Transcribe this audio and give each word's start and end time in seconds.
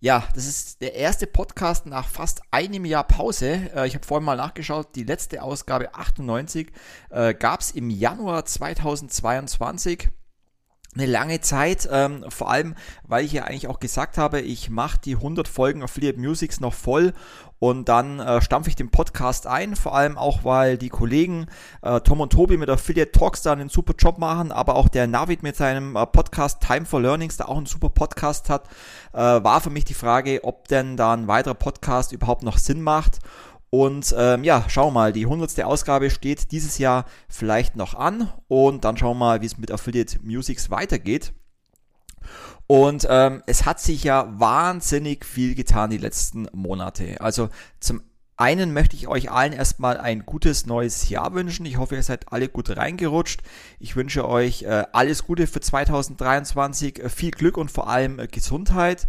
Ja, 0.00 0.24
das 0.34 0.46
ist 0.46 0.82
der 0.82 0.94
erste 0.94 1.26
Podcast 1.26 1.86
nach 1.86 2.06
fast 2.06 2.42
einem 2.50 2.84
Jahr 2.84 3.04
Pause. 3.04 3.70
Äh, 3.74 3.86
ich 3.86 3.94
habe 3.94 4.04
vorhin 4.04 4.26
mal 4.26 4.36
nachgeschaut, 4.36 4.94
die 4.94 5.04
letzte 5.04 5.42
Ausgabe 5.42 5.94
98 5.94 6.70
äh, 7.08 7.32
gab 7.32 7.60
es 7.60 7.70
im 7.70 7.88
Januar 7.88 8.44
2022 8.44 10.10
eine 10.94 11.06
lange 11.06 11.40
Zeit, 11.40 11.88
ähm, 11.90 12.24
vor 12.28 12.50
allem, 12.50 12.74
weil 13.04 13.24
ich 13.24 13.32
ja 13.32 13.44
eigentlich 13.44 13.68
auch 13.68 13.80
gesagt 13.80 14.18
habe, 14.18 14.40
ich 14.40 14.70
mache 14.70 14.98
die 15.02 15.14
100 15.14 15.48
Folgen 15.48 15.82
Affiliate 15.82 16.18
Musics 16.18 16.60
noch 16.60 16.74
voll 16.74 17.12
und 17.58 17.88
dann 17.88 18.20
äh, 18.20 18.40
stampfe 18.42 18.68
ich 18.68 18.76
den 18.76 18.90
Podcast 18.90 19.46
ein, 19.46 19.76
vor 19.76 19.94
allem 19.94 20.18
auch, 20.18 20.44
weil 20.44 20.76
die 20.76 20.88
Kollegen 20.88 21.46
äh, 21.82 22.00
Tom 22.00 22.20
und 22.20 22.32
Tobi 22.32 22.56
mit 22.56 22.68
Affiliate 22.68 23.12
Talks 23.12 23.42
da 23.42 23.52
einen 23.52 23.68
super 23.68 23.94
Job 23.98 24.18
machen, 24.18 24.52
aber 24.52 24.76
auch 24.76 24.88
der 24.88 25.06
Navid 25.06 25.42
mit 25.42 25.56
seinem 25.56 25.96
äh, 25.96 26.06
Podcast 26.06 26.60
Time 26.60 26.84
for 26.84 27.00
Learnings 27.00 27.36
da 27.36 27.46
auch 27.46 27.56
einen 27.56 27.66
super 27.66 27.88
Podcast 27.88 28.50
hat, 28.50 28.68
äh, 29.12 29.18
war 29.18 29.60
für 29.60 29.70
mich 29.70 29.84
die 29.84 29.94
Frage, 29.94 30.40
ob 30.44 30.68
denn 30.68 30.96
da 30.96 31.14
ein 31.14 31.28
weiterer 31.28 31.54
Podcast 31.54 32.12
überhaupt 32.12 32.42
noch 32.42 32.58
Sinn 32.58 32.82
macht. 32.82 33.20
Und 33.70 34.14
ähm, 34.16 34.44
ja, 34.44 34.64
schauen 34.68 34.88
wir 34.88 35.00
mal, 35.00 35.12
die 35.12 35.24
100. 35.24 35.62
Ausgabe 35.64 36.10
steht 36.10 36.52
dieses 36.52 36.78
Jahr 36.78 37.04
vielleicht 37.28 37.74
noch 37.74 37.94
an 37.94 38.32
und 38.48 38.84
dann 38.84 38.96
schauen 38.96 39.18
wir 39.18 39.26
mal, 39.26 39.42
wie 39.42 39.46
es 39.46 39.58
mit 39.58 39.72
Affiliate 39.72 40.18
Musics 40.22 40.70
weitergeht. 40.70 41.32
Und 42.66 43.06
ähm, 43.08 43.42
es 43.46 43.64
hat 43.64 43.80
sich 43.80 44.04
ja 44.04 44.26
wahnsinnig 44.38 45.24
viel 45.24 45.54
getan 45.54 45.90
die 45.90 45.98
letzten 45.98 46.48
Monate. 46.52 47.20
Also 47.20 47.48
zum 47.78 48.02
einen 48.36 48.72
möchte 48.72 48.96
ich 48.96 49.08
euch 49.08 49.30
allen 49.30 49.52
erstmal 49.52 49.98
ein 49.98 50.26
gutes 50.26 50.66
neues 50.66 51.08
Jahr 51.08 51.32
wünschen. 51.34 51.64
Ich 51.64 51.78
hoffe, 51.78 51.94
ihr 51.94 52.02
seid 52.02 52.32
alle 52.32 52.48
gut 52.48 52.76
reingerutscht. 52.76 53.42
Ich 53.78 53.96
wünsche 53.96 54.28
euch 54.28 54.62
äh, 54.62 54.84
alles 54.92 55.24
Gute 55.24 55.46
für 55.46 55.60
2023, 55.60 57.02
äh, 57.02 57.08
viel 57.08 57.30
Glück 57.30 57.56
und 57.56 57.70
vor 57.70 57.88
allem 57.88 58.18
äh, 58.18 58.26
Gesundheit. 58.26 59.08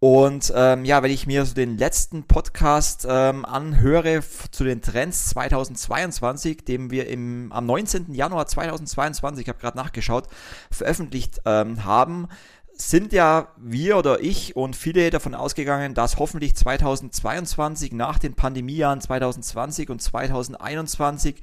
Und 0.00 0.52
ähm, 0.56 0.84
ja, 0.84 1.04
wenn 1.04 1.12
ich 1.12 1.28
mir 1.28 1.44
so 1.44 1.54
den 1.54 1.78
letzten 1.78 2.24
Podcast 2.24 3.06
ähm, 3.08 3.44
anhöre 3.44 4.20
zu 4.50 4.64
den 4.64 4.82
Trends 4.82 5.28
2022, 5.28 6.64
den 6.64 6.90
wir 6.90 7.06
im, 7.06 7.52
am 7.52 7.66
19. 7.66 8.12
Januar 8.12 8.48
2022, 8.48 9.44
ich 9.44 9.48
habe 9.48 9.60
gerade 9.60 9.78
nachgeschaut, 9.78 10.26
veröffentlicht 10.72 11.40
ähm, 11.44 11.84
haben, 11.84 12.26
sind 12.74 13.12
ja 13.12 13.48
wir 13.56 13.96
oder 13.96 14.20
ich 14.20 14.56
und 14.56 14.74
viele 14.74 15.10
davon 15.10 15.34
ausgegangen, 15.34 15.94
dass 15.94 16.18
hoffentlich 16.18 16.54
2022 16.54 17.92
nach 17.92 18.18
den 18.18 18.34
Pandemiejahren 18.34 19.00
2020 19.00 19.90
und 19.90 20.02
2021 20.02 21.42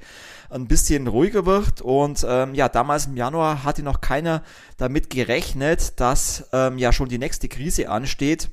ein 0.50 0.66
bisschen 0.66 1.06
ruhiger 1.06 1.46
wird. 1.46 1.80
Und 1.80 2.26
ähm, 2.28 2.54
ja, 2.54 2.68
damals 2.68 3.06
im 3.06 3.16
Januar 3.16 3.64
hatte 3.64 3.82
noch 3.82 4.00
keiner 4.00 4.42
damit 4.76 5.10
gerechnet, 5.10 5.98
dass 6.00 6.48
ähm, 6.52 6.78
ja 6.78 6.92
schon 6.92 7.08
die 7.08 7.18
nächste 7.18 7.48
Krise 7.48 7.88
ansteht 7.88 8.50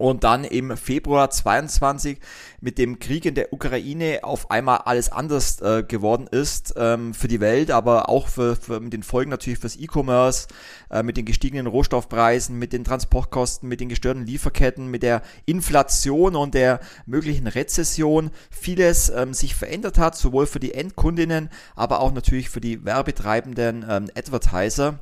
und 0.00 0.24
dann 0.24 0.44
im 0.44 0.78
Februar 0.78 1.28
22 1.28 2.18
mit 2.62 2.78
dem 2.78 3.00
Krieg 3.00 3.26
in 3.26 3.34
der 3.34 3.52
Ukraine 3.52 4.20
auf 4.22 4.50
einmal 4.50 4.78
alles 4.86 5.12
anders 5.12 5.60
äh, 5.60 5.82
geworden 5.86 6.26
ist 6.26 6.72
ähm, 6.78 7.12
für 7.12 7.28
die 7.28 7.40
Welt, 7.40 7.70
aber 7.70 8.08
auch 8.08 8.28
für, 8.28 8.56
für 8.56 8.80
mit 8.80 8.94
den 8.94 9.02
Folgen 9.02 9.30
natürlich 9.30 9.58
fürs 9.58 9.76
E-Commerce, 9.76 10.48
äh, 10.88 11.02
mit 11.02 11.18
den 11.18 11.26
gestiegenen 11.26 11.66
Rohstoffpreisen, 11.66 12.58
mit 12.58 12.72
den 12.72 12.82
Transportkosten, 12.82 13.68
mit 13.68 13.80
den 13.80 13.90
gestörten 13.90 14.24
Lieferketten, 14.24 14.86
mit 14.86 15.02
der 15.02 15.20
Inflation 15.44 16.34
und 16.34 16.54
der 16.54 16.80
möglichen 17.04 17.46
Rezession 17.46 18.30
vieles 18.50 19.10
ähm, 19.10 19.34
sich 19.34 19.54
verändert 19.54 19.98
hat, 19.98 20.16
sowohl 20.16 20.46
für 20.46 20.60
die 20.60 20.72
Endkundinnen, 20.72 21.50
aber 21.76 22.00
auch 22.00 22.12
natürlich 22.12 22.48
für 22.48 22.62
die 22.62 22.86
werbetreibenden 22.86 23.84
ähm, 23.86 24.10
Advertiser. 24.16 24.98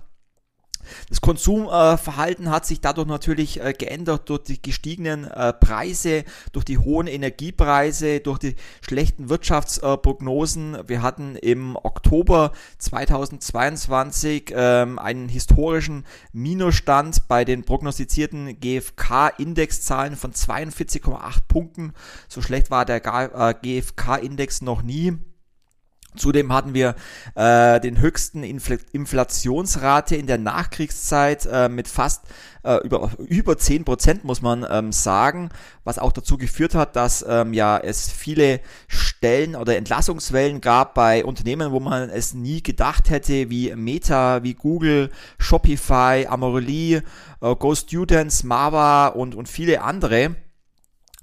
Das 1.09 1.21
Konsumverhalten 1.21 2.51
hat 2.51 2.67
sich 2.67 2.81
dadurch 2.81 3.09
natürlich 3.09 3.61
äh, 3.61 3.73
geändert 3.73 4.29
durch 4.29 4.45
die 4.45 4.61
gestiegenen 4.61 5.25
äh, 5.25 5.53
Preise, 5.53 6.25
durch 6.53 6.65
die 6.65 6.79
hohen 6.79 7.07
Energiepreise, 7.07 8.21
durch 8.21 8.39
die 8.39 8.57
schlechten 8.81 9.29
Wirtschaftsprognosen. 9.29 10.79
Wir 10.87 11.03
hatten 11.03 11.37
im 11.37 11.77
Oktober 11.77 12.53
2022 12.79 14.53
ähm, 14.55 14.99
einen 14.99 15.29
historischen 15.29 16.05
Minusstand 16.33 17.29
bei 17.29 17.45
den 17.45 17.65
prognostizierten 17.65 18.59
GfK-Indexzahlen 18.61 20.17
von 20.17 20.33
42,8 20.33 21.41
Punkten. 21.49 21.93
So 22.29 22.43
schlecht 22.43 22.71
war 22.71 22.85
der 22.85 23.01
GfK-Index 23.01 24.63
noch 24.63 24.83
nie. 24.83 25.19
Zudem 26.19 26.53
hatten 26.53 26.75
wir 26.75 26.95
äh, 27.35 27.81
den 27.81 28.01
höchsten 28.01 28.43
Infl 28.43 28.79
Inflationsrate 28.93 30.17
in 30.17 30.27
der 30.27 30.39
Nachkriegszeit 30.39 31.47
äh, 31.47 31.69
mit 31.69 31.89
fast 31.89 32.25
äh, 32.63 32.77
über, 32.85 33.11
über 33.19 33.57
10 33.57 33.85
Prozent, 33.85 34.25
muss 34.25 34.43
man 34.43 34.67
ähm, 34.69 34.93
sagen, 34.93 35.51
was 35.85 35.99
auch 35.99 36.13
dazu 36.13 36.37
geführt 36.37 36.75
hat, 36.75 36.97
dass 36.97 37.25
ähm, 37.27 37.53
ja 37.53 37.79
es 37.79 38.11
viele 38.11 38.61
Stellen 38.89 39.57
oder 39.57 39.77
Entlassungswellen 39.77 40.61
gab 40.61 40.95
bei 40.95 41.25
Unternehmen, 41.25 41.73
wo 41.73 41.81
man 41.81 42.11
es 42.11 42.35
nie 42.35 42.63
gedacht 42.63 43.11
hätte, 43.11 43.51
wie 43.51 43.75
Meta, 43.75 44.43
wie 44.43 44.55
Google, 44.55 45.11
Shopify, 45.39 46.27
Amorelie, 46.29 47.03
äh, 47.41 47.55
Go 47.57 47.75
Students, 47.75 48.45
Mava 48.45 49.09
und, 49.09 49.35
und 49.35 49.49
viele 49.49 49.83
andere. 49.83 50.37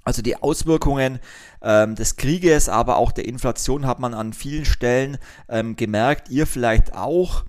Also 0.06 0.22
die 0.22 0.36
Auswirkungen 0.36 1.18
ähm, 1.62 1.96
des 1.96 2.14
Krieges, 2.14 2.68
aber 2.68 2.96
auch 2.96 3.10
der 3.10 3.26
Inflation 3.26 3.88
hat 3.88 3.98
man 3.98 4.14
an 4.14 4.32
vielen 4.32 4.64
Stellen 4.64 5.18
ähm, 5.48 5.74
gemerkt, 5.74 6.28
ihr 6.30 6.46
vielleicht 6.46 6.94
auch. 6.94 7.44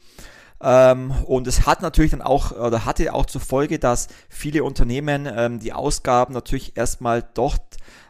Ähm, 0.60 1.12
und 1.28 1.46
es 1.46 1.68
hat 1.68 1.84
natürlich 1.84 2.10
dann 2.10 2.24
auch 2.24 2.52
oder 2.52 2.84
hatte 2.84 3.14
auch 3.14 3.28
zur 3.28 3.42
Folge, 3.42 3.78
dass 3.78 4.08
viele 4.28 4.64
Unternehmen 4.64 5.30
ähm, 5.32 5.60
die 5.60 5.72
Ausgaben 5.72 6.34
natürlich 6.34 6.76
erstmal 6.76 7.24
dort 7.36 7.62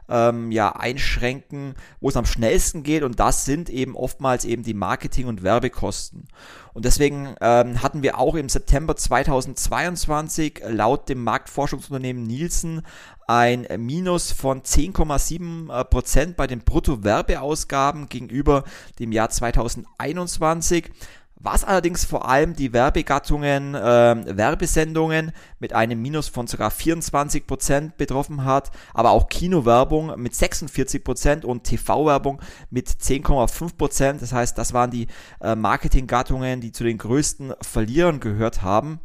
ähm, 0.10 0.52
ja 0.52 0.76
einschränken, 0.76 1.76
wo 2.00 2.10
es 2.10 2.18
am 2.18 2.26
schnellsten 2.26 2.84
geht 2.84 3.04
und 3.04 3.20
das 3.20 3.46
sind 3.46 3.70
eben 3.70 3.96
oftmals 3.96 4.46
eben 4.46 4.64
die 4.64 4.74
Marketing- 4.74 5.28
und 5.28 5.44
Werbekosten. 5.44 6.28
Und 6.74 6.86
deswegen 6.86 7.36
ähm, 7.42 7.82
hatten 7.82 8.04
wir 8.04 8.20
auch 8.20 8.36
im 8.36 8.50
September 8.50 8.96
2022 8.96 10.62
laut 10.68 11.10
dem 11.10 11.24
Marktforschungsunternehmen 11.24 12.24
Nielsen 12.24 12.84
ein 13.28 13.68
Minus 13.78 14.32
von 14.32 14.62
10,7 14.62 15.74
äh, 15.74 15.84
Prozent 15.86 16.38
bei 16.38 16.48
den 16.48 16.60
Bruttowerbeausgaben 16.60 18.10
gegenüber 18.10 18.64
dem 19.00 19.12
Jahr 19.12 19.30
2021 19.30 20.92
was 21.40 21.64
allerdings 21.64 22.04
vor 22.04 22.28
allem 22.28 22.56
die 22.56 22.74
Werbegattungen 22.74 23.76
äh, 23.76 24.38
Werbesendungen 24.38 25.32
mit 25.60 25.74
einem 25.74 26.02
Minus 26.02 26.28
von 26.30 26.48
sogar 26.48 26.72
24% 26.72 27.92
betroffen 27.96 28.44
hat, 28.44 28.72
aber 28.94 29.12
auch 29.12 29.30
Kinowerbung 29.30 30.20
mit 30.20 30.34
46% 30.34 31.46
und 31.46 31.64
TV-Werbung 31.64 32.42
mit 32.72 32.90
10,5%. 32.90 34.20
Das 34.20 34.34
heißt, 34.34 34.58
das 34.58 34.74
waren 34.74 34.90
die 34.90 35.08
äh, 35.40 35.56
Marketinggattungen, 35.56 36.60
die 36.60 36.72
zu 36.72 36.84
den 36.84 36.98
größten 36.98 37.54
Verlierern 37.62 38.20
gehört 38.20 38.64
haben. 38.64 39.00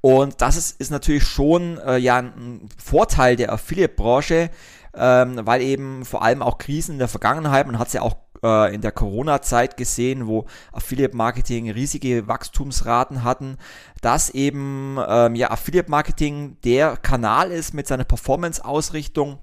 Und 0.00 0.42
das 0.42 0.56
ist, 0.56 0.80
ist 0.80 0.90
natürlich 0.90 1.24
schon 1.24 1.78
äh, 1.78 1.96
ja 1.96 2.18
ein 2.18 2.68
Vorteil 2.76 3.36
der 3.36 3.52
Affiliate-Branche, 3.52 4.50
ähm, 4.94 5.40
weil 5.44 5.62
eben 5.62 6.04
vor 6.04 6.22
allem 6.22 6.42
auch 6.42 6.58
Krisen 6.58 6.92
in 6.92 6.98
der 6.98 7.08
Vergangenheit, 7.08 7.66
man 7.66 7.78
hat 7.78 7.86
es 7.86 7.92
ja 7.94 8.02
auch 8.02 8.16
äh, 8.44 8.74
in 8.74 8.82
der 8.82 8.92
Corona-Zeit 8.92 9.76
gesehen, 9.76 10.26
wo 10.26 10.44
Affiliate-Marketing 10.72 11.70
riesige 11.70 12.28
Wachstumsraten 12.28 13.24
hatten, 13.24 13.56
dass 14.02 14.30
eben 14.30 14.98
ähm, 15.08 15.34
ja 15.34 15.50
Affiliate-Marketing 15.50 16.58
der 16.62 16.96
Kanal 16.98 17.50
ist 17.50 17.74
mit 17.74 17.88
seiner 17.88 18.04
Performance-Ausrichtung, 18.04 19.38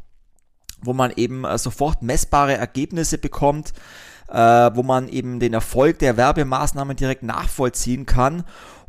wo 0.82 0.94
man 0.94 1.12
eben 1.16 1.44
äh, 1.44 1.58
sofort 1.58 2.04
messbare 2.04 2.54
Ergebnisse 2.54 3.18
bekommt, 3.18 3.74
äh, 4.30 4.36
wo 4.38 4.84
man 4.84 5.10
eben 5.10 5.40
den 5.40 5.54
Erfolg 5.54 6.00
der 6.00 6.16
Werbemaßnahmen 6.16 6.96
direkt 6.96 7.24
nachvollziehen 7.24 8.06
kann 8.06 8.44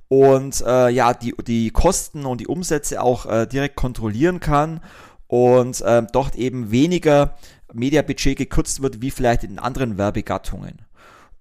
und 0.09 0.63
äh, 0.67 0.91
ja 0.91 1.15
die, 1.15 1.35
die 1.47 1.71
Kosten 1.71 2.27
und 2.27 2.41
die 2.43 2.47
Umsätze 2.47 3.03
auch 3.03 3.25
äh, 3.25 3.47
direkt 3.47 3.77
kontrollieren 3.77 4.41
kann 4.41 4.81
und 5.27 5.81
äh, 5.81 6.03
dort 6.13 6.37
eben 6.37 6.71
weniger 6.71 7.35
Mediabudget 7.73 8.37
gekürzt 8.37 8.83
wird, 8.83 9.01
wie 9.01 9.11
vielleicht 9.11 9.45
in 9.45 9.59
anderen 9.59 9.99
Werbegattungen. 9.99 10.87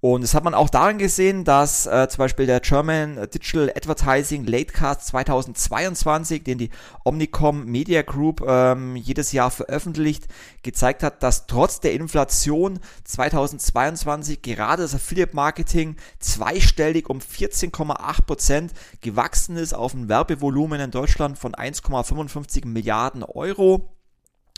Und 0.03 0.21
das 0.21 0.33
hat 0.33 0.43
man 0.43 0.55
auch 0.55 0.71
daran 0.71 0.97
gesehen, 0.97 1.43
dass 1.43 1.85
äh, 1.85 2.07
zum 2.09 2.17
Beispiel 2.17 2.47
der 2.47 2.59
German 2.59 3.17
Digital 3.31 3.69
Advertising 3.69 4.45
Latecast 4.45 5.05
2022, 5.05 6.43
den 6.43 6.57
die 6.57 6.71
Omnicom 7.05 7.65
Media 7.65 8.01
Group 8.01 8.43
ähm, 8.43 8.95
jedes 8.95 9.31
Jahr 9.31 9.51
veröffentlicht, 9.51 10.27
gezeigt 10.63 11.03
hat, 11.03 11.21
dass 11.21 11.45
trotz 11.45 11.81
der 11.81 11.93
Inflation 11.93 12.79
2022 13.03 14.41
gerade 14.41 14.81
das 14.81 14.95
Affiliate 14.95 15.35
Marketing 15.35 15.97
zweistellig 16.17 17.07
um 17.07 17.19
14,8 17.19 18.25
Prozent 18.25 18.73
gewachsen 19.01 19.55
ist 19.55 19.73
auf 19.73 19.93
ein 19.93 20.09
Werbevolumen 20.09 20.81
in 20.81 20.89
Deutschland 20.89 21.37
von 21.37 21.53
1,55 21.53 22.65
Milliarden 22.65 23.21
Euro. 23.21 23.91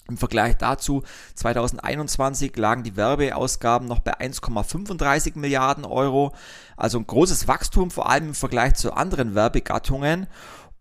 Im 0.09 0.17
Vergleich 0.17 0.57
dazu 0.57 1.03
2021 1.35 2.55
lagen 2.57 2.83
die 2.83 2.97
Werbeausgaben 2.97 3.87
noch 3.87 3.99
bei 3.99 4.19
1,35 4.19 5.39
Milliarden 5.39 5.85
Euro, 5.85 6.33
also 6.75 6.99
ein 6.99 7.07
großes 7.07 7.47
Wachstum, 7.47 7.89
vor 7.89 8.09
allem 8.09 8.27
im 8.27 8.33
Vergleich 8.33 8.73
zu 8.73 8.93
anderen 8.93 9.33
Werbegattungen. 9.33 10.27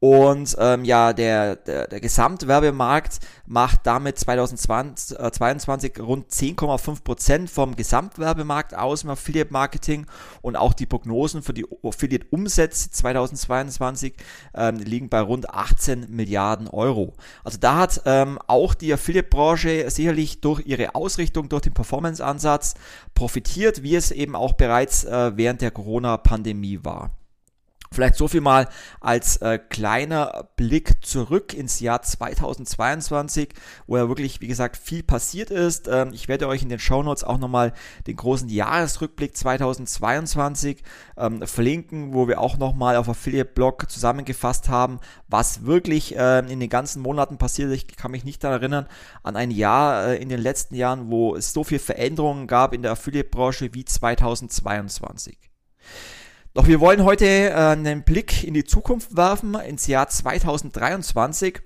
Und 0.03 0.57
ähm, 0.59 0.85
ja, 0.85 1.13
der, 1.13 1.55
der, 1.55 1.87
der 1.87 2.01
Gesamtwerbemarkt 2.01 3.21
macht 3.47 3.83
damit 3.85 4.19
2022 4.19 5.97
äh, 5.97 6.01
rund 6.01 6.29
10,5 6.29 7.05
Prozent 7.05 7.49
vom 7.49 7.77
Gesamtwerbemarkt 7.77 8.75
aus 8.77 9.05
im 9.05 9.11
Affiliate 9.11 9.53
Marketing 9.53 10.07
und 10.41 10.57
auch 10.57 10.73
die 10.73 10.87
Prognosen 10.87 11.45
für 11.45 11.55
die 11.55 11.65
Affiliate 11.85 12.27
Umsätze 12.31 12.91
2022 12.91 14.15
ähm, 14.55 14.79
liegen 14.79 15.09
bei 15.09 15.21
rund 15.21 15.51
18 15.51 16.07
Milliarden 16.11 16.67
Euro. 16.67 17.13
Also 17.45 17.59
da 17.61 17.77
hat 17.77 18.03
ähm, 18.05 18.41
auch 18.49 18.75
die 18.75 18.93
Affiliate 18.93 19.29
Branche 19.29 19.89
sicherlich 19.89 20.41
durch 20.41 20.67
ihre 20.67 20.97
Ausrichtung, 20.97 21.49
durch 21.49 21.63
den 21.63 21.75
Performance 21.75 22.25
Ansatz 22.25 22.75
profitiert, 23.15 23.85
wie 23.85 23.95
es 23.95 24.11
eben 24.11 24.35
auch 24.35 24.55
bereits 24.55 25.05
äh, 25.05 25.37
während 25.37 25.61
der 25.61 25.71
Corona 25.71 26.17
Pandemie 26.17 26.81
war. 26.83 27.13
Vielleicht 27.93 28.17
so 28.17 28.29
viel 28.29 28.41
mal 28.41 28.69
als 29.01 29.37
äh, 29.39 29.59
kleiner 29.59 30.49
Blick 30.57 31.05
zurück 31.05 31.55
ins 31.55 31.81
Jahr 31.81 32.03
2022, 32.03 33.51
wo 33.87 33.97
ja 33.97 34.09
wirklich, 34.09 34.41
wie 34.41 34.47
gesagt, 34.47 34.77
viel 34.77 35.03
passiert 35.03 35.51
ist. 35.51 35.89
Ähm, 35.89 36.11
ich 36.13 36.29
werde 36.29 36.49
euch 36.49 36.63
in 36.63 36.69
den 36.69 36.79
Show 36.79 37.03
Notes 37.03 37.25
auch 37.25 37.39
nochmal 37.39 37.73
den 38.07 38.17
großen 38.17 38.49
Jahresrückblick 38.49 39.37
2022 39.37 40.83
ähm, 41.17 41.47
verlinken, 41.47 42.15
wo 42.15 42.29
wir 42.29 42.41
auch 42.41 42.57
nochmal 42.59 42.97
auf 42.97 43.09
Affiliate-Blog 43.09 43.91
zusammengefasst 43.91 44.69
haben, 44.69 44.99
was 45.29 45.65
wirklich 45.65 46.17
äh, 46.17 46.39
in 46.41 46.61
den 46.61 46.71
ganzen 46.71 47.03
Monaten 47.03 47.39
passiert 47.39 47.71
ist. 47.71 47.91
Ich 47.91 47.97
kann 47.97 48.11
mich 48.11 48.25
nicht 48.25 48.43
daran 48.43 48.61
erinnern, 48.61 48.87
an 49.23 49.37
ein 49.37 49.51
Jahr 49.51 50.09
äh, 50.09 50.17
in 50.17 50.29
den 50.29 50.41
letzten 50.41 50.75
Jahren, 50.75 51.11
wo 51.11 51.37
es 51.37 51.53
so 51.53 51.65
viele 51.65 51.81
Veränderungen 51.81 52.47
gab 52.47 52.73
in 52.73 52.83
der 52.83 52.93
Affiliate-Branche 52.93 53.75
wie 53.75 53.85
2022. 53.85 55.37
Doch 56.55 56.67
wir 56.67 56.81
wollen 56.81 57.03
heute 57.05 57.25
äh, 57.25 57.55
einen 57.55 58.03
Blick 58.03 58.45
in 58.45 58.53
die 58.53 58.65
Zukunft 58.65 59.17
werfen, 59.17 59.55
ins 59.55 59.87
Jahr 59.87 60.09
2023. 60.09 61.61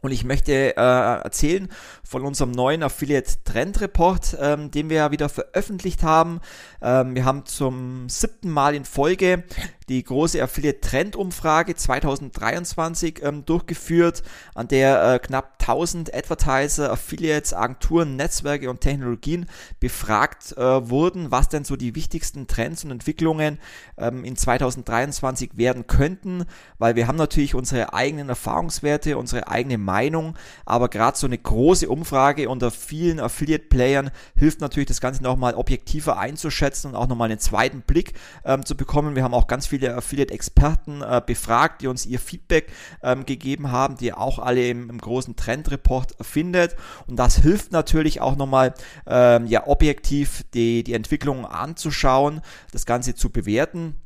Und 0.00 0.10
ich 0.10 0.24
möchte 0.24 0.74
äh, 0.74 0.80
erzählen 0.80 1.68
von 2.02 2.22
unserem 2.22 2.50
neuen 2.50 2.82
Affiliate 2.82 3.44
Trend 3.44 3.78
Report, 3.82 4.34
ähm, 4.40 4.70
den 4.70 4.88
wir 4.88 4.96
ja 4.96 5.10
wieder 5.10 5.28
veröffentlicht 5.28 6.02
haben. 6.02 6.40
Ähm, 6.80 7.14
wir 7.14 7.26
haben 7.26 7.44
zum 7.44 8.08
siebten 8.08 8.48
Mal 8.48 8.74
in 8.74 8.86
Folge 8.86 9.44
die 9.88 10.02
große 10.02 10.42
Affiliate 10.42 10.80
Trend 10.80 11.16
Umfrage 11.16 11.74
2023 11.74 13.22
ähm, 13.22 13.44
durchgeführt, 13.44 14.22
an 14.54 14.68
der 14.68 15.14
äh, 15.14 15.18
knapp 15.18 15.56
1000 15.60 16.14
Advertiser, 16.14 16.92
Affiliates, 16.92 17.54
Agenturen, 17.54 18.16
Netzwerke 18.16 18.68
und 18.68 18.80
Technologien 18.80 19.46
befragt 19.78 20.56
äh, 20.56 20.90
wurden, 20.90 21.30
was 21.30 21.48
denn 21.48 21.64
so 21.64 21.76
die 21.76 21.94
wichtigsten 21.94 22.46
Trends 22.46 22.84
und 22.84 22.90
Entwicklungen 22.90 23.58
ähm, 23.96 24.24
in 24.24 24.36
2023 24.36 25.52
werden 25.54 25.86
könnten, 25.86 26.44
weil 26.78 26.96
wir 26.96 27.06
haben 27.06 27.16
natürlich 27.16 27.54
unsere 27.54 27.94
eigenen 27.94 28.28
Erfahrungswerte, 28.28 29.16
unsere 29.16 29.48
eigene 29.48 29.78
Meinung, 29.78 30.36
aber 30.64 30.88
gerade 30.88 31.16
so 31.16 31.26
eine 31.26 31.38
große 31.38 31.88
Umfrage 31.88 32.48
unter 32.48 32.70
vielen 32.70 33.20
Affiliate-Playern 33.20 34.10
hilft 34.34 34.60
natürlich 34.60 34.88
das 34.88 35.00
Ganze 35.00 35.22
nochmal 35.22 35.54
objektiver 35.54 36.18
einzuschätzen 36.18 36.88
und 36.88 36.96
auch 36.96 37.06
nochmal 37.06 37.30
einen 37.30 37.38
zweiten 37.38 37.82
Blick 37.82 38.14
ähm, 38.44 38.64
zu 38.64 38.76
bekommen. 38.76 39.14
Wir 39.14 39.22
haben 39.22 39.34
auch 39.34 39.46
ganz 39.46 39.66
viele 39.66 39.75
Affiliate-Experten 39.84 41.02
äh, 41.02 41.22
befragt, 41.24 41.82
die 41.82 41.86
uns 41.86 42.06
ihr 42.06 42.18
Feedback 42.18 42.72
ähm, 43.02 43.26
gegeben 43.26 43.70
haben, 43.70 43.96
die 43.96 44.06
ihr 44.06 44.18
auch 44.18 44.38
alle 44.38 44.68
im, 44.68 44.90
im 44.90 44.98
großen 44.98 45.36
Trend-Report 45.36 46.14
findet. 46.20 46.76
Und 47.06 47.16
das 47.16 47.36
hilft 47.36 47.72
natürlich 47.72 48.20
auch 48.20 48.36
nochmal 48.36 48.74
ähm, 49.06 49.46
ja, 49.46 49.66
objektiv 49.66 50.44
die, 50.54 50.82
die 50.84 50.94
Entwicklung 50.94 51.46
anzuschauen, 51.46 52.40
das 52.72 52.86
Ganze 52.86 53.14
zu 53.14 53.30
bewerten. 53.30 53.96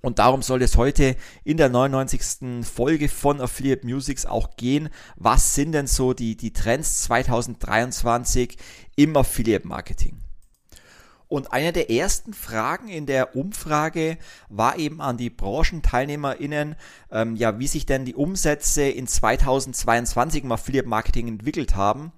Und 0.00 0.20
darum 0.20 0.42
soll 0.42 0.62
es 0.62 0.76
heute 0.76 1.16
in 1.42 1.56
der 1.56 1.68
99. 1.68 2.64
Folge 2.64 3.08
von 3.08 3.40
Affiliate 3.40 3.84
Musics 3.84 4.26
auch 4.26 4.56
gehen. 4.56 4.90
Was 5.16 5.54
sind 5.54 5.72
denn 5.72 5.88
so 5.88 6.14
die, 6.14 6.36
die 6.36 6.52
Trends 6.52 7.02
2023 7.02 8.56
im 8.94 9.16
Affiliate 9.16 9.66
Marketing? 9.66 10.18
Und 11.28 11.52
eine 11.52 11.72
der 11.72 11.90
ersten 11.90 12.32
Fragen 12.32 12.88
in 12.88 13.06
der 13.06 13.36
Umfrage 13.36 14.16
war 14.48 14.78
eben 14.78 15.00
an 15.00 15.18
die 15.18 15.30
BranchenteilnehmerInnen, 15.30 16.74
ähm, 17.12 17.36
ja, 17.36 17.58
wie 17.58 17.66
sich 17.66 17.84
denn 17.84 18.06
die 18.06 18.14
Umsätze 18.14 18.82
in 18.82 19.06
2022 19.06 20.44
im 20.44 20.52
Affiliate 20.52 20.88
Marketing 20.88 21.28
entwickelt 21.28 21.76
haben. 21.76 22.12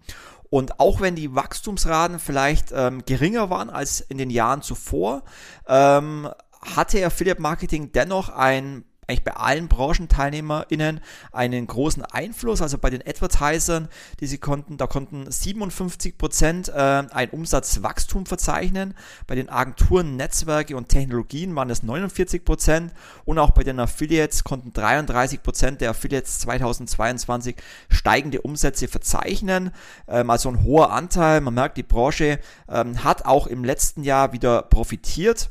Und 0.49 0.81
auch 0.81 1.01
wenn 1.01 1.15
die 1.15 1.35
Wachstumsraten 1.35 2.19
vielleicht 2.19 2.73
ähm, 2.73 3.05
geringer 3.05 3.51
waren 3.51 3.71
als 3.71 4.01
in 4.01 4.19
den 4.19 4.31
Jahren 4.31 4.63
zuvor, 4.63 5.23
ähm, 5.67 6.29
hatte 6.61 7.05
Affiliate 7.05 7.41
Marketing 7.41 7.93
dennoch 7.93 8.29
ein 8.29 8.85
eigentlich 9.11 9.25
bei 9.25 9.35
allen 9.35 9.69
BranchenteilnehmerInnen 9.69 11.01
einen 11.33 11.67
großen 11.67 12.05
Einfluss. 12.05 12.63
Also 12.63 12.79
bei 12.79 12.91
den 12.91 13.03
Advertisern, 13.07 13.89
die 14.21 14.27
sie 14.27 14.39
konnten, 14.39 14.77
da 14.77 14.87
konnten 14.87 15.31
57 15.31 16.17
Prozent 16.17 16.69
äh, 16.69 16.73
ein 17.11 17.31
Umsatzwachstum 17.31 18.27
verzeichnen. 18.27 18.95
Bei 19.27 19.35
den 19.35 19.49
Agenturen, 19.49 20.17
Netzwerke 20.17 20.77
und 20.77 20.89
Technologien 20.89 21.55
waren 21.55 21.71
es 21.71 21.83
49 21.83 22.45
Prozent 22.45 22.93
und 23.25 23.39
auch 23.39 23.51
bei 23.51 23.65
den 23.65 23.81
Affiliates 23.81 24.45
konnten 24.45 24.73
33 24.73 25.43
Prozent 25.43 25.81
der 25.81 25.91
Affiliates 25.91 26.39
2022 26.41 27.57
steigende 27.89 28.41
Umsätze 28.43 28.89
verzeichnen. 28.89 29.73
Ähm, 30.09 30.31
also 30.31 30.49
ein 30.49 30.63
hoher 30.63 30.93
Anteil. 30.93 31.41
Man 31.41 31.55
merkt, 31.55 31.77
die 31.77 31.83
Branche 31.83 32.39
ähm, 32.69 33.03
hat 33.03 33.25
auch 33.25 33.47
im 33.47 33.65
letzten 33.65 34.05
Jahr 34.05 34.33
wieder 34.33 34.63
profitiert 34.63 35.51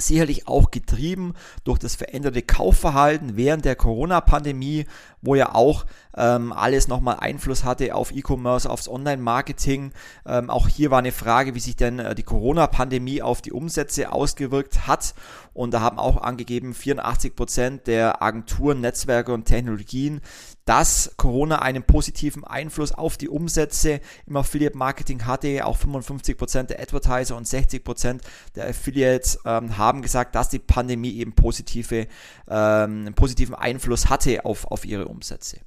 sicherlich 0.00 0.46
auch 0.46 0.70
getrieben 0.70 1.34
durch 1.64 1.78
das 1.78 1.96
veränderte 1.96 2.42
Kaufverhalten 2.42 3.36
während 3.36 3.64
der 3.64 3.76
Corona-Pandemie, 3.76 4.86
wo 5.22 5.34
ja 5.34 5.54
auch 5.54 5.86
ähm, 6.16 6.52
alles 6.52 6.88
nochmal 6.88 7.16
Einfluss 7.18 7.64
hatte 7.64 7.94
auf 7.94 8.12
E-Commerce, 8.12 8.70
aufs 8.70 8.88
Online-Marketing. 8.88 9.92
Ähm, 10.24 10.50
auch 10.50 10.68
hier 10.68 10.90
war 10.90 11.00
eine 11.00 11.12
Frage, 11.12 11.54
wie 11.54 11.60
sich 11.60 11.76
denn 11.76 11.98
äh, 11.98 12.14
die 12.14 12.22
Corona-Pandemie 12.22 13.22
auf 13.22 13.42
die 13.42 13.52
Umsätze 13.52 14.12
ausgewirkt 14.12 14.86
hat. 14.86 15.14
Und 15.52 15.74
da 15.74 15.80
haben 15.80 15.98
auch 15.98 16.22
angegeben 16.22 16.74
84 16.74 17.34
Prozent 17.34 17.86
der 17.88 18.22
Agenturen, 18.22 18.80
Netzwerke 18.80 19.32
und 19.32 19.46
Technologien, 19.46 20.20
dass 20.68 21.14
Corona 21.16 21.62
einen 21.62 21.82
positiven 21.82 22.44
Einfluss 22.44 22.92
auf 22.92 23.16
die 23.16 23.30
Umsätze 23.30 24.02
im 24.26 24.36
Affiliate 24.36 24.76
Marketing 24.76 25.24
hatte. 25.24 25.64
Auch 25.64 25.78
55 25.78 26.36
Prozent 26.36 26.68
der 26.68 26.78
Advertiser 26.78 27.36
und 27.36 27.48
60 27.48 27.82
Prozent 27.82 28.22
der 28.54 28.68
Affiliates 28.68 29.38
ähm, 29.46 29.78
haben 29.78 30.02
gesagt, 30.02 30.34
dass 30.34 30.50
die 30.50 30.58
Pandemie 30.58 31.14
eben 31.14 31.32
positive, 31.32 32.00
ähm, 32.00 32.08
einen 32.50 33.14
positiven 33.14 33.54
Einfluss 33.54 34.10
hatte 34.10 34.44
auf, 34.44 34.66
auf 34.66 34.84
ihre 34.84 35.08
Umsätze. 35.08 35.60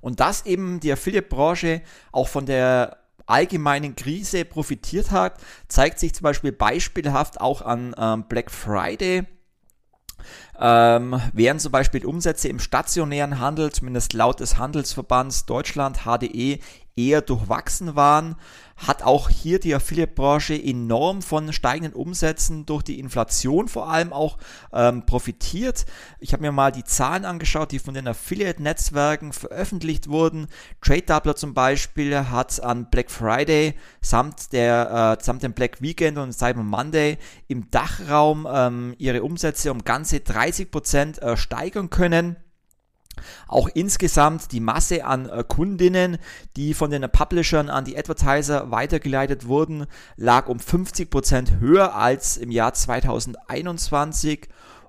Und 0.00 0.20
dass 0.20 0.46
eben 0.46 0.80
die 0.80 0.90
Affiliate-Branche 0.90 1.82
auch 2.12 2.28
von 2.28 2.46
der 2.46 2.96
allgemeinen 3.26 3.94
Krise 3.94 4.46
profitiert 4.46 5.10
hat, 5.10 5.38
zeigt 5.68 5.98
sich 5.98 6.14
zum 6.14 6.22
Beispiel 6.22 6.52
beispielhaft 6.52 7.42
auch 7.42 7.60
an 7.60 7.94
ähm, 7.98 8.24
Black 8.26 8.50
Friday 8.50 9.26
ähm, 10.60 11.20
während 11.32 11.60
zum 11.60 11.72
Beispiel 11.72 12.04
Umsätze 12.04 12.48
im 12.48 12.58
stationären 12.58 13.38
Handel, 13.38 13.70
zumindest 13.70 14.12
laut 14.12 14.40
des 14.40 14.58
Handelsverbands 14.58 15.46
Deutschland 15.46 16.00
HDE, 16.04 16.58
eher 16.96 17.20
durchwachsen 17.22 17.94
waren, 17.94 18.36
hat 18.78 19.02
auch 19.02 19.28
hier 19.28 19.58
die 19.58 19.74
Affiliate-Branche 19.74 20.54
enorm 20.54 21.20
von 21.20 21.52
steigenden 21.52 21.92
Umsätzen 21.92 22.64
durch 22.64 22.84
die 22.84 23.00
Inflation 23.00 23.68
vor 23.68 23.90
allem 23.90 24.12
auch 24.12 24.38
ähm, 24.72 25.04
profitiert. 25.04 25.84
Ich 26.20 26.32
habe 26.32 26.42
mir 26.42 26.52
mal 26.52 26.70
die 26.70 26.84
Zahlen 26.84 27.24
angeschaut, 27.24 27.72
die 27.72 27.80
von 27.80 27.94
den 27.94 28.06
Affiliate-Netzwerken 28.06 29.32
veröffentlicht 29.32 30.08
wurden. 30.08 30.46
Trade 30.80 31.02
Doubler 31.02 31.34
zum 31.34 31.54
Beispiel 31.54 32.16
hat 32.30 32.62
an 32.62 32.88
Black 32.88 33.10
Friday 33.10 33.74
samt, 34.00 34.52
der, 34.52 35.18
äh, 35.18 35.24
samt 35.24 35.42
dem 35.42 35.52
Black 35.52 35.82
Weekend 35.82 36.16
und 36.16 36.32
Cyber 36.32 36.62
Monday 36.62 37.18
im 37.48 37.70
Dachraum 37.70 38.46
ähm, 38.50 38.94
ihre 38.98 39.24
Umsätze 39.24 39.72
um 39.72 39.82
ganze 39.82 40.18
30% 40.18 41.20
äh, 41.20 41.36
steigern 41.36 41.90
können. 41.90 42.36
Auch 43.46 43.68
insgesamt 43.72 44.52
die 44.52 44.60
Masse 44.60 45.04
an 45.04 45.28
äh, 45.28 45.44
Kundinnen, 45.46 46.18
die 46.56 46.74
von 46.74 46.90
den 46.90 47.08
Publishern 47.10 47.68
an 47.70 47.84
die 47.84 47.96
Advertiser 47.96 48.70
weitergeleitet 48.70 49.46
wurden, 49.46 49.86
lag 50.16 50.48
um 50.48 50.58
50% 50.58 51.60
höher 51.60 51.94
als 51.94 52.36
im 52.36 52.50
Jahr 52.50 52.74
2021 52.74 54.48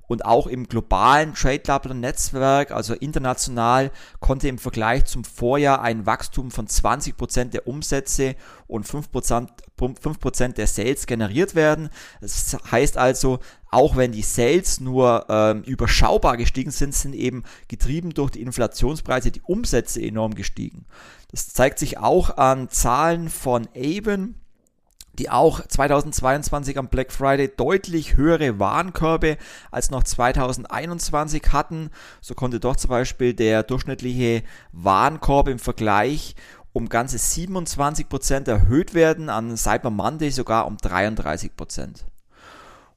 und 0.10 0.26
auch 0.26 0.48
im 0.48 0.68
globalen 0.68 1.36
Trade 1.36 1.60
Doubler 1.60 1.94
Netzwerk, 1.94 2.72
also 2.72 2.96
international, 2.96 3.92
konnte 4.20 4.48
im 4.48 4.58
Vergleich 4.58 5.06
zum 5.06 5.24
Vorjahr 5.24 5.82
ein 5.82 6.08
Wachstum 6.08 6.50
von 6.50 6.68
20% 6.68 7.52
der 7.52 7.68
Umsätze 7.68 8.36
und 8.68 8.88
5%, 8.88 9.48
5 9.78 10.54
der 10.56 10.68
Sales 10.68 11.06
generiert 11.06 11.54
werden. 11.54 11.90
Das 12.22 12.58
heißt 12.72 12.98
also, 12.98 13.40
auch 13.70 13.96
wenn 13.98 14.12
die 14.12 14.24
Sales 14.24 14.80
nur 14.80 15.28
ähm, 15.30 15.62
überschaubar 15.62 16.38
gestiegen 16.38 16.72
sind, 16.72 16.96
sind 16.96 17.14
eben 17.14 17.44
getrieben 17.68 18.10
durch 18.10 18.32
die 18.32 18.42
Inflationspreise 18.42 19.30
die 19.30 19.44
Umsätze 19.44 20.02
enorm 20.02 20.34
gestiegen. 20.34 20.86
Das 21.30 21.50
zeigt 21.50 21.78
sich 21.78 22.00
auch 22.00 22.36
an 22.38 22.70
Zahlen 22.70 23.30
von 23.30 23.68
Avon 23.76 24.34
die 25.14 25.30
auch 25.30 25.66
2022 25.66 26.78
am 26.78 26.88
Black 26.88 27.12
Friday 27.12 27.50
deutlich 27.56 28.16
höhere 28.16 28.60
Warenkörbe 28.60 29.38
als 29.72 29.92
noch 29.92 30.04
2021 30.04 31.44
hatten. 31.52 31.90
So 32.22 32.36
konnte 32.36 32.60
doch 32.60 32.76
zum 32.76 32.90
Beispiel 32.90 33.34
der 33.34 33.64
durchschnittliche 33.64 34.44
Warenkorb 34.72 35.48
im 35.48 35.60
Vergleich 35.60 36.36
um 36.72 36.88
ganze 36.88 37.18
27% 37.18 38.48
erhöht 38.48 38.94
werden, 38.94 39.30
an 39.30 39.58
Cyber 39.58 39.90
Monday 39.90 40.30
sogar 40.30 40.68
um 40.68 40.78
33%. 40.78 42.06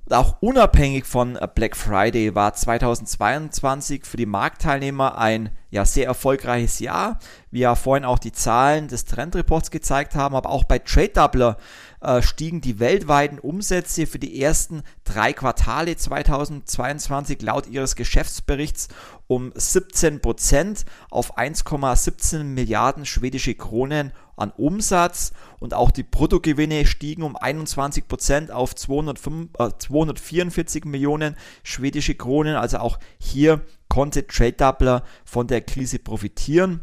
Und 0.04 0.14
auch 0.14 0.36
unabhängig 0.40 1.06
von 1.06 1.38
Black 1.54 1.76
Friday 1.76 2.34
war 2.34 2.54
2022 2.54 4.04
für 4.04 4.16
die 4.16 4.26
Marktteilnehmer 4.26 5.16
ein 5.16 5.50
ja, 5.70 5.84
sehr 5.84 6.06
erfolgreiches 6.06 6.80
Jahr, 6.80 7.18
wie 7.50 7.60
ja 7.60 7.76
vorhin 7.76 8.04
auch 8.04 8.18
die 8.18 8.32
Zahlen 8.32 8.88
des 8.88 9.04
Trendreports 9.04 9.70
gezeigt 9.70 10.14
haben, 10.16 10.34
aber 10.34 10.50
auch 10.50 10.64
bei 10.64 10.80
Trade 10.80 11.10
Doubler 11.10 11.56
äh, 12.02 12.22
stiegen 12.22 12.60
die 12.60 12.80
weltweiten 12.80 13.38
Umsätze 13.38 14.06
für 14.06 14.18
die 14.18 14.42
ersten 14.42 14.82
drei 15.04 15.32
Quartale 15.32 15.96
2022 15.96 17.42
laut 17.42 17.68
ihres 17.68 17.96
Geschäftsberichts 17.96 18.88
um 19.26 19.52
17 19.54 20.20
Prozent 20.20 20.84
auf 21.10 21.38
1,17 21.38 22.42
Milliarden 22.42 23.06
schwedische 23.06 23.54
Kronen 23.54 24.12
an 24.36 24.50
Umsatz 24.50 25.32
und 25.60 25.74
auch 25.74 25.90
die 25.90 26.02
Bruttogewinne 26.02 26.86
stiegen 26.86 27.22
um 27.22 27.36
21 27.36 28.08
Prozent 28.08 28.50
auf 28.50 28.74
205, 28.74 29.50
äh, 29.58 29.70
244 29.78 30.84
Millionen 30.84 31.36
schwedische 31.62 32.14
Kronen. 32.14 32.56
Also 32.56 32.78
auch 32.78 32.98
hier 33.18 33.60
konnte 33.88 34.26
Trade 34.26 34.52
Doubler 34.52 35.04
von 35.24 35.46
der 35.46 35.60
Krise 35.60 35.98
profitieren, 35.98 36.80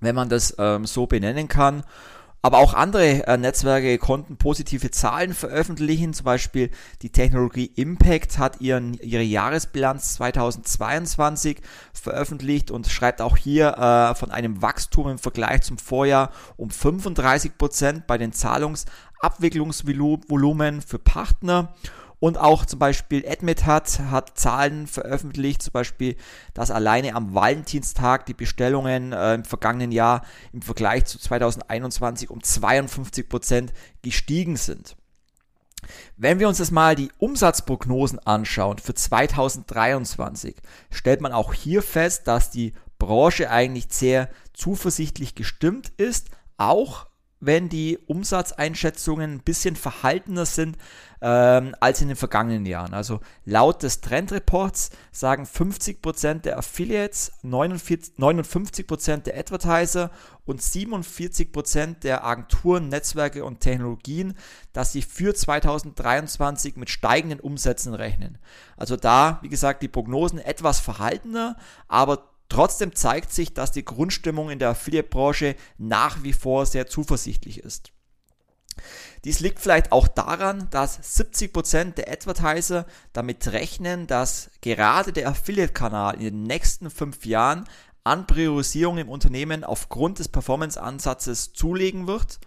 wenn 0.00 0.14
man 0.14 0.28
das 0.28 0.56
ähm, 0.58 0.84
so 0.84 1.06
benennen 1.06 1.46
kann. 1.46 1.84
Aber 2.44 2.58
auch 2.58 2.74
andere 2.74 3.24
äh, 3.28 3.36
Netzwerke 3.36 3.98
konnten 3.98 4.36
positive 4.36 4.90
Zahlen 4.90 5.32
veröffentlichen. 5.32 6.12
Zum 6.12 6.24
Beispiel 6.24 6.70
die 7.02 7.10
Technologie 7.10 7.70
Impact 7.76 8.38
hat 8.38 8.60
ihren, 8.60 8.94
ihre 8.94 9.22
Jahresbilanz 9.22 10.14
2022 10.14 11.58
veröffentlicht 11.92 12.72
und 12.72 12.88
schreibt 12.88 13.20
auch 13.20 13.36
hier 13.36 13.78
äh, 13.78 14.16
von 14.16 14.32
einem 14.32 14.60
Wachstum 14.60 15.08
im 15.08 15.18
Vergleich 15.18 15.62
zum 15.62 15.78
Vorjahr 15.78 16.32
um 16.56 16.70
35 16.70 17.56
Prozent 17.56 18.08
bei 18.08 18.18
den 18.18 18.32
Zahlungsabwicklungsvolumen 18.32 20.82
für 20.82 20.98
Partner. 20.98 21.72
Und 22.22 22.38
auch 22.38 22.66
zum 22.66 22.78
Beispiel 22.78 23.28
Admit 23.28 23.66
hat, 23.66 23.98
hat 23.98 24.38
Zahlen 24.38 24.86
veröffentlicht, 24.86 25.60
zum 25.60 25.72
Beispiel, 25.72 26.14
dass 26.54 26.70
alleine 26.70 27.16
am 27.16 27.34
Valentinstag 27.34 28.26
die 28.26 28.32
Bestellungen 28.32 29.12
äh, 29.12 29.34
im 29.34 29.44
vergangenen 29.44 29.90
Jahr 29.90 30.24
im 30.52 30.62
Vergleich 30.62 31.06
zu 31.06 31.18
2021 31.18 32.30
um 32.30 32.40
52 32.40 33.28
Prozent 33.28 33.72
gestiegen 34.02 34.56
sind. 34.56 34.94
Wenn 36.16 36.38
wir 36.38 36.46
uns 36.46 36.60
jetzt 36.60 36.70
mal 36.70 36.94
die 36.94 37.10
Umsatzprognosen 37.18 38.20
anschauen 38.20 38.78
für 38.78 38.94
2023, 38.94 40.54
stellt 40.92 41.22
man 41.22 41.32
auch 41.32 41.52
hier 41.52 41.82
fest, 41.82 42.28
dass 42.28 42.50
die 42.50 42.72
Branche 43.00 43.50
eigentlich 43.50 43.86
sehr 43.90 44.28
zuversichtlich 44.52 45.34
gestimmt 45.34 45.88
ist, 45.96 46.30
auch 46.56 47.08
wenn 47.42 47.68
die 47.68 47.98
Umsatzeinschätzungen 48.06 49.32
ein 49.32 49.40
bisschen 49.40 49.74
verhaltener 49.74 50.46
sind 50.46 50.78
ähm, 51.20 51.74
als 51.80 52.00
in 52.00 52.06
den 52.06 52.16
vergangenen 52.16 52.64
Jahren. 52.66 52.94
Also 52.94 53.18
laut 53.44 53.82
des 53.82 54.00
Trendreports 54.00 54.90
sagen 55.10 55.44
50% 55.44 56.42
der 56.42 56.56
Affiliates, 56.56 57.32
49, 57.42 58.14
59% 58.16 59.24
der 59.24 59.36
Advertiser 59.36 60.12
und 60.46 60.60
47% 60.60 62.00
der 62.00 62.24
Agenturen, 62.24 62.88
Netzwerke 62.88 63.44
und 63.44 63.58
Technologien, 63.58 64.34
dass 64.72 64.92
sie 64.92 65.02
für 65.02 65.34
2023 65.34 66.76
mit 66.76 66.90
steigenden 66.90 67.40
Umsätzen 67.40 67.94
rechnen. 67.94 68.38
Also 68.76 68.96
da, 68.96 69.40
wie 69.42 69.48
gesagt, 69.48 69.82
die 69.82 69.88
Prognosen 69.88 70.38
etwas 70.38 70.78
verhaltener, 70.78 71.56
aber 71.88 72.31
Trotzdem 72.52 72.94
zeigt 72.94 73.32
sich, 73.32 73.54
dass 73.54 73.72
die 73.72 73.82
Grundstimmung 73.82 74.50
in 74.50 74.58
der 74.58 74.68
Affiliate-Branche 74.68 75.56
nach 75.78 76.22
wie 76.22 76.34
vor 76.34 76.66
sehr 76.66 76.86
zuversichtlich 76.86 77.60
ist. 77.60 77.92
Dies 79.24 79.40
liegt 79.40 79.58
vielleicht 79.58 79.90
auch 79.90 80.06
daran, 80.06 80.68
dass 80.68 81.00
70% 81.00 81.94
der 81.94 82.12
Advertiser 82.12 82.84
damit 83.14 83.48
rechnen, 83.48 84.06
dass 84.06 84.50
gerade 84.60 85.14
der 85.14 85.28
Affiliate-Kanal 85.30 86.16
in 86.16 86.24
den 86.24 86.42
nächsten 86.42 86.90
fünf 86.90 87.24
Jahren 87.24 87.64
an 88.04 88.26
Priorisierung 88.26 88.98
im 88.98 89.08
Unternehmen 89.08 89.64
aufgrund 89.64 90.18
des 90.18 90.28
Performance-Ansatzes 90.28 91.54
zulegen 91.54 92.06
wird. 92.06 92.38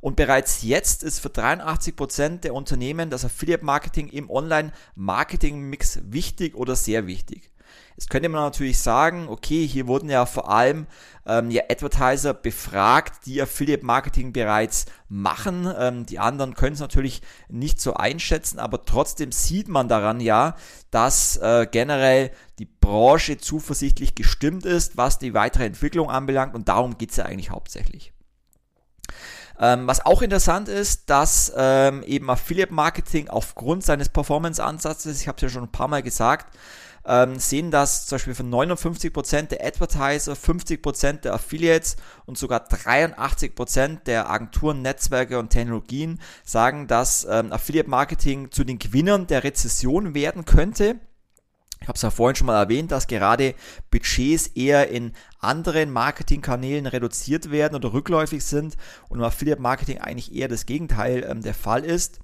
Und 0.00 0.14
bereits 0.14 0.62
jetzt 0.62 1.02
ist 1.02 1.18
für 1.18 1.30
83% 1.30 2.42
der 2.42 2.54
Unternehmen 2.54 3.10
das 3.10 3.24
Affiliate-Marketing 3.24 4.06
im 4.10 4.30
Online-Marketing-Mix 4.30 5.98
wichtig 6.04 6.54
oder 6.54 6.76
sehr 6.76 7.08
wichtig. 7.08 7.50
Jetzt 7.98 8.10
könnte 8.10 8.28
man 8.28 8.42
natürlich 8.42 8.78
sagen, 8.78 9.26
okay, 9.28 9.66
hier 9.66 9.88
wurden 9.88 10.08
ja 10.08 10.24
vor 10.24 10.48
allem 10.48 10.86
ähm, 11.26 11.50
ja, 11.50 11.64
Advertiser 11.68 12.32
befragt, 12.32 13.26
die 13.26 13.42
Affiliate 13.42 13.84
Marketing 13.84 14.32
bereits 14.32 14.86
machen. 15.08 15.68
Ähm, 15.76 16.06
die 16.06 16.20
anderen 16.20 16.54
können 16.54 16.74
es 16.74 16.80
natürlich 16.80 17.22
nicht 17.48 17.80
so 17.80 17.94
einschätzen, 17.94 18.60
aber 18.60 18.84
trotzdem 18.84 19.32
sieht 19.32 19.66
man 19.66 19.88
daran 19.88 20.20
ja, 20.20 20.54
dass 20.92 21.38
äh, 21.38 21.66
generell 21.68 22.30
die 22.60 22.66
Branche 22.66 23.38
zuversichtlich 23.38 24.14
gestimmt 24.14 24.64
ist, 24.64 24.96
was 24.96 25.18
die 25.18 25.34
weitere 25.34 25.64
Entwicklung 25.64 26.08
anbelangt 26.08 26.54
und 26.54 26.68
darum 26.68 26.98
geht 26.98 27.10
es 27.10 27.16
ja 27.16 27.24
eigentlich 27.24 27.50
hauptsächlich. 27.50 28.12
Ähm, 29.58 29.88
was 29.88 30.06
auch 30.06 30.22
interessant 30.22 30.68
ist, 30.68 31.10
dass 31.10 31.52
ähm, 31.56 32.04
eben 32.04 32.30
Affiliate 32.30 32.72
Marketing 32.72 33.28
aufgrund 33.28 33.82
seines 33.82 34.08
Performance-Ansatzes, 34.08 35.20
ich 35.20 35.26
habe 35.26 35.34
es 35.34 35.42
ja 35.42 35.48
schon 35.48 35.64
ein 35.64 35.72
paar 35.72 35.88
Mal 35.88 36.04
gesagt, 36.04 36.56
ähm, 37.08 37.38
sehen 37.38 37.70
das 37.70 38.06
zum 38.06 38.16
Beispiel 38.16 38.34
von 38.34 38.50
59% 38.50 39.48
der 39.48 39.64
Advertiser, 39.64 40.34
50% 40.34 41.22
der 41.22 41.34
Affiliates 41.34 41.96
und 42.26 42.36
sogar 42.36 42.68
83% 42.68 44.04
der 44.04 44.30
Agenturen, 44.30 44.82
Netzwerke 44.82 45.38
und 45.38 45.48
Technologien 45.50 46.20
sagen, 46.44 46.86
dass 46.86 47.26
ähm, 47.28 47.52
Affiliate 47.52 47.88
Marketing 47.88 48.50
zu 48.50 48.62
den 48.62 48.78
Gewinnern 48.78 49.26
der 49.26 49.42
Rezession 49.42 50.14
werden 50.14 50.44
könnte. 50.44 51.00
Ich 51.80 51.86
habe 51.88 51.96
es 51.96 52.02
ja 52.02 52.10
vorhin 52.10 52.36
schon 52.36 52.48
mal 52.48 52.60
erwähnt, 52.60 52.90
dass 52.90 53.06
gerade 53.06 53.54
Budgets 53.90 54.48
eher 54.48 54.88
in 54.88 55.12
anderen 55.38 55.90
Marketingkanälen 55.90 56.86
reduziert 56.86 57.50
werden 57.50 57.76
oder 57.76 57.92
rückläufig 57.92 58.44
sind 58.44 58.76
und 59.08 59.20
im 59.20 59.24
Affiliate 59.24 59.62
Marketing 59.62 59.98
eigentlich 59.98 60.34
eher 60.34 60.48
das 60.48 60.66
Gegenteil 60.66 61.26
ähm, 61.28 61.40
der 61.40 61.54
Fall 61.54 61.84
ist. 61.84 62.20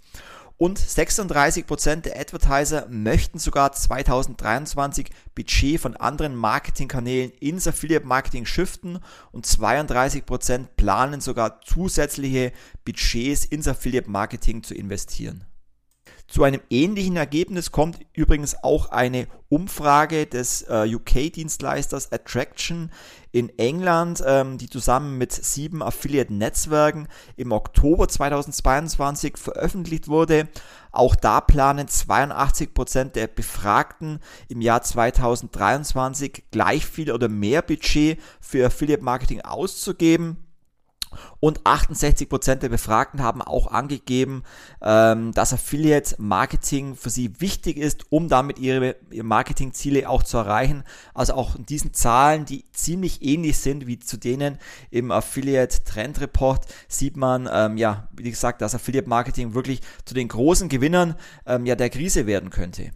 Und 0.57 0.79
36% 0.79 2.03
der 2.03 2.19
Advertiser 2.19 2.87
möchten 2.89 3.41
sogar 3.41 3.73
2023 3.73 5.11
Budget 5.35 5.81
von 5.81 5.97
anderen 5.97 6.37
Marketingkanälen 6.37 7.33
ins 7.41 7.67
Affiliate 7.67 8.07
Marketing 8.07 8.47
shiften 8.47 9.01
und 9.33 9.47
32% 9.47 10.69
planen 10.77 11.21
sogar 11.21 11.61
zusätzliche 11.63 12.53
Budgets 12.85 13.45
ins 13.45 13.67
Affiliate 13.67 14.09
Marketing 14.09 14.63
zu 14.63 14.75
investieren. 14.75 15.45
Zu 16.27 16.43
einem 16.43 16.63
ähnlichen 16.71 17.17
Ergebnis 17.17 17.71
kommt 17.71 18.01
übrigens 18.15 18.57
auch 18.65 18.91
eine 18.91 19.29
Umfrage 19.51 20.27
des 20.27 20.63
äh, 20.63 20.89
UK-Dienstleisters 20.93 22.11
Attraction 22.13 22.91
in 23.31 23.57
England, 23.59 24.23
ähm, 24.27 24.57
die 24.59 24.71
zusammen 24.71 25.19
mit 25.19 25.33
sieben 25.33 25.83
Affiliate-Netzwerken 25.83 27.09
im 27.37 27.53
Oktober 27.53 28.09
2022 28.09 29.37
veröffentlicht 29.37 30.09
wurde. 30.09 30.49
Auch 30.93 31.15
da 31.15 31.41
planen 31.41 31.89
82% 31.89 33.13
der 33.13 33.27
Befragten 33.27 34.19
im 34.49 34.61
Jahr 34.61 34.83
2023 34.83 36.45
gleich 36.51 36.87
viel 36.87 37.13
oder 37.13 37.29
mehr 37.29 37.61
Budget 37.61 38.19
für 38.41 38.67
Affiliate-Marketing 38.67 39.43
auszugeben. 39.43 40.44
Und 41.41 41.61
68% 41.63 42.57
der 42.57 42.69
Befragten 42.69 43.23
haben 43.23 43.43
auch 43.43 43.67
angegeben, 43.67 44.43
ähm, 44.83 45.33
dass 45.33 45.53
Affiliate 45.53 46.17
Marketing 46.19 46.97
für 46.97 47.11
sie 47.11 47.41
wichtig 47.41 47.77
ist, 47.77 48.11
um 48.11 48.29
damit 48.29 48.59
ihre, 48.59 48.97
Marketingziele 49.23 50.09
auch 50.09 50.23
zu 50.23 50.39
erreichen. 50.39 50.85
Also 51.15 51.35
auch 51.35 51.57
in 51.57 51.67
diesen 51.67 51.95
Zahlen, 51.95 52.45
die 52.45 52.65
ziemlich 52.73 53.23
ähnlich 53.23 53.59
sind 53.59 53.87
wie 53.87 53.99
zu 53.99 54.17
denen 54.17 54.59
im 54.91 55.11
Affiliate 55.11 55.85
Trend 55.85 56.21
Report, 56.21 56.67
sieht 56.89 57.17
man, 57.17 57.49
ähm, 57.53 57.77
ja, 57.77 58.09
wie 58.17 58.31
gesagt, 58.31 58.63
dass 58.63 58.75
Affiliate 58.75 59.09
Marketing 59.09 59.55
wirklich 59.55 59.81
zu 60.05 60.15
den 60.15 60.29
großen 60.29 60.69
Gewinnern 60.69 61.15
ähm, 61.47 61.67
ja, 61.67 61.75
der 61.75 61.91
Krise 61.91 62.27
werden 62.27 62.51
könnte. 62.51 62.91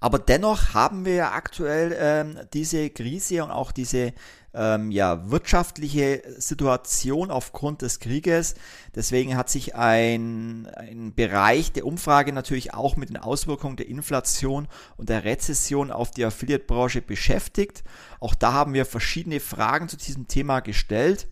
Aber 0.00 0.18
dennoch 0.18 0.74
haben 0.74 1.04
wir 1.04 1.14
ja 1.14 1.32
aktuell 1.32 1.96
ähm, 1.98 2.38
diese 2.52 2.90
Krise 2.90 3.42
und 3.42 3.50
auch 3.50 3.72
diese 3.72 4.12
ähm, 4.56 4.90
ja, 4.90 5.30
wirtschaftliche 5.30 6.22
Situation 6.38 7.30
aufgrund 7.30 7.82
des 7.82 8.00
Krieges. 8.00 8.54
Deswegen 8.94 9.36
hat 9.36 9.50
sich 9.50 9.74
ein, 9.74 10.66
ein 10.74 11.14
Bereich 11.14 11.72
der 11.72 11.86
Umfrage 11.86 12.32
natürlich 12.32 12.72
auch 12.72 12.96
mit 12.96 13.10
den 13.10 13.18
Auswirkungen 13.18 13.76
der 13.76 13.88
Inflation 13.88 14.66
und 14.96 15.10
der 15.10 15.24
Rezession 15.24 15.92
auf 15.92 16.10
die 16.10 16.24
Affiliate-Branche 16.24 17.02
beschäftigt. 17.02 17.84
Auch 18.18 18.34
da 18.34 18.54
haben 18.54 18.72
wir 18.72 18.86
verschiedene 18.86 19.40
Fragen 19.40 19.88
zu 19.88 19.98
diesem 19.98 20.26
Thema 20.26 20.60
gestellt. 20.60 21.28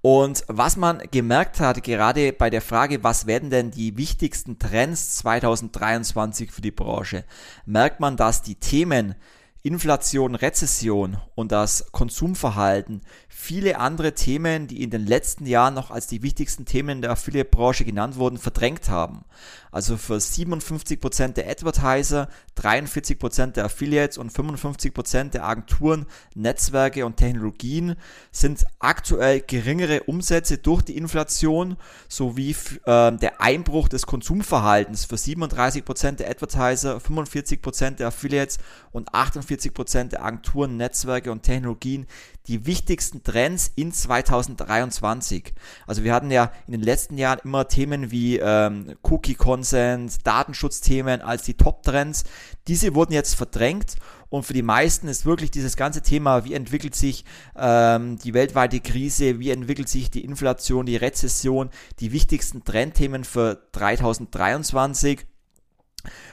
Und 0.00 0.44
was 0.46 0.76
man 0.76 1.02
gemerkt 1.10 1.58
hat, 1.58 1.82
gerade 1.82 2.32
bei 2.32 2.50
der 2.50 2.62
Frage, 2.62 3.02
was 3.02 3.26
werden 3.26 3.50
denn 3.50 3.72
die 3.72 3.96
wichtigsten 3.96 4.58
Trends 4.58 5.16
2023 5.16 6.52
für 6.52 6.60
die 6.60 6.70
Branche, 6.70 7.24
merkt 7.66 7.98
man, 7.98 8.16
dass 8.16 8.42
die 8.42 8.54
Themen 8.54 9.16
Inflation, 9.62 10.34
Rezession 10.34 11.18
und 11.34 11.52
das 11.52 11.90
Konsumverhalten 11.90 13.02
viele 13.40 13.78
andere 13.78 14.14
Themen, 14.14 14.66
die 14.66 14.82
in 14.82 14.90
den 14.90 15.06
letzten 15.06 15.46
Jahren 15.46 15.72
noch 15.72 15.92
als 15.92 16.08
die 16.08 16.22
wichtigsten 16.24 16.64
Themen 16.64 17.00
der 17.00 17.12
Affiliate-Branche 17.12 17.84
genannt 17.84 18.16
wurden, 18.16 18.36
verdrängt 18.36 18.90
haben. 18.90 19.24
Also 19.70 19.96
für 19.96 20.16
57% 20.16 21.34
der 21.34 21.48
Advertiser, 21.48 22.28
43% 22.58 23.52
der 23.52 23.66
Affiliates 23.66 24.18
und 24.18 24.32
55% 24.32 25.30
der 25.30 25.44
Agenturen, 25.44 26.06
Netzwerke 26.34 27.06
und 27.06 27.16
Technologien 27.16 27.94
sind 28.32 28.66
aktuell 28.80 29.40
geringere 29.40 30.02
Umsätze 30.02 30.58
durch 30.58 30.82
die 30.82 30.96
Inflation 30.96 31.76
sowie 32.08 32.56
äh, 32.86 33.12
der 33.12 33.40
Einbruch 33.40 33.88
des 33.88 34.06
Konsumverhaltens 34.06 35.04
für 35.04 35.16
37% 35.16 36.12
der 36.12 36.28
Advertiser, 36.28 36.96
45% 36.96 37.90
der 37.92 38.08
Affiliates 38.08 38.58
und 38.90 39.12
48% 39.12 40.08
der 40.08 40.24
Agenturen, 40.24 40.76
Netzwerke 40.76 41.30
und 41.30 41.44
Technologien 41.44 42.06
die 42.48 42.66
wichtigsten 42.66 43.22
Trends 43.22 43.70
in 43.76 43.92
2023. 43.92 45.54
Also 45.86 46.02
wir 46.02 46.14
hatten 46.14 46.30
ja 46.30 46.50
in 46.66 46.72
den 46.72 46.82
letzten 46.82 47.18
Jahren 47.18 47.40
immer 47.44 47.68
Themen 47.68 48.10
wie 48.10 48.38
ähm, 48.38 48.96
Cookie 49.02 49.34
Consent, 49.34 50.26
Datenschutzthemen 50.26 51.20
als 51.20 51.42
die 51.42 51.54
Top-Trends. 51.54 52.24
Diese 52.66 52.94
wurden 52.94 53.12
jetzt 53.12 53.34
verdrängt 53.34 53.96
und 54.30 54.44
für 54.44 54.54
die 54.54 54.62
meisten 54.62 55.08
ist 55.08 55.24
wirklich 55.24 55.50
dieses 55.50 55.76
ganze 55.76 56.02
Thema, 56.02 56.44
wie 56.44 56.54
entwickelt 56.54 56.94
sich 56.94 57.24
ähm, 57.56 58.18
die 58.18 58.34
weltweite 58.34 58.80
Krise, 58.80 59.38
wie 59.38 59.50
entwickelt 59.50 59.88
sich 59.88 60.10
die 60.10 60.24
Inflation, 60.24 60.86
die 60.86 60.96
Rezession, 60.96 61.70
die 62.00 62.12
wichtigsten 62.12 62.64
Trendthemen 62.64 63.24
für 63.24 63.62
2023. 63.72 65.26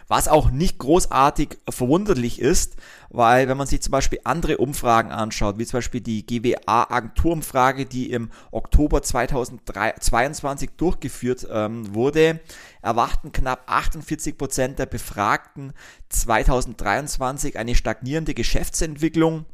Was 0.08 0.28
auch 0.28 0.52
nicht 0.52 0.78
großartig 0.78 1.58
verwunderlich 1.70 2.40
ist, 2.40 2.76
weil 3.10 3.48
wenn 3.48 3.58
man 3.58 3.68
sich 3.68 3.82
zum 3.82 3.92
Beispiel 3.92 4.20
andere 4.24 4.58
Umfragen 4.58 5.12
anschaut, 5.12 5.58
wie 5.58 5.66
zum 5.66 5.78
Beispiel 5.78 6.02
die 6.02 6.26
GWA-Agenturumfrage, 6.26 7.86
die 7.86 8.12
im 8.12 8.30
Oktober 8.52 9.02
2022 9.02 10.72
durchgeführt 10.78 11.48
ähm, 11.50 11.94
wurde, 11.94 12.40
erwarten 12.82 13.32
knapp 13.32 13.64
48 13.68 14.38
Prozent 14.38 14.80
der 14.80 14.86
Befragten 14.86 15.74
2023 16.10 17.58
eine 17.58 17.76
stagnierende 17.76 18.34
Geschäftsentwicklung. 18.34 19.46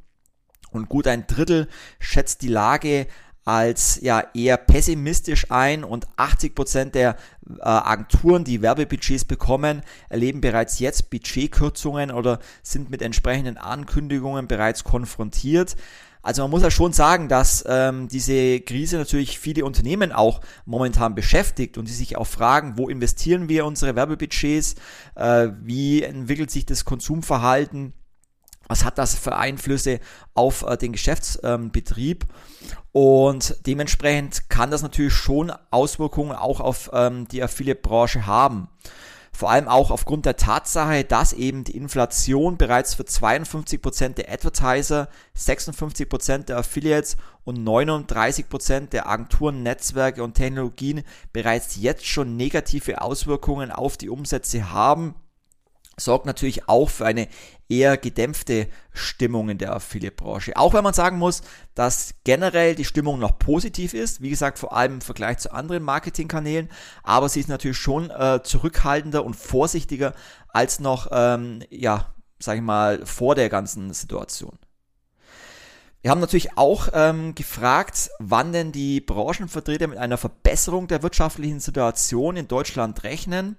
Und 0.71 0.87
gut 0.87 1.05
ein 1.07 1.27
Drittel 1.27 1.67
schätzt 1.99 2.41
die 2.41 2.47
Lage 2.47 3.07
als 3.51 3.99
ja 4.01 4.23
eher 4.33 4.55
pessimistisch 4.55 5.51
ein 5.51 5.83
und 5.83 6.07
80% 6.15 6.91
der 6.91 7.17
äh, 7.49 7.63
Agenturen, 7.63 8.45
die 8.45 8.61
Werbebudgets 8.61 9.25
bekommen, 9.25 9.81
erleben 10.07 10.39
bereits 10.39 10.79
jetzt 10.79 11.09
Budgetkürzungen 11.09 12.11
oder 12.11 12.39
sind 12.63 12.89
mit 12.89 13.01
entsprechenden 13.01 13.57
Ankündigungen 13.57 14.47
bereits 14.47 14.85
konfrontiert. 14.85 15.75
Also 16.21 16.43
man 16.43 16.51
muss 16.51 16.63
ja 16.63 16.71
schon 16.71 16.93
sagen, 16.93 17.27
dass 17.27 17.65
ähm, 17.67 18.07
diese 18.07 18.61
Krise 18.61 18.95
natürlich 18.97 19.37
viele 19.37 19.65
Unternehmen 19.65 20.13
auch 20.13 20.39
momentan 20.63 21.13
beschäftigt 21.13 21.77
und 21.77 21.89
die 21.89 21.93
sich 21.93 22.15
auch 22.15 22.27
fragen, 22.27 22.77
wo 22.77 22.87
investieren 22.87 23.49
wir 23.49 23.65
unsere 23.65 23.97
Werbebudgets, 23.97 24.75
äh, 25.15 25.49
wie 25.61 26.03
entwickelt 26.03 26.51
sich 26.51 26.65
das 26.65 26.85
Konsumverhalten 26.85 27.91
was 28.71 28.85
hat 28.85 28.97
das 28.97 29.15
für 29.15 29.35
Einflüsse 29.35 29.99
auf 30.33 30.63
äh, 30.63 30.77
den 30.77 30.93
Geschäftsbetrieb? 30.93 32.25
Und 32.93 33.57
dementsprechend 33.67 34.49
kann 34.49 34.71
das 34.71 34.81
natürlich 34.81 35.13
schon 35.13 35.51
Auswirkungen 35.71 36.31
auch 36.31 36.61
auf 36.61 36.89
ähm, 36.93 37.27
die 37.27 37.43
Affiliate-Branche 37.43 38.25
haben. 38.25 38.69
Vor 39.33 39.51
allem 39.51 39.67
auch 39.67 39.91
aufgrund 39.91 40.25
der 40.25 40.37
Tatsache, 40.37 41.03
dass 41.03 41.33
eben 41.33 41.65
die 41.65 41.75
Inflation 41.75 42.57
bereits 42.57 42.93
für 42.93 43.03
52% 43.03 44.13
der 44.13 44.31
Advertiser, 44.31 45.09
56% 45.37 46.45
der 46.45 46.57
Affiliates 46.57 47.17
und 47.43 47.59
39% 47.67 48.87
der 48.87 49.09
Agenturen, 49.09 49.63
Netzwerke 49.63 50.23
und 50.23 50.35
Technologien 50.35 51.03
bereits 51.33 51.75
jetzt 51.75 52.05
schon 52.05 52.37
negative 52.37 53.01
Auswirkungen 53.01 53.69
auf 53.71 53.97
die 53.97 54.09
Umsätze 54.09 54.71
haben 54.71 55.15
sorgt 56.03 56.25
natürlich 56.25 56.67
auch 56.67 56.89
für 56.89 57.05
eine 57.05 57.27
eher 57.69 57.97
gedämpfte 57.97 58.67
Stimmung 58.91 59.49
in 59.49 59.57
der 59.57 59.73
Affiliate-Branche. 59.73 60.57
Auch 60.57 60.73
wenn 60.73 60.83
man 60.83 60.93
sagen 60.93 61.17
muss, 61.17 61.41
dass 61.73 62.15
generell 62.23 62.75
die 62.75 62.85
Stimmung 62.85 63.19
noch 63.19 63.39
positiv 63.39 63.93
ist, 63.93 64.21
wie 64.21 64.29
gesagt, 64.29 64.59
vor 64.59 64.75
allem 64.75 64.95
im 64.95 65.01
Vergleich 65.01 65.37
zu 65.37 65.53
anderen 65.53 65.83
Marketingkanälen, 65.83 66.69
aber 67.03 67.29
sie 67.29 67.39
ist 67.39 67.49
natürlich 67.49 67.77
schon 67.77 68.09
äh, 68.09 68.41
zurückhaltender 68.43 69.23
und 69.23 69.35
vorsichtiger 69.35 70.13
als 70.49 70.79
noch, 70.79 71.07
ähm, 71.11 71.63
ja, 71.69 72.13
sag 72.39 72.57
ich 72.57 72.61
mal, 72.61 73.05
vor 73.05 73.35
der 73.35 73.49
ganzen 73.49 73.93
Situation. 73.93 74.59
Wir 76.01 76.09
haben 76.09 76.19
natürlich 76.19 76.57
auch 76.57 76.89
ähm, 76.93 77.35
gefragt, 77.35 78.09
wann 78.17 78.51
denn 78.51 78.71
die 78.71 79.01
Branchenvertreter 79.01 79.87
mit 79.87 79.99
einer 79.99 80.17
Verbesserung 80.17 80.87
der 80.87 81.03
wirtschaftlichen 81.03 81.59
Situation 81.59 82.37
in 82.37 82.47
Deutschland 82.47 83.03
rechnen. 83.03 83.55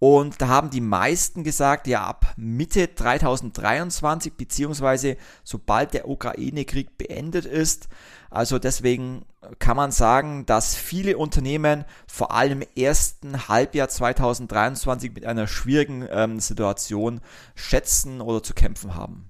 Und 0.00 0.40
da 0.40 0.48
haben 0.48 0.70
die 0.70 0.80
meisten 0.80 1.42
gesagt, 1.42 1.88
ja, 1.88 2.04
ab 2.04 2.34
Mitte 2.36 2.94
2023, 2.94 4.34
beziehungsweise 4.34 5.16
sobald 5.42 5.92
der 5.92 6.08
Ukraine-Krieg 6.08 6.96
beendet 6.96 7.46
ist. 7.46 7.88
Also 8.30 8.58
deswegen 8.58 9.24
kann 9.58 9.76
man 9.76 9.90
sagen, 9.90 10.46
dass 10.46 10.74
viele 10.74 11.16
Unternehmen 11.18 11.84
vor 12.06 12.32
allem 12.32 12.62
im 12.62 12.68
ersten 12.76 13.48
Halbjahr 13.48 13.88
2023 13.88 15.14
mit 15.14 15.24
einer 15.24 15.46
schwierigen 15.46 16.06
ähm, 16.10 16.38
Situation 16.38 17.20
schätzen 17.54 18.20
oder 18.20 18.42
zu 18.42 18.54
kämpfen 18.54 18.94
haben. 18.94 19.27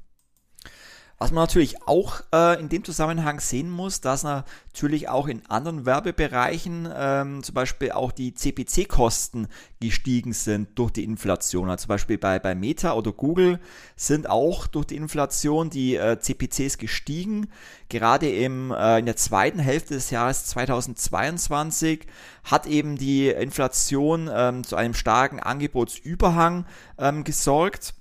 Was 1.20 1.32
man 1.32 1.42
natürlich 1.42 1.82
auch 1.82 2.20
äh, 2.32 2.60
in 2.60 2.68
dem 2.68 2.84
Zusammenhang 2.84 3.40
sehen 3.40 3.70
muss, 3.70 4.00
dass 4.00 4.22
natürlich 4.22 5.08
auch 5.08 5.26
in 5.26 5.44
anderen 5.46 5.84
Werbebereichen 5.84 6.88
ähm, 6.96 7.42
zum 7.42 7.56
Beispiel 7.56 7.90
auch 7.90 8.12
die 8.12 8.34
CPC-Kosten 8.34 9.48
gestiegen 9.80 10.32
sind 10.32 10.78
durch 10.78 10.92
die 10.92 11.02
Inflation. 11.02 11.70
Also 11.70 11.82
zum 11.82 11.88
Beispiel 11.88 12.18
bei, 12.18 12.38
bei 12.38 12.54
Meta 12.54 12.92
oder 12.92 13.10
Google 13.10 13.58
sind 13.96 14.30
auch 14.30 14.68
durch 14.68 14.86
die 14.86 14.96
Inflation 14.96 15.70
die 15.70 15.96
äh, 15.96 16.20
CPCs 16.20 16.78
gestiegen. 16.78 17.48
Gerade 17.88 18.30
im, 18.30 18.70
äh, 18.70 19.00
in 19.00 19.06
der 19.06 19.16
zweiten 19.16 19.58
Hälfte 19.58 19.94
des 19.94 20.10
Jahres 20.10 20.44
2022 20.46 22.06
hat 22.44 22.66
eben 22.68 22.96
die 22.96 23.26
Inflation 23.28 24.30
ähm, 24.32 24.62
zu 24.62 24.76
einem 24.76 24.94
starken 24.94 25.40
Angebotsüberhang 25.40 26.64
ähm, 26.96 27.24
gesorgt. 27.24 27.94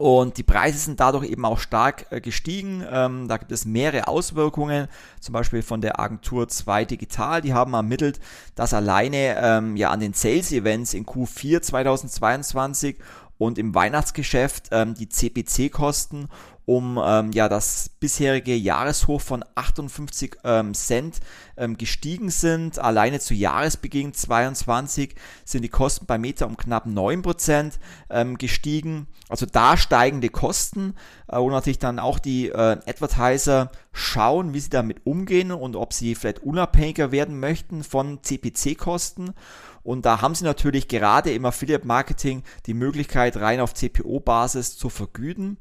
Und 0.00 0.38
die 0.38 0.44
Preise 0.44 0.78
sind 0.78 0.98
dadurch 0.98 1.28
eben 1.28 1.44
auch 1.44 1.58
stark 1.58 2.06
äh, 2.08 2.22
gestiegen. 2.22 2.82
Ähm, 2.90 3.28
da 3.28 3.36
gibt 3.36 3.52
es 3.52 3.66
mehrere 3.66 4.08
Auswirkungen, 4.08 4.88
zum 5.20 5.34
Beispiel 5.34 5.60
von 5.60 5.82
der 5.82 6.00
Agentur 6.00 6.48
2 6.48 6.86
Digital. 6.86 7.42
Die 7.42 7.52
haben 7.52 7.74
ermittelt, 7.74 8.18
dass 8.54 8.72
alleine 8.72 9.36
ähm, 9.38 9.76
ja 9.76 9.90
an 9.90 10.00
den 10.00 10.14
Sales 10.14 10.52
Events 10.52 10.94
in 10.94 11.04
Q4 11.04 11.60
2022 11.60 12.96
und 13.36 13.58
im 13.58 13.74
Weihnachtsgeschäft 13.74 14.68
ähm, 14.70 14.94
die 14.94 15.10
CPC-Kosten 15.10 16.30
um 16.70 17.00
ähm, 17.04 17.32
ja 17.32 17.48
das 17.48 17.90
bisherige 17.98 18.54
Jahreshoch 18.54 19.20
von 19.20 19.44
58 19.56 20.36
ähm, 20.44 20.72
Cent 20.72 21.18
ähm, 21.56 21.76
gestiegen 21.76 22.30
sind. 22.30 22.78
Alleine 22.78 23.18
zu 23.18 23.34
Jahresbeginn 23.34 24.14
22 24.14 25.16
sind 25.44 25.62
die 25.62 25.68
Kosten 25.68 26.06
bei 26.06 26.16
Meta 26.16 26.46
um 26.46 26.56
knapp 26.56 26.86
9% 26.86 27.72
ähm, 28.08 28.38
gestiegen. 28.38 29.08
Also 29.28 29.46
da 29.46 29.76
steigende 29.76 30.28
Kosten, 30.28 30.94
äh, 31.26 31.38
wo 31.38 31.50
natürlich 31.50 31.80
dann 31.80 31.98
auch 31.98 32.20
die 32.20 32.50
äh, 32.50 32.78
Advertiser 32.86 33.72
schauen, 33.92 34.54
wie 34.54 34.60
sie 34.60 34.70
damit 34.70 35.04
umgehen 35.04 35.50
und 35.50 35.74
ob 35.74 35.92
sie 35.92 36.14
vielleicht 36.14 36.44
unabhängiger 36.44 37.10
werden 37.10 37.40
möchten 37.40 37.82
von 37.82 38.22
CPC-Kosten. 38.22 39.34
Und 39.82 40.06
da 40.06 40.20
haben 40.20 40.36
sie 40.36 40.44
natürlich 40.44 40.86
gerade 40.86 41.32
im 41.32 41.46
Affiliate 41.46 41.84
Marketing 41.84 42.44
die 42.66 42.74
Möglichkeit, 42.74 43.38
rein 43.38 43.58
auf 43.58 43.74
CPO-Basis 43.74 44.76
zu 44.76 44.88
vergüten. 44.88 45.58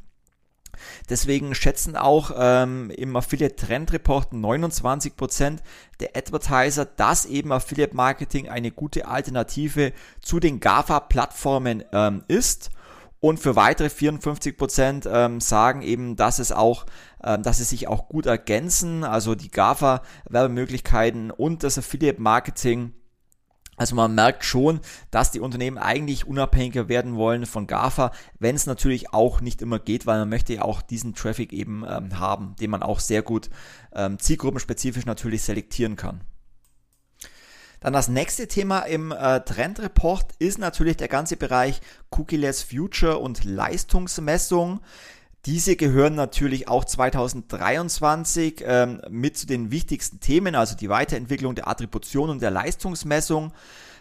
Deswegen 1.10 1.56
schätzen 1.56 1.96
auch 1.96 2.32
ähm, 2.38 2.90
im 2.92 3.16
Affiliate 3.16 3.56
Trend 3.56 3.94
Report 3.94 4.32
29% 4.32 5.58
der 6.00 6.16
Advertiser, 6.16 6.86
dass 6.86 7.26
eben 7.26 7.52
Affiliate 7.52 7.96
Marketing 7.96 8.50
eine 8.50 8.72
gute 8.72 9.08
Alternative 9.08 9.94
zu 10.22 10.40
den 10.40 10.60
GAFA-Plattformen 10.60 11.84
ähm, 11.92 12.24
ist. 12.28 12.72
Und 13.22 13.40
für 13.40 13.58
weitere 13.58 13.88
54% 13.88 15.10
ähm, 15.10 15.42
sagen 15.42 15.82
eben, 15.82 16.16
dass 16.16 16.40
es 16.40 16.54
auch, 16.54 16.86
ähm, 17.22 17.44
dass 17.44 17.60
es 17.60 17.70
sich 17.70 17.88
auch 17.88 18.08
gut 18.08 18.26
ergänzen, 18.26 19.04
also 19.04 19.36
die 19.36 19.52
GAFA-Werbemöglichkeiten 19.52 21.30
und 21.32 21.64
das 21.64 21.78
Affiliate 21.78 22.22
Marketing 22.22 22.94
also 23.80 23.96
man 23.96 24.14
merkt 24.14 24.44
schon, 24.44 24.82
dass 25.10 25.32
die 25.32 25.40
Unternehmen 25.40 25.78
eigentlich 25.78 26.28
unabhängiger 26.28 26.90
werden 26.90 27.16
wollen 27.16 27.46
von 27.46 27.66
GAFA, 27.66 28.12
wenn 28.38 28.56
es 28.56 28.66
natürlich 28.66 29.14
auch 29.14 29.40
nicht 29.40 29.62
immer 29.62 29.80
geht, 29.80 30.06
weil 30.06 30.20
man 30.20 30.28
möchte 30.28 30.54
ja 30.54 30.62
auch 30.64 30.82
diesen 30.82 31.16
Traffic 31.16 31.54
eben 31.54 31.86
ähm, 31.90 32.20
haben, 32.20 32.56
den 32.60 32.72
man 32.72 32.84
auch 32.84 33.00
sehr 33.00 33.22
gut 33.22 33.50
ähm, 33.96 34.20
zielgruppenspezifisch 34.20 35.06
natürlich 35.06 35.44
selektieren 35.44 35.96
kann. 35.96 36.22
Dann 37.80 37.94
das 37.94 38.10
nächste 38.10 38.50
Thema 38.50 38.82
im 38.82 39.14
äh, 39.14 39.40
Trendreport 39.40 40.34
ist 40.40 40.58
natürlich 40.58 40.98
der 40.98 41.08
ganze 41.08 41.38
Bereich 41.38 41.80
Cookie-less 42.12 42.64
Future 42.64 43.20
und 43.20 43.46
Leistungsmessung. 43.46 44.82
Diese 45.46 45.78
gehören 45.78 46.16
natürlich 46.16 46.68
auch 46.68 46.84
2023 46.84 48.62
ähm, 48.66 49.02
mit 49.10 49.38
zu 49.38 49.48
den 49.48 49.72
wichtigsten 49.72 50.20
Themen, 50.20 50.54
also 50.54 50.76
die 50.76 50.90
Weiterentwicklung 50.90 51.56
der 51.56 51.70
Attribution 51.70 52.30
und 52.30 52.42
der 52.42 52.52
Leistungsmessung. 52.52 53.54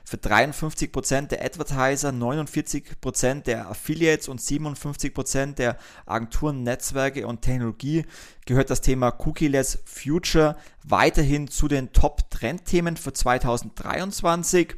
Für 0.04 0.16
53% 0.16 1.28
der 1.28 1.44
Advertiser, 1.44 2.08
49% 2.08 3.42
der 3.42 3.68
Affiliates 3.68 4.26
und 4.28 4.40
57% 4.40 5.54
der 5.56 5.76
Agenturen, 6.06 6.62
Netzwerke 6.62 7.26
und 7.26 7.42
Technologie 7.42 8.06
gehört 8.46 8.70
das 8.70 8.80
Thema 8.80 9.10
Cookie-less 9.10 9.80
Future 9.84 10.56
weiterhin 10.82 11.46
zu 11.46 11.68
den 11.68 11.92
Top-Trendthemen 11.92 12.96
für 12.96 13.12
2023. 13.12 14.76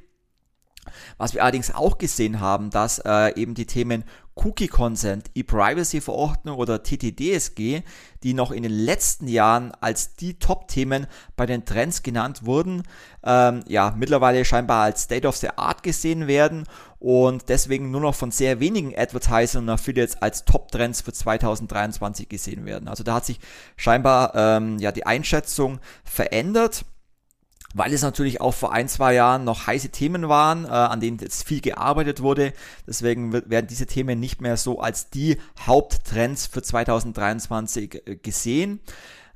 Was 1.17 1.35
wir 1.35 1.43
allerdings 1.43 1.73
auch 1.73 1.99
gesehen 1.99 2.41
haben, 2.41 2.71
dass 2.71 2.99
äh, 2.99 3.33
eben 3.41 3.55
die 3.55 3.67
Themen 3.67 4.03
Cookie 4.43 4.69
Consent, 4.69 5.31
E-Privacy-Verordnung 5.35 6.57
oder 6.57 6.83
TTDSG, 6.83 7.83
die 8.23 8.35
noch 8.35 8.51
in 8.51 8.63
den 8.63 8.73
letzten 8.73 9.29
Jahren 9.29 9.73
als 9.81 10.15
die 10.15 10.39
Top-Themen 10.39 11.07
bei 11.37 11.47
den 11.47 11.65
Trends 11.65 12.03
genannt 12.03 12.45
wurden, 12.45 12.83
ähm, 13.23 13.63
ja, 13.67 13.95
mittlerweile 13.97 14.45
scheinbar 14.45 14.85
als 14.85 15.03
State 15.03 15.29
of 15.29 15.37
the 15.37 15.51
Art 15.57 15.83
gesehen 15.83 16.27
werden 16.27 16.65
und 16.99 17.49
deswegen 17.49 17.91
nur 17.91 18.01
noch 18.01 18.15
von 18.15 18.31
sehr 18.31 18.61
wenigen 18.61 18.97
Advertisern 18.97 19.65
und 19.65 19.71
Affiliates 19.71 20.21
als 20.21 20.45
Top-Trends 20.45 21.03
für 21.03 21.13
2023 21.13 22.29
gesehen 22.29 22.65
werden. 22.65 22.89
Also 22.89 23.05
da 23.05 23.15
hat 23.15 23.27
sich 23.27 23.41
scheinbar 23.77 24.35
ähm, 24.35 24.79
ja 24.79 24.93
die 24.93 25.07
Einschätzung 25.07 25.81
verändert 26.05 26.85
weil 27.75 27.93
es 27.93 28.03
natürlich 28.03 28.41
auch 28.41 28.55
vor 28.55 28.73
ein, 28.73 28.89
zwei 28.89 29.15
Jahren 29.15 29.45
noch 29.45 29.67
heiße 29.67 29.91
Themen 29.91 30.29
waren, 30.29 30.65
äh, 30.65 30.69
an 30.69 31.01
denen 31.01 31.19
jetzt 31.19 31.47
viel 31.47 31.61
gearbeitet 31.61 32.21
wurde. 32.21 32.53
Deswegen 32.87 33.33
werden 33.33 33.67
diese 33.69 33.87
Themen 33.87 34.19
nicht 34.19 34.41
mehr 34.41 34.57
so 34.57 34.81
als 34.81 35.11
die 35.11 35.39
Haupttrends 35.67 36.47
für 36.47 36.63
2023 36.63 38.07
äh, 38.07 38.17
gesehen. 38.17 38.81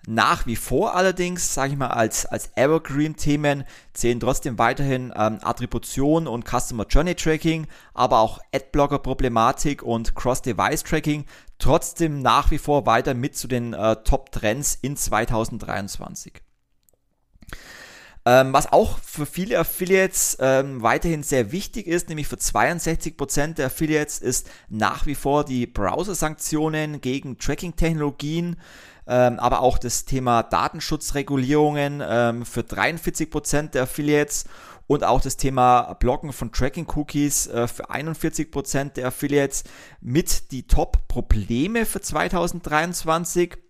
Nach 0.06 0.44
wie 0.44 0.56
vor 0.56 0.94
allerdings, 0.94 1.54
sage 1.54 1.72
ich 1.72 1.78
mal, 1.78 1.88
als, 1.88 2.26
als 2.26 2.50
Evergreen-Themen 2.56 3.64
zählen 3.94 4.20
trotzdem 4.20 4.58
weiterhin 4.58 5.14
ähm, 5.16 5.38
Attribution 5.42 6.26
und 6.26 6.44
Customer 6.46 6.86
Journey 6.86 7.14
Tracking, 7.14 7.66
aber 7.94 8.18
auch 8.18 8.38
Adblocker-Problematik 8.52 9.82
und 9.82 10.14
Cross-Device-Tracking 10.14 11.24
trotzdem 11.58 12.20
nach 12.20 12.50
wie 12.50 12.58
vor 12.58 12.84
weiter 12.84 13.14
mit 13.14 13.34
zu 13.34 13.48
den 13.48 13.72
äh, 13.72 13.96
Top-Trends 14.04 14.78
in 14.82 14.98
2023. 14.98 16.43
Ähm, 18.26 18.54
was 18.54 18.72
auch 18.72 18.98
für 19.00 19.26
viele 19.26 19.58
Affiliates 19.58 20.38
ähm, 20.40 20.82
weiterhin 20.82 21.22
sehr 21.22 21.52
wichtig 21.52 21.86
ist, 21.86 22.08
nämlich 22.08 22.26
für 22.26 22.36
62% 22.36 23.54
der 23.54 23.66
Affiliates, 23.66 24.18
ist 24.18 24.48
nach 24.70 25.04
wie 25.04 25.14
vor 25.14 25.44
die 25.44 25.66
Browser-Sanktionen 25.66 27.02
gegen 27.02 27.38
Tracking-Technologien, 27.38 28.56
ähm, 29.06 29.38
aber 29.38 29.60
auch 29.60 29.76
das 29.76 30.06
Thema 30.06 30.42
Datenschutzregulierungen 30.42 32.02
ähm, 32.02 32.46
für 32.46 32.62
43% 32.62 33.72
der 33.72 33.82
Affiliates 33.82 34.46
und 34.86 35.04
auch 35.04 35.20
das 35.20 35.36
Thema 35.36 35.92
Blocken 35.94 36.32
von 36.32 36.50
Tracking-Cookies 36.50 37.48
äh, 37.48 37.68
für 37.68 37.90
41% 37.90 38.94
der 38.94 39.08
Affiliates 39.08 39.64
mit 40.00 40.50
die 40.50 40.66
Top-Probleme 40.66 41.84
für 41.84 42.00
2023. 42.00 43.63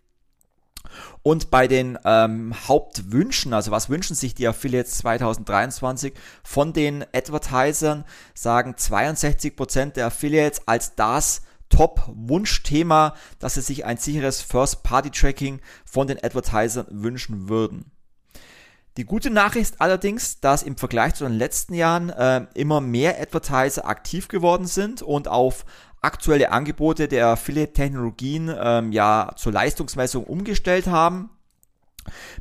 Und 1.23 1.51
bei 1.51 1.69
den 1.69 1.99
ähm, 2.05 2.55
Hauptwünschen, 2.69 3.53
also 3.53 3.71
was 3.71 3.89
wünschen 3.89 4.15
sich 4.15 4.35
die 4.35 4.47
Affiliates 4.47 4.99
2023 4.99 6.15
von 6.43 6.73
den 6.73 7.05
Advertisern, 7.15 8.05
sagen 8.35 8.75
62% 8.75 9.93
der 9.93 10.07
Affiliates 10.07 10.67
als 10.67 10.95
das 10.95 11.43
Top-Wunschthema, 11.71 13.15
dass 13.39 13.55
sie 13.55 13.63
sich 13.63 13.85
ein 13.85 13.97
sicheres 13.97 14.43
First-Party-Tracking 14.43 15.61
von 15.85 16.07
den 16.07 16.23
Advertisern 16.23 16.87
wünschen 16.91 17.49
würden. 17.49 17.91
Die 18.97 19.05
gute 19.05 19.31
Nachricht 19.31 19.81
allerdings, 19.81 20.39
dass 20.39 20.63
im 20.63 20.77
Vergleich 20.77 21.15
zu 21.15 21.25
den 21.25 21.37
letzten 21.37 21.75
Jahren 21.75 22.11
äh, 22.11 22.47
immer 22.55 22.81
mehr 22.81 23.21
Advertiser 23.21 23.89
aktiv 23.89 24.29
geworden 24.29 24.69
sind 24.69 25.03
und 25.03 25.27
auf 25.27 25.65
aktuelle 26.05 26.53
Angebote 26.53 27.09
der 27.09 27.29
Affiliate-Technologien 27.29 28.55
ähm, 28.57 28.93
ja 28.93 29.33
zur 29.37 29.53
Leistungsmessung 29.53 30.25
umgestellt 30.25 30.87
haben. 30.87 31.31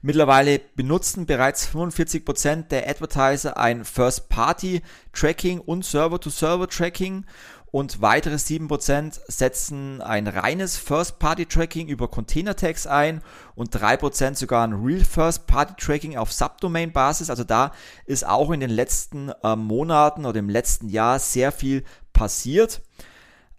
Mittlerweile 0.01 0.59
benutzen 0.75 1.25
bereits 1.25 1.67
45% 1.67 2.67
der 2.67 2.89
Advertiser 2.89 3.57
ein 3.57 3.85
First-Party-Tracking 3.85 5.59
und 5.59 5.85
Server-to-Server-Tracking 5.85 7.25
und 7.73 8.01
weitere 8.01 8.35
7% 8.35 9.19
setzen 9.27 9.99
ein 10.01 10.27
reines 10.27 10.77
First-Party-Tracking 10.77 11.87
über 11.87 12.07
Container-Tags 12.07 12.85
ein 12.85 13.23
und 13.55 13.75
3% 13.75 14.35
sogar 14.35 14.67
ein 14.67 14.73
Real 14.73 15.03
First-Party-Tracking 15.03 16.15
auf 16.15 16.31
Subdomain-Basis. 16.31 17.31
Also 17.31 17.43
da 17.43 17.71
ist 18.05 18.27
auch 18.27 18.51
in 18.51 18.59
den 18.59 18.69
letzten 18.69 19.31
äh, 19.43 19.55
Monaten 19.55 20.27
oder 20.27 20.37
im 20.37 20.49
letzten 20.49 20.87
Jahr 20.89 21.17
sehr 21.17 21.51
viel 21.51 21.83
passiert. 22.13 22.81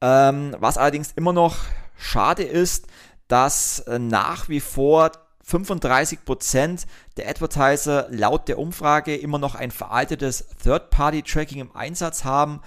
Ähm, 0.01 0.57
was 0.59 0.79
allerdings 0.79 1.13
immer 1.13 1.33
noch 1.33 1.57
schade 1.97 2.43
ist, 2.43 2.87
dass 3.29 3.81
äh, 3.81 3.99
nach 3.99 4.49
wie 4.49 4.61
vor 4.61 5.13
35% 5.47 6.87
der 7.17 7.29
Advertiser 7.29 8.07
laut 8.11 8.49
der 8.49 8.59
Umfrage 8.59 9.15
immer 9.15 9.39
noch 9.39 9.55
ein 9.55 9.71
veraltetes 9.71 10.47
Third-Party-Tracking 10.63 11.61
im 11.61 11.77
Einsatz 11.77 12.25
haben. 12.25 12.61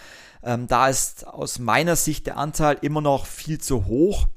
Ähm, 0.43 0.67
da 0.67 0.87
ist 0.87 1.27
aus 1.27 1.59
meiner 1.59 1.95
Sicht 1.95 2.27
der 2.27 2.37
Anteil 2.37 2.77
immer 2.81 3.01
noch 3.01 3.25
viel 3.25 3.59
zu 3.59 3.85
hoch. 3.85 4.27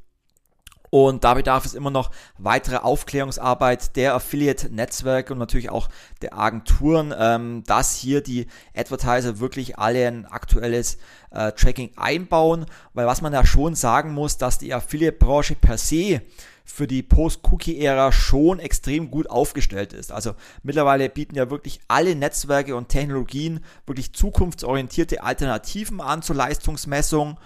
Und 0.90 1.22
da 1.22 1.34
bedarf 1.34 1.64
es 1.64 1.74
immer 1.74 1.90
noch 1.90 2.10
weitere 2.36 2.76
Aufklärungsarbeit 2.76 3.94
der 3.94 4.14
Affiliate-Netzwerke 4.14 5.32
und 5.32 5.38
natürlich 5.38 5.70
auch 5.70 5.88
der 6.20 6.36
Agenturen, 6.36 7.14
ähm, 7.16 7.62
dass 7.64 7.94
hier 7.94 8.22
die 8.22 8.48
Advertiser 8.76 9.38
wirklich 9.38 9.78
alle 9.78 10.06
ein 10.06 10.26
aktuelles 10.26 10.98
äh, 11.30 11.52
Tracking 11.52 11.92
einbauen. 11.96 12.66
Weil 12.92 13.06
was 13.06 13.22
man 13.22 13.32
ja 13.32 13.46
schon 13.46 13.76
sagen 13.76 14.12
muss, 14.12 14.36
dass 14.36 14.58
die 14.58 14.74
Affiliate-Branche 14.74 15.54
per 15.54 15.78
se 15.78 16.22
für 16.64 16.86
die 16.86 17.02
Post-Cookie-Ära 17.02 18.12
schon 18.12 18.58
extrem 18.58 19.10
gut 19.10 19.28
aufgestellt 19.28 19.92
ist. 19.92 20.12
Also 20.12 20.34
mittlerweile 20.62 21.08
bieten 21.08 21.34
ja 21.34 21.50
wirklich 21.50 21.80
alle 21.88 22.14
Netzwerke 22.14 22.76
und 22.76 22.88
Technologien 22.88 23.60
wirklich 23.86 24.12
zukunftsorientierte 24.12 25.22
Alternativen 25.22 26.00
an 26.00 26.22
zur 26.22 26.36
Leistungsmessung. 26.36 27.38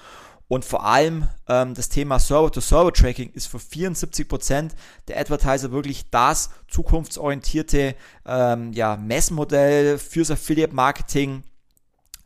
Und 0.48 0.64
vor 0.64 0.85
allem 0.85 1.28
ähm, 1.48 1.74
das 1.74 1.88
Thema 1.88 2.18
Server-to-Server-Tracking 2.18 3.30
ist 3.33 3.46
für 3.46 3.59
74% 3.59 4.70
der 5.09 5.18
Advertiser 5.18 5.72
wirklich 5.72 6.11
das 6.11 6.50
zukunftsorientierte 6.68 7.94
ähm, 8.26 8.72
ja, 8.72 8.96
Messmodell 8.96 9.98
fürs 9.98 10.30
Affiliate-Marketing 10.30 11.42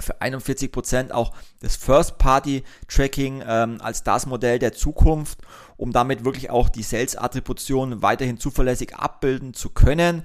für 0.00 0.20
41% 0.20 1.11
auch 1.11 1.33
das 1.61 1.76
First-Party-Tracking 1.76 3.42
ähm, 3.46 3.78
als 3.81 4.04
das 4.04 4.26
Modell 4.26 4.59
der 4.59 4.72
Zukunft, 4.72 5.40
um 5.76 5.92
damit 5.92 6.24
wirklich 6.24 6.50
auch 6.50 6.68
die 6.68 6.85
Sales-Attribution 6.85 8.00
weiterhin 8.00 8.38
zuverlässig 8.38 8.94
abbilden 8.94 9.54
zu 9.54 9.70
können. 9.70 10.22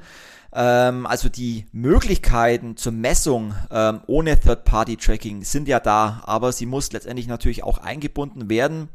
Ähm, 0.53 1.05
also 1.07 1.29
die 1.29 1.65
Möglichkeiten 1.71 2.77
zur 2.77 2.91
Messung 2.91 3.55
ähm, 3.71 4.01
ohne 4.07 4.39
Third-Party-Tracking 4.39 5.43
sind 5.43 5.67
ja 5.67 5.79
da, 5.79 6.21
aber 6.25 6.51
sie 6.51 6.65
muss 6.65 6.91
letztendlich 6.91 7.27
natürlich 7.27 7.63
auch 7.63 7.79
eingebunden 7.79 8.49
werden. 8.49 8.89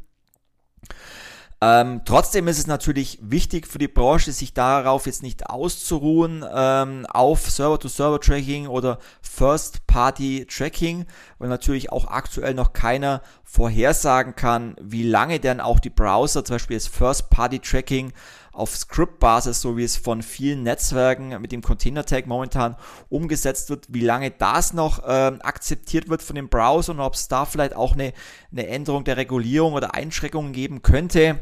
Ähm, 1.61 2.01
trotzdem 2.05 2.47
ist 2.47 2.57
es 2.57 2.67
natürlich 2.67 3.19
wichtig 3.21 3.67
für 3.67 3.79
die 3.79 3.89
Branche, 3.89 4.31
sich 4.31 4.53
darauf 4.53 5.05
jetzt 5.05 5.23
nicht 5.23 5.49
auszuruhen 5.49 6.45
ähm, 6.49 7.05
auf 7.09 7.49
Server-to-Server-Tracking 7.49 8.67
oder 8.67 8.97
First-Party-Tracking, 9.21 11.05
weil 11.37 11.49
natürlich 11.49 11.91
auch 11.91 12.07
aktuell 12.07 12.53
noch 12.53 12.71
keiner 12.71 13.21
vorhersagen 13.43 14.37
kann, 14.37 14.77
wie 14.79 15.03
lange 15.03 15.41
denn 15.41 15.59
auch 15.59 15.81
die 15.81 15.89
Browser, 15.89 16.45
zum 16.45 16.55
Beispiel 16.55 16.77
das 16.77 16.87
First-Party-Tracking 16.87 18.13
auf 18.51 18.75
Script-Basis, 18.75 19.61
so 19.61 19.77
wie 19.77 19.83
es 19.83 19.97
von 19.97 20.21
vielen 20.21 20.63
Netzwerken 20.63 21.39
mit 21.41 21.51
dem 21.51 21.61
Container-Tag 21.61 22.27
momentan 22.27 22.75
umgesetzt 23.09 23.69
wird, 23.69 23.85
wie 23.89 24.01
lange 24.01 24.31
das 24.31 24.73
noch 24.73 25.03
ähm, 25.07 25.41
akzeptiert 25.41 26.09
wird 26.09 26.21
von 26.21 26.35
den 26.35 26.49
Browsern 26.49 26.99
und 26.99 27.05
ob 27.05 27.13
es 27.13 27.27
da 27.27 27.45
vielleicht 27.45 27.75
auch 27.75 27.93
eine, 27.93 28.13
eine 28.51 28.67
Änderung 28.67 29.03
der 29.03 29.17
Regulierung 29.17 29.73
oder 29.73 29.93
Einschränkungen 29.93 30.53
geben 30.53 30.81
könnte. 30.81 31.39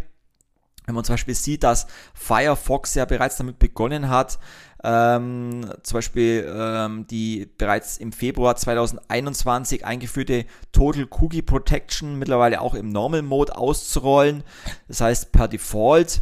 Wenn 0.88 0.96
man 0.96 1.04
zum 1.04 1.13
Beispiel 1.13 1.36
sieht, 1.36 1.63
dass 1.63 1.86
Firefox 2.13 2.96
ja 2.96 3.04
bereits 3.04 3.36
damit 3.36 3.60
begonnen 3.60 4.08
hat, 4.08 4.39
ähm, 4.84 5.70
zum 5.84 5.98
Beispiel 5.98 6.50
ähm, 6.50 7.08
die 7.08 7.50
bereits 7.58 7.98
im 7.98 8.13
Februar 8.13 8.56
2021 8.56 9.86
eingeführte 9.86 10.46
Total 10.72 11.06
Cookie 11.10 11.41
Protection 11.41 12.17
mittlerweile 12.17 12.62
auch 12.62 12.74
im 12.74 12.88
Normal 12.89 13.22
Mode 13.22 13.58
auszurollen. 13.58 14.43
Das 14.88 15.02
heißt 15.02 15.34
per 15.34 15.50
Default. 15.50 16.22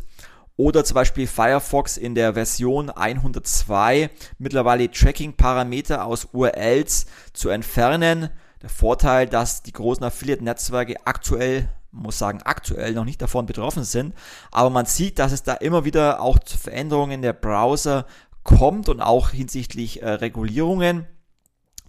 Oder 0.57 0.85
zum 0.85 0.95
Beispiel 0.95 1.27
Firefox 1.27 1.97
in 1.97 2.15
der 2.15 2.33
Version 2.33 2.89
102 2.89 4.09
mittlerweile 4.37 4.89
Tracking-Parameter 4.89 6.05
aus 6.05 6.29
URLs 6.31 7.07
zu 7.33 7.49
entfernen. 7.49 8.29
Der 8.61 8.69
Vorteil, 8.69 9.27
dass 9.27 9.63
die 9.63 9.73
großen 9.73 10.03
Affiliate-Netzwerke 10.03 10.95
aktuell 11.05 11.69
muss 11.95 12.17
sagen, 12.17 12.41
aktuell 12.43 12.93
noch 12.93 13.05
nicht 13.05 13.21
davon 13.21 13.45
betroffen 13.45 13.83
sind. 13.83 14.13
Aber 14.51 14.69
man 14.69 14.85
sieht, 14.85 15.17
dass 15.17 15.31
es 15.31 15.43
da 15.43 15.53
immer 15.53 15.85
wieder 15.85 16.21
auch 16.21 16.39
zu 16.39 16.57
Veränderungen 16.57 17.21
der 17.21 17.33
Browser 17.33 18.05
kommt 18.43 18.89
und 18.89 19.01
auch 19.01 19.29
hinsichtlich 19.29 20.01
äh, 20.01 20.09
Regulierungen. 20.09 21.07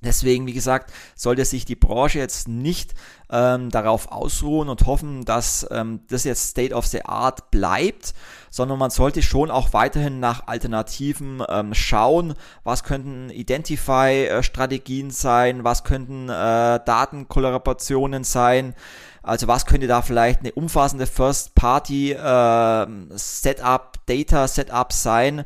Deswegen, 0.07 0.47
wie 0.47 0.53
gesagt, 0.53 0.92
sollte 1.16 1.45
sich 1.45 1.64
die 1.64 1.75
Branche 1.75 2.21
jetzt 2.21 2.47
nicht 2.47 2.95
ähm, 3.29 3.71
darauf 3.71 4.12
ausruhen 4.12 4.69
und 4.69 4.87
hoffen, 4.87 5.25
dass 5.25 5.66
ähm, 5.73 6.03
das 6.09 6.23
jetzt 6.23 6.51
State 6.51 6.73
of 6.73 6.87
the 6.87 7.05
Art 7.05 7.51
bleibt, 7.51 8.14
sondern 8.49 8.79
man 8.79 8.90
sollte 8.90 9.21
schon 9.21 9.51
auch 9.51 9.73
weiterhin 9.73 10.21
nach 10.21 10.47
Alternativen 10.47 11.42
ähm, 11.49 11.75
schauen. 11.75 12.35
Was 12.62 12.85
könnten 12.85 13.31
Identify-Strategien 13.31 15.11
sein? 15.11 15.64
Was 15.64 15.83
könnten 15.83 16.29
äh, 16.29 16.79
Datenkollaborationen 16.85 18.23
sein? 18.23 18.77
Also 19.25 19.49
was 19.49 19.66
könnte 19.66 19.88
da 19.88 20.03
vielleicht 20.03 20.38
eine 20.40 20.53
umfassende 20.53 21.09
First-Party-Setup, 21.09 23.99
äh, 24.09 24.16
Data-Setup 24.25 24.92
sein? 24.92 25.45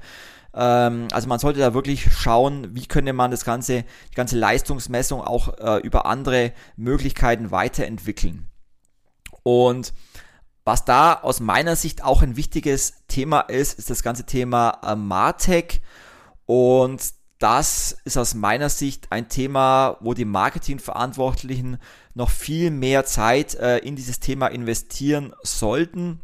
Ähm, 0.54 1.08
also 1.12 1.28
man 1.28 1.38
sollte 1.38 1.60
da 1.60 1.74
wirklich 1.74 2.12
schauen, 2.12 2.74
wie 2.74 2.86
könnte 2.86 3.12
man 3.12 3.30
das 3.30 3.44
ganze, 3.44 3.84
die 4.10 4.14
ganze 4.14 4.38
Leistungsmessung 4.38 5.20
auch 5.20 5.58
äh, 5.58 5.78
über 5.78 6.06
andere 6.06 6.52
Möglichkeiten 6.76 7.50
weiterentwickeln. 7.50 8.46
Und 9.42 9.92
was 10.64 10.84
da 10.84 11.14
aus 11.14 11.40
meiner 11.40 11.76
Sicht 11.76 12.04
auch 12.04 12.22
ein 12.22 12.36
wichtiges 12.36 12.94
Thema 13.08 13.40
ist, 13.40 13.78
ist 13.78 13.90
das 13.90 14.02
ganze 14.02 14.26
Thema 14.26 14.80
äh, 14.84 14.94
Martech. 14.94 15.80
Und 16.46 17.02
das 17.38 17.96
ist 18.04 18.18
aus 18.18 18.34
meiner 18.34 18.68
Sicht 18.68 19.10
ein 19.10 19.28
Thema, 19.28 19.96
wo 20.00 20.12
die 20.12 20.26
Marketingverantwortlichen 20.26 21.78
noch 22.14 22.28
viel 22.28 22.70
mehr 22.70 23.06
Zeit 23.06 23.54
äh, 23.54 23.78
in 23.78 23.96
dieses 23.96 24.20
Thema 24.20 24.48
investieren 24.48 25.32
sollten 25.42 26.20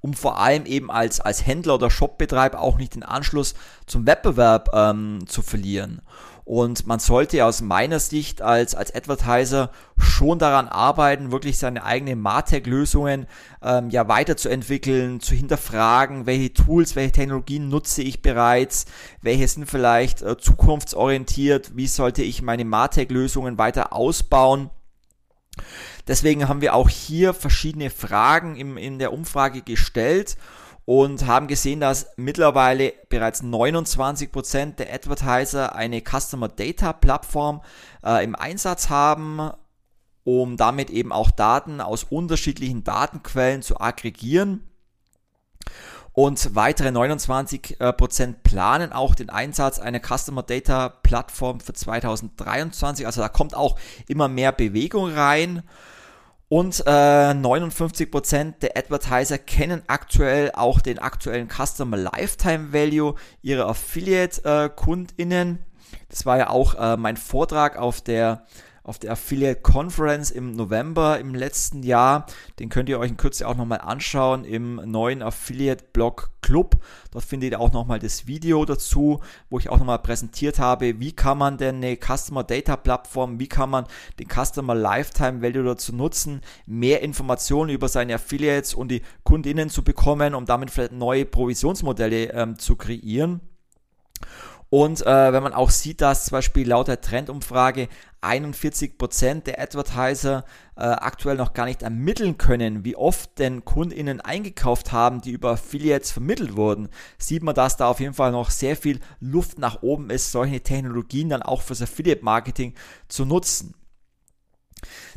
um 0.00 0.14
vor 0.14 0.40
allem 0.40 0.66
eben 0.66 0.90
als, 0.90 1.20
als 1.20 1.46
Händler 1.46 1.74
oder 1.74 1.90
Shopbetreiber 1.90 2.60
auch 2.60 2.78
nicht 2.78 2.94
den 2.94 3.02
Anschluss 3.02 3.54
zum 3.86 4.06
Wettbewerb 4.06 4.70
ähm, 4.72 5.24
zu 5.26 5.42
verlieren. 5.42 6.02
Und 6.48 6.86
man 6.86 6.98
sollte 6.98 7.44
aus 7.44 7.60
meiner 7.60 8.00
Sicht 8.00 8.40
als, 8.40 8.74
als 8.74 8.94
Advertiser 8.94 9.70
schon 9.98 10.38
daran 10.38 10.66
arbeiten, 10.66 11.30
wirklich 11.30 11.58
seine 11.58 11.84
eigenen 11.84 12.22
Martech-Lösungen 12.22 13.26
ähm, 13.62 13.90
ja 13.90 14.08
weiterzuentwickeln, 14.08 15.20
zu 15.20 15.34
hinterfragen, 15.34 16.24
welche 16.24 16.54
Tools, 16.54 16.96
welche 16.96 17.12
Technologien 17.12 17.68
nutze 17.68 18.00
ich 18.00 18.22
bereits, 18.22 18.86
welche 19.20 19.46
sind 19.46 19.68
vielleicht 19.68 20.22
äh, 20.22 20.38
zukunftsorientiert, 20.38 21.76
wie 21.76 21.86
sollte 21.86 22.22
ich 22.22 22.40
meine 22.40 22.64
Martech-Lösungen 22.64 23.58
weiter 23.58 23.92
ausbauen. 23.92 24.70
Deswegen 26.06 26.48
haben 26.48 26.60
wir 26.60 26.74
auch 26.74 26.88
hier 26.88 27.34
verschiedene 27.34 27.90
Fragen 27.90 28.56
im, 28.56 28.76
in 28.76 28.98
der 28.98 29.12
Umfrage 29.12 29.62
gestellt 29.62 30.36
und 30.84 31.26
haben 31.26 31.48
gesehen, 31.48 31.80
dass 31.80 32.06
mittlerweile 32.16 32.94
bereits 33.10 33.42
29% 33.42 34.76
der 34.76 34.92
Advertiser 34.92 35.74
eine 35.74 36.00
Customer 36.00 36.48
Data 36.48 36.94
Plattform 36.94 37.60
äh, 38.02 38.24
im 38.24 38.34
Einsatz 38.34 38.88
haben, 38.88 39.50
um 40.24 40.56
damit 40.56 40.88
eben 40.90 41.12
auch 41.12 41.30
Daten 41.30 41.80
aus 41.80 42.04
unterschiedlichen 42.04 42.84
Datenquellen 42.84 43.60
zu 43.60 43.78
aggregieren. 43.80 44.67
Und 46.18 46.56
weitere 46.56 46.88
29% 46.88 48.34
planen 48.42 48.92
auch 48.92 49.14
den 49.14 49.30
Einsatz 49.30 49.78
einer 49.78 50.00
Customer 50.00 50.42
Data 50.42 50.88
Plattform 50.88 51.60
für 51.60 51.74
2023. 51.74 53.06
Also 53.06 53.20
da 53.20 53.28
kommt 53.28 53.54
auch 53.54 53.78
immer 54.08 54.26
mehr 54.26 54.50
Bewegung 54.50 55.12
rein. 55.12 55.62
Und 56.48 56.80
äh, 56.86 56.90
59% 56.90 58.58
der 58.58 58.76
Advertiser 58.76 59.38
kennen 59.38 59.82
aktuell 59.86 60.50
auch 60.56 60.80
den 60.80 60.98
aktuellen 60.98 61.48
Customer 61.48 61.96
Lifetime 61.96 62.72
Value 62.72 63.14
ihrer 63.42 63.68
Affiliate-KundInnen. 63.68 65.54
Äh, 65.54 65.58
das 66.08 66.26
war 66.26 66.38
ja 66.38 66.50
auch 66.50 66.74
äh, 66.74 66.96
mein 66.96 67.16
Vortrag 67.16 67.76
auf 67.76 68.00
der 68.00 68.44
auf 68.88 68.98
der 68.98 69.12
Affiliate 69.12 69.60
Conference 69.60 70.30
im 70.30 70.56
November 70.56 71.20
im 71.20 71.34
letzten 71.34 71.82
Jahr. 71.82 72.24
Den 72.58 72.70
könnt 72.70 72.88
ihr 72.88 72.98
euch 72.98 73.10
in 73.10 73.16
Kürze 73.18 73.46
auch 73.46 73.54
nochmal 73.54 73.82
anschauen 73.82 74.44
im 74.44 74.76
neuen 74.76 75.22
Affiliate 75.22 75.84
Blog 75.92 76.30
Club. 76.40 76.78
Dort 77.10 77.24
findet 77.24 77.52
ihr 77.52 77.60
auch 77.60 77.72
nochmal 77.72 77.98
das 77.98 78.26
Video 78.26 78.64
dazu, 78.64 79.20
wo 79.50 79.58
ich 79.58 79.68
auch 79.68 79.76
nochmal 79.76 79.98
präsentiert 79.98 80.58
habe, 80.58 80.98
wie 81.00 81.12
kann 81.12 81.36
man 81.36 81.58
denn 81.58 81.76
eine 81.76 81.96
Customer 81.96 82.42
Data 82.42 82.76
Plattform, 82.76 83.38
wie 83.38 83.48
kann 83.48 83.68
man 83.68 83.84
den 84.18 84.28
Customer 84.28 84.74
Lifetime 84.74 85.42
Value 85.42 85.64
dazu 85.64 85.94
nutzen, 85.94 86.40
mehr 86.64 87.02
Informationen 87.02 87.70
über 87.70 87.88
seine 87.88 88.14
Affiliates 88.14 88.72
und 88.72 88.88
die 88.88 89.02
Kundinnen 89.22 89.68
zu 89.68 89.84
bekommen, 89.84 90.34
um 90.34 90.46
damit 90.46 90.70
vielleicht 90.70 90.92
neue 90.92 91.26
Provisionsmodelle 91.26 92.32
ähm, 92.32 92.58
zu 92.58 92.76
kreieren. 92.76 93.42
Und 94.70 95.04
äh, 95.06 95.32
wenn 95.32 95.42
man 95.42 95.54
auch 95.54 95.70
sieht, 95.70 96.02
dass 96.02 96.26
zum 96.26 96.36
Beispiel 96.36 96.68
laut 96.68 96.88
der 96.88 97.00
Trendumfrage 97.00 97.88
41% 98.22 99.42
der 99.44 99.60
Advertiser 99.60 100.44
äh, 100.76 100.82
aktuell 100.82 101.36
noch 101.36 101.52
gar 101.52 101.66
nicht 101.66 101.82
ermitteln 101.82 102.38
können, 102.38 102.84
wie 102.84 102.96
oft 102.96 103.38
denn 103.38 103.64
KundInnen 103.64 104.20
eingekauft 104.20 104.92
haben, 104.92 105.20
die 105.20 105.32
über 105.32 105.52
Affiliates 105.52 106.10
vermittelt 106.10 106.56
wurden, 106.56 106.88
sieht 107.18 107.42
man, 107.42 107.54
dass 107.54 107.76
da 107.76 107.88
auf 107.88 108.00
jeden 108.00 108.14
Fall 108.14 108.32
noch 108.32 108.50
sehr 108.50 108.76
viel 108.76 109.00
Luft 109.20 109.58
nach 109.58 109.82
oben 109.82 110.10
ist, 110.10 110.32
solche 110.32 110.62
Technologien 110.62 111.28
dann 111.28 111.42
auch 111.42 111.62
fürs 111.62 111.82
Affiliate-Marketing 111.82 112.74
zu 113.08 113.24
nutzen. 113.24 113.74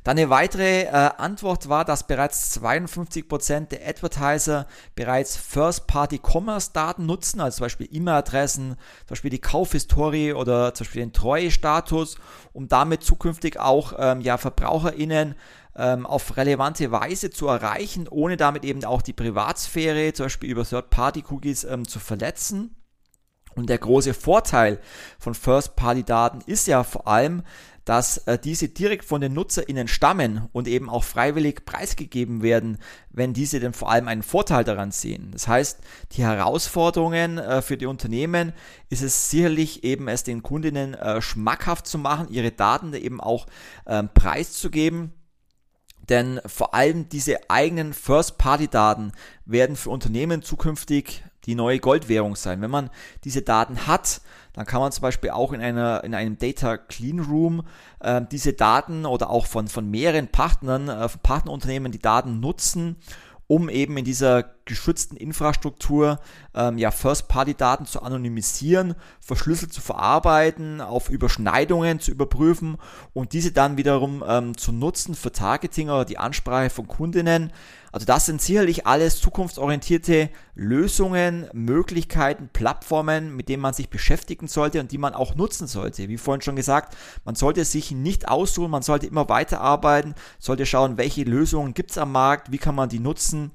Dann 0.03 0.17
eine 0.17 0.29
weitere 0.29 0.83
äh, 0.83 0.89
Antwort 0.91 1.69
war, 1.69 1.85
dass 1.85 2.07
bereits 2.07 2.59
52% 2.59 3.67
der 3.67 3.87
Advertiser 3.87 4.67
bereits 4.95 5.37
First-Party-Commerce-Daten 5.37 7.05
nutzen, 7.05 7.41
also 7.41 7.57
zum 7.57 7.65
Beispiel 7.65 7.87
E-Mail-Adressen, 7.91 8.69
zum 8.71 9.07
Beispiel 9.09 9.29
die 9.29 9.41
Kaufhistorie 9.41 10.33
oder 10.33 10.73
zum 10.73 10.85
Beispiel 10.85 11.03
den 11.03 11.13
Treuestatus, 11.13 12.15
um 12.53 12.67
damit 12.67 13.03
zukünftig 13.03 13.59
auch 13.59 13.93
ähm, 13.97 14.21
ja, 14.21 14.37
VerbraucherInnen 14.37 15.35
ähm, 15.75 16.05
auf 16.05 16.37
relevante 16.37 16.91
Weise 16.91 17.29
zu 17.29 17.47
erreichen, 17.47 18.07
ohne 18.09 18.37
damit 18.37 18.65
eben 18.65 18.83
auch 18.83 19.01
die 19.01 19.13
Privatsphäre, 19.13 20.13
zum 20.13 20.25
Beispiel 20.25 20.49
über 20.49 20.65
Third-Party-Cookies, 20.65 21.63
ähm, 21.65 21.87
zu 21.87 21.99
verletzen. 21.99 22.75
Und 23.55 23.69
der 23.69 23.79
große 23.79 24.13
Vorteil 24.13 24.79
von 25.19 25.33
First-Party-Daten 25.33 26.41
ist 26.45 26.67
ja 26.67 26.83
vor 26.83 27.07
allem, 27.07 27.43
dass 27.85 28.19
äh, 28.19 28.37
diese 28.37 28.69
direkt 28.69 29.05
von 29.05 29.21
den 29.21 29.33
NutzerInnen 29.33 29.87
stammen 29.87 30.47
und 30.51 30.67
eben 30.67 30.89
auch 30.89 31.03
freiwillig 31.03 31.65
preisgegeben 31.65 32.43
werden, 32.43 32.77
wenn 33.09 33.33
diese 33.33 33.59
denn 33.59 33.73
vor 33.73 33.91
allem 33.91 34.07
einen 34.07 34.23
Vorteil 34.23 34.63
daran 34.63 34.91
sehen. 34.91 35.31
Das 35.31 35.47
heißt, 35.47 35.79
die 36.13 36.23
Herausforderungen 36.23 37.37
äh, 37.37 37.61
für 37.61 37.77
die 37.77 37.87
Unternehmen 37.87 38.53
ist 38.89 39.01
es 39.01 39.29
sicherlich 39.29 39.83
eben 39.83 40.07
es 40.07 40.23
den 40.23 40.43
Kundinnen 40.43 40.93
äh, 40.93 41.21
schmackhaft 41.21 41.87
zu 41.87 41.97
machen, 41.97 42.27
ihre 42.29 42.51
Daten 42.51 42.93
eben 42.93 43.19
auch 43.19 43.47
ähm, 43.87 44.09
preiszugeben. 44.13 45.13
Denn 46.09 46.41
vor 46.45 46.73
allem 46.73 47.09
diese 47.09 47.49
eigenen 47.49 47.93
First-Party-Daten 47.93 49.13
werden 49.45 49.75
für 49.75 49.91
Unternehmen 49.91 50.41
zukünftig 50.41 51.23
die 51.45 51.55
neue 51.55 51.79
Goldwährung 51.79 52.35
sein. 52.35 52.61
Wenn 52.61 52.71
man 52.71 52.89
diese 53.23 53.41
Daten 53.41 53.87
hat, 53.87 54.21
dann 54.53 54.65
kann 54.65 54.81
man 54.81 54.91
zum 54.91 55.01
Beispiel 55.01 55.29
auch 55.29 55.53
in, 55.53 55.61
einer, 55.61 56.03
in 56.03 56.13
einem 56.13 56.37
Data 56.37 56.77
Clean 56.77 57.19
Room 57.19 57.63
äh, 57.99 58.21
diese 58.31 58.53
Daten 58.53 59.05
oder 59.05 59.29
auch 59.29 59.45
von, 59.45 59.67
von 59.67 59.89
mehreren 59.89 60.27
Partnern, 60.27 60.89
äh, 60.89 61.07
von 61.07 61.21
Partnerunternehmen 61.21 61.91
die 61.91 61.99
Daten 61.99 62.39
nutzen, 62.39 62.97
um 63.47 63.67
eben 63.67 63.97
in 63.97 64.05
dieser 64.05 64.43
geschützten 64.63 65.17
Infrastruktur 65.17 66.21
ähm, 66.55 66.77
ja 66.77 66.89
First-Party-Daten 66.89 67.85
zu 67.85 68.01
anonymisieren, 68.01 68.95
verschlüsselt 69.19 69.73
zu 69.73 69.81
verarbeiten, 69.81 70.79
auf 70.79 71.09
Überschneidungen 71.09 71.99
zu 71.99 72.11
überprüfen 72.11 72.77
und 73.11 73.33
diese 73.33 73.51
dann 73.51 73.75
wiederum 73.75 74.23
ähm, 74.25 74.57
zu 74.57 74.71
nutzen 74.71 75.15
für 75.15 75.33
Targeting 75.33 75.89
oder 75.89 76.05
die 76.05 76.17
Ansprache 76.17 76.69
von 76.69 76.87
Kundinnen. 76.87 77.51
Also 77.91 78.05
das 78.05 78.25
sind 78.25 78.41
sicherlich 78.41 78.87
alles 78.87 79.19
zukunftsorientierte 79.19 80.29
Lösungen, 80.55 81.49
Möglichkeiten, 81.53 82.49
Plattformen, 82.53 83.35
mit 83.35 83.49
denen 83.49 83.61
man 83.61 83.73
sich 83.73 83.89
beschäftigen 83.89 84.47
sollte 84.47 84.79
und 84.79 84.91
die 84.91 84.97
man 84.97 85.13
auch 85.13 85.35
nutzen 85.35 85.67
sollte. 85.67 86.07
Wie 86.07 86.17
vorhin 86.17 86.41
schon 86.41 86.55
gesagt, 86.55 86.95
man 87.25 87.35
sollte 87.35 87.65
sich 87.65 87.91
nicht 87.91 88.29
ausruhen, 88.29 88.71
man 88.71 88.81
sollte 88.81 89.07
immer 89.07 89.27
weiterarbeiten, 89.27 90.15
sollte 90.39 90.65
schauen, 90.65 90.97
welche 90.97 91.23
Lösungen 91.23 91.73
gibt 91.73 91.91
es 91.91 91.97
am 91.97 92.13
Markt, 92.13 92.51
wie 92.51 92.57
kann 92.57 92.75
man 92.75 92.89
die 92.89 92.99
nutzen 92.99 93.51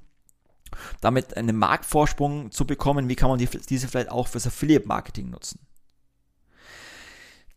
damit 1.01 1.37
einen 1.37 1.57
Marktvorsprung 1.57 2.51
zu 2.51 2.67
bekommen, 2.67 3.09
wie 3.09 3.17
kann 3.17 3.31
man 3.31 3.39
die, 3.39 3.47
diese 3.47 3.89
vielleicht 3.89 4.11
auch 4.11 4.29
fürs 4.29 4.47
Affiliate-Marketing 4.47 5.31
nutzen. 5.31 5.61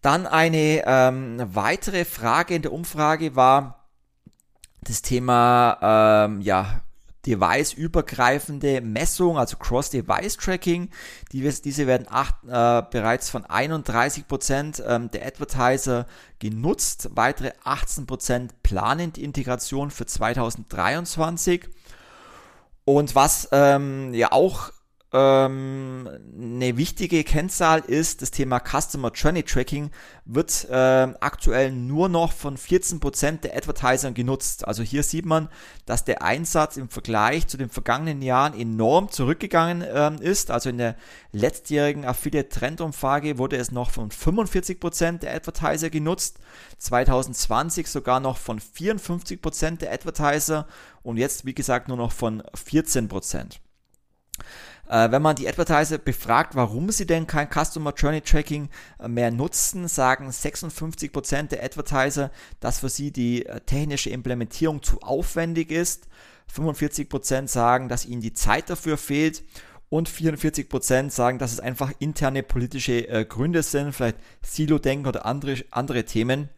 Dann 0.01 0.25
eine 0.25 0.83
ähm, 0.85 1.41
weitere 1.53 2.05
Frage 2.05 2.55
in 2.55 2.61
der 2.61 2.71
Umfrage 2.71 3.35
war 3.35 3.78
das 4.81 5.01
Thema 5.01 6.25
ähm, 6.25 6.41
ja, 6.41 6.81
device-übergreifende 7.25 8.81
Messung, 8.81 9.37
also 9.37 9.57
Cross-Device-Tracking. 9.57 10.89
Die, 11.31 11.41
diese 11.41 11.87
werden 11.87 12.07
acht, 12.09 12.35
äh, 12.45 12.83
bereits 12.89 13.29
von 13.29 13.43
31% 13.45 14.83
ähm, 14.85 15.11
der 15.11 15.25
Advertiser 15.25 16.05
genutzt, 16.39 17.09
weitere 17.13 17.51
18% 17.65 18.49
planen 18.63 19.13
die 19.13 19.23
Integration 19.23 19.91
für 19.91 20.05
2023. 20.05 21.69
Und 22.85 23.13
was 23.15 23.49
ähm, 23.51 24.13
ja 24.13 24.31
auch 24.31 24.71
ähm, 25.11 26.07
eine 26.39 26.77
wichtige 26.77 27.23
Kennzahl 27.23 27.79
ist, 27.79 28.21
das 28.21 28.29
Thema 28.29 28.59
Customer 28.59 29.11
Journey 29.11 29.41
Tracking 29.41 29.89
wird 30.25 30.67
ähm, 30.69 31.15
aktuell 31.19 31.71
nur 31.71 32.09
noch 32.09 32.31
von 32.31 32.57
14% 32.57 33.41
der 33.41 33.57
Advertisern 33.57 34.13
genutzt. 34.13 34.67
Also 34.67 34.83
hier 34.83 35.01
sieht 35.01 35.25
man, 35.25 35.49
dass 35.87 36.05
der 36.05 36.21
Einsatz 36.21 36.77
im 36.77 36.89
Vergleich 36.89 37.47
zu 37.47 37.57
den 37.57 37.69
vergangenen 37.69 38.21
Jahren 38.21 38.53
enorm 38.53 39.09
zurückgegangen 39.09 39.83
ähm, 39.91 40.21
ist. 40.21 40.51
Also 40.51 40.69
in 40.69 40.77
der 40.77 40.95
letztjährigen 41.31 42.05
Affiliate 42.05 42.49
Trendumfrage 42.49 43.39
wurde 43.39 43.57
es 43.57 43.71
noch 43.71 43.89
von 43.89 44.11
45% 44.11 45.19
der 45.19 45.33
Advertiser 45.33 45.89
genutzt, 45.89 46.37
2020 46.77 47.87
sogar 47.87 48.19
noch 48.19 48.37
von 48.37 48.59
54% 48.59 49.77
der 49.77 49.91
Advertiser 49.91 50.67
und 51.01 51.17
jetzt 51.17 51.45
wie 51.45 51.55
gesagt 51.55 51.87
nur 51.87 51.97
noch 51.97 52.11
von 52.11 52.43
14%. 52.43 53.57
Äh, 54.89 55.11
wenn 55.11 55.21
man 55.21 55.35
die 55.35 55.47
Advertiser 55.47 55.99
befragt, 55.99 56.55
warum 56.55 56.89
sie 56.89 57.05
denn 57.05 57.27
kein 57.27 57.47
Customer 57.47 57.93
Journey 57.95 58.21
Tracking 58.21 58.69
äh, 58.99 59.07
mehr 59.07 59.29
nutzen, 59.29 59.87
sagen 59.87 60.29
56% 60.29 61.43
der 61.49 61.63
Advertiser, 61.63 62.31
dass 62.59 62.79
für 62.79 62.89
sie 62.89 63.11
die 63.11 63.45
äh, 63.45 63.61
technische 63.61 64.09
Implementierung 64.09 64.81
zu 64.81 64.99
aufwendig 65.01 65.69
ist. 65.71 66.07
45% 66.53 67.47
sagen, 67.47 67.87
dass 67.87 68.07
ihnen 68.07 68.21
die 68.21 68.33
Zeit 68.33 68.71
dafür 68.71 68.97
fehlt 68.97 69.43
und 69.89 70.09
44% 70.09 71.11
sagen, 71.11 71.37
dass 71.37 71.51
es 71.51 71.59
einfach 71.59 71.91
interne 71.99 72.41
politische 72.41 73.07
äh, 73.07 73.25
Gründe 73.25 73.61
sind, 73.61 73.93
vielleicht 73.93 74.17
Silo-Denken 74.41 75.05
oder 75.05 75.27
andere, 75.27 75.63
andere 75.69 76.05
Themen. 76.05 76.49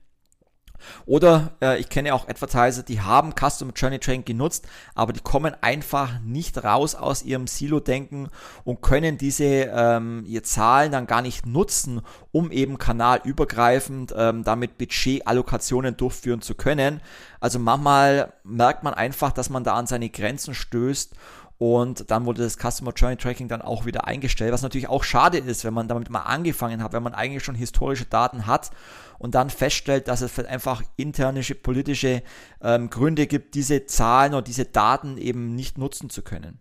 Oder 1.05 1.51
äh, 1.61 1.79
ich 1.79 1.89
kenne 1.89 2.13
auch 2.13 2.27
Advertiser, 2.27 2.83
die 2.83 3.01
haben 3.01 3.33
Customer 3.33 3.73
Journey 3.75 3.99
Training 3.99 4.25
genutzt, 4.25 4.67
aber 4.95 5.13
die 5.13 5.19
kommen 5.19 5.55
einfach 5.61 6.19
nicht 6.21 6.63
raus 6.63 6.95
aus 6.95 7.23
ihrem 7.23 7.47
Silo-Denken 7.47 8.29
und 8.63 8.81
können 8.81 9.17
diese 9.17 9.43
ähm, 9.45 10.23
ihr 10.27 10.43
Zahlen 10.43 10.91
dann 10.91 11.07
gar 11.07 11.21
nicht 11.21 11.45
nutzen, 11.45 12.01
um 12.31 12.51
eben 12.51 12.77
kanalübergreifend 12.77 14.13
ähm, 14.15 14.43
damit 14.43 14.77
Budgetallokationen 14.77 15.97
durchführen 15.97 16.41
zu 16.41 16.55
können. 16.55 17.01
Also 17.39 17.57
manchmal 17.57 18.33
merkt 18.43 18.83
man 18.83 18.93
einfach, 18.93 19.31
dass 19.31 19.49
man 19.49 19.63
da 19.63 19.73
an 19.73 19.87
seine 19.87 20.09
Grenzen 20.09 20.53
stößt 20.53 21.15
und 21.61 22.09
dann 22.09 22.25
wurde 22.25 22.41
das 22.41 22.57
Customer 22.57 22.91
Journey 22.91 23.17
Tracking 23.17 23.47
dann 23.47 23.61
auch 23.61 23.85
wieder 23.85 24.07
eingestellt, 24.07 24.51
was 24.51 24.63
natürlich 24.63 24.89
auch 24.89 25.03
schade 25.03 25.37
ist, 25.37 25.63
wenn 25.63 25.75
man 25.75 25.87
damit 25.87 26.09
mal 26.09 26.23
angefangen 26.23 26.81
hat, 26.81 26.91
wenn 26.91 27.03
man 27.03 27.13
eigentlich 27.13 27.43
schon 27.43 27.53
historische 27.53 28.05
Daten 28.05 28.47
hat 28.47 28.71
und 29.19 29.35
dann 29.35 29.51
feststellt, 29.51 30.07
dass 30.07 30.21
es 30.21 30.39
einfach 30.39 30.81
internische 30.97 31.53
politische 31.53 32.23
ähm, 32.63 32.89
Gründe 32.89 33.27
gibt, 33.27 33.53
diese 33.53 33.85
Zahlen 33.85 34.33
oder 34.33 34.41
diese 34.41 34.65
Daten 34.65 35.19
eben 35.19 35.53
nicht 35.53 35.77
nutzen 35.77 36.09
zu 36.09 36.23
können. 36.23 36.57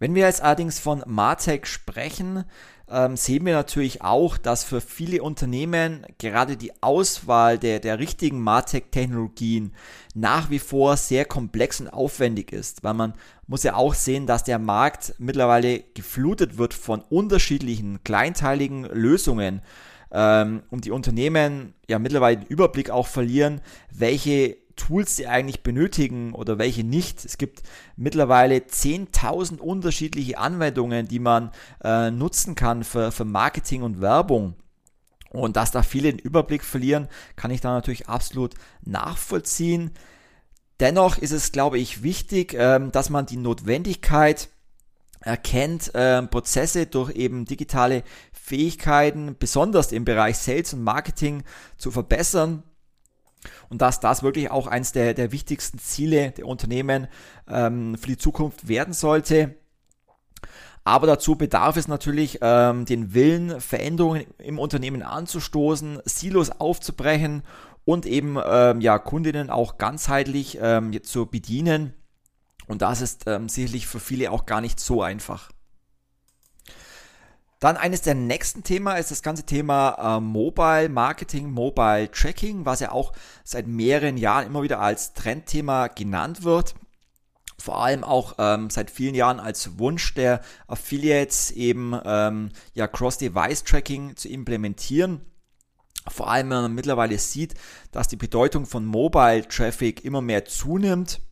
Wenn 0.00 0.16
wir 0.16 0.24
jetzt 0.24 0.42
allerdings 0.42 0.80
von 0.80 1.04
Martech 1.06 1.66
sprechen, 1.66 2.44
ähm, 2.90 3.16
sehen 3.16 3.46
wir 3.46 3.54
natürlich 3.54 4.02
auch, 4.02 4.36
dass 4.36 4.64
für 4.64 4.80
viele 4.80 5.22
Unternehmen 5.22 6.06
gerade 6.18 6.56
die 6.56 6.72
Auswahl 6.82 7.58
der, 7.58 7.80
der 7.80 7.98
richtigen 7.98 8.40
Martech-Technologien 8.40 9.72
nach 10.14 10.50
wie 10.50 10.58
vor 10.58 10.96
sehr 10.96 11.24
komplex 11.24 11.80
und 11.80 11.88
aufwendig 11.88 12.52
ist, 12.52 12.84
weil 12.84 12.94
man 12.94 13.14
muss 13.46 13.62
ja 13.62 13.74
auch 13.74 13.94
sehen, 13.94 14.26
dass 14.26 14.44
der 14.44 14.58
Markt 14.58 15.14
mittlerweile 15.18 15.80
geflutet 15.94 16.58
wird 16.58 16.74
von 16.74 17.00
unterschiedlichen 17.00 18.04
kleinteiligen 18.04 18.84
Lösungen 18.84 19.62
ähm, 20.12 20.62
und 20.70 20.84
die 20.84 20.90
Unternehmen 20.90 21.74
ja 21.88 21.98
mittlerweile 21.98 22.38
den 22.38 22.46
Überblick 22.46 22.90
auch 22.90 23.06
verlieren, 23.06 23.60
welche 23.90 24.56
Tools 24.76 25.16
sie 25.16 25.26
eigentlich 25.26 25.62
benötigen 25.62 26.32
oder 26.32 26.58
welche 26.58 26.84
nicht. 26.84 27.24
Es 27.24 27.38
gibt 27.38 27.62
mittlerweile 27.96 28.56
10.000 28.56 29.58
unterschiedliche 29.58 30.38
Anwendungen, 30.38 31.08
die 31.08 31.18
man 31.18 31.50
äh, 31.82 32.10
nutzen 32.10 32.54
kann 32.54 32.84
für, 32.84 33.12
für 33.12 33.24
Marketing 33.24 33.82
und 33.82 34.00
Werbung. 34.00 34.54
Und 35.30 35.56
dass 35.56 35.72
da 35.72 35.82
viele 35.82 36.12
den 36.12 36.18
Überblick 36.18 36.62
verlieren, 36.62 37.08
kann 37.34 37.50
ich 37.50 37.60
da 37.60 37.72
natürlich 37.72 38.08
absolut 38.08 38.54
nachvollziehen. 38.82 39.90
Dennoch 40.80 41.18
ist 41.18 41.32
es, 41.32 41.52
glaube 41.52 41.78
ich, 41.78 42.02
wichtig, 42.02 42.54
ähm, 42.56 42.92
dass 42.92 43.10
man 43.10 43.26
die 43.26 43.36
Notwendigkeit 43.36 44.48
erkennt, 45.20 45.90
ähm, 45.94 46.28
Prozesse 46.28 46.86
durch 46.86 47.12
eben 47.16 47.46
digitale 47.46 48.04
Fähigkeiten, 48.32 49.36
besonders 49.38 49.90
im 49.92 50.04
Bereich 50.04 50.38
Sales 50.38 50.74
und 50.74 50.84
Marketing, 50.84 51.42
zu 51.78 51.90
verbessern 51.90 52.62
und 53.68 53.82
dass 53.82 54.00
das 54.00 54.22
wirklich 54.22 54.50
auch 54.50 54.66
eines 54.66 54.92
der, 54.92 55.14
der 55.14 55.32
wichtigsten 55.32 55.78
Ziele 55.78 56.30
der 56.32 56.46
Unternehmen 56.46 57.08
ähm, 57.48 57.96
für 57.96 58.08
die 58.08 58.18
Zukunft 58.18 58.68
werden 58.68 58.94
sollte. 58.94 59.54
Aber 60.84 61.06
dazu 61.06 61.36
bedarf 61.36 61.76
es 61.78 61.88
natürlich 61.88 62.38
ähm, 62.42 62.84
den 62.84 63.14
Willen, 63.14 63.60
Veränderungen 63.60 64.26
im 64.38 64.58
Unternehmen 64.58 65.02
anzustoßen, 65.02 66.00
Silos 66.04 66.50
aufzubrechen 66.50 67.42
und 67.86 68.04
eben 68.04 68.36
ähm, 68.44 68.80
ja, 68.82 68.98
Kundinnen 68.98 69.48
auch 69.48 69.78
ganzheitlich 69.78 70.58
ähm, 70.60 71.02
zu 71.02 71.26
bedienen. 71.26 71.94
Und 72.66 72.82
das 72.82 73.00
ist 73.00 73.24
ähm, 73.26 73.48
sicherlich 73.48 73.86
für 73.86 74.00
viele 74.00 74.30
auch 74.30 74.46
gar 74.46 74.60
nicht 74.60 74.78
so 74.78 75.02
einfach. 75.02 75.50
Dann 77.64 77.78
eines 77.78 78.02
der 78.02 78.14
nächsten 78.14 78.62
Themen 78.62 78.94
ist 78.94 79.10
das 79.10 79.22
ganze 79.22 79.44
Thema 79.44 80.18
äh, 80.18 80.20
Mobile 80.20 80.90
Marketing, 80.90 81.50
Mobile 81.50 82.10
Tracking, 82.10 82.66
was 82.66 82.80
ja 82.80 82.92
auch 82.92 83.14
seit 83.42 83.66
mehreren 83.66 84.18
Jahren 84.18 84.46
immer 84.46 84.62
wieder 84.62 84.80
als 84.80 85.14
Trendthema 85.14 85.86
genannt 85.86 86.44
wird. 86.44 86.74
Vor 87.58 87.82
allem 87.82 88.04
auch 88.04 88.34
ähm, 88.36 88.68
seit 88.68 88.90
vielen 88.90 89.14
Jahren 89.14 89.40
als 89.40 89.78
Wunsch 89.78 90.12
der 90.12 90.42
Affiliates 90.66 91.52
eben 91.52 91.98
ähm, 92.04 92.50
ja 92.74 92.86
Cross-Device-Tracking 92.86 94.14
zu 94.14 94.28
implementieren. 94.28 95.22
Vor 96.06 96.30
allem, 96.30 96.50
wenn 96.50 96.60
man 96.60 96.74
mittlerweile 96.74 97.16
sieht, 97.18 97.54
dass 97.92 98.08
die 98.08 98.16
Bedeutung 98.16 98.66
von 98.66 98.84
Mobile 98.84 99.48
Traffic 99.48 100.04
immer 100.04 100.20
mehr 100.20 100.44
zunimmt 100.44 101.22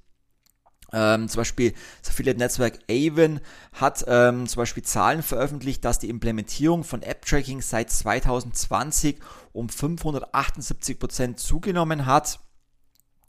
Ähm, 0.92 1.28
zum 1.28 1.40
Beispiel 1.40 1.72
das 2.00 2.10
Affiliate-Netzwerk 2.10 2.78
Avon 2.90 3.40
hat 3.72 4.04
ähm, 4.06 4.46
zum 4.46 4.60
Beispiel 4.60 4.82
Zahlen 4.82 5.22
veröffentlicht, 5.22 5.84
dass 5.84 5.98
die 5.98 6.10
Implementierung 6.10 6.84
von 6.84 7.02
App-Tracking 7.02 7.62
seit 7.62 7.90
2020 7.90 9.18
um 9.52 9.68
578% 9.68 11.36
zugenommen 11.36 12.06
hat. 12.06 12.40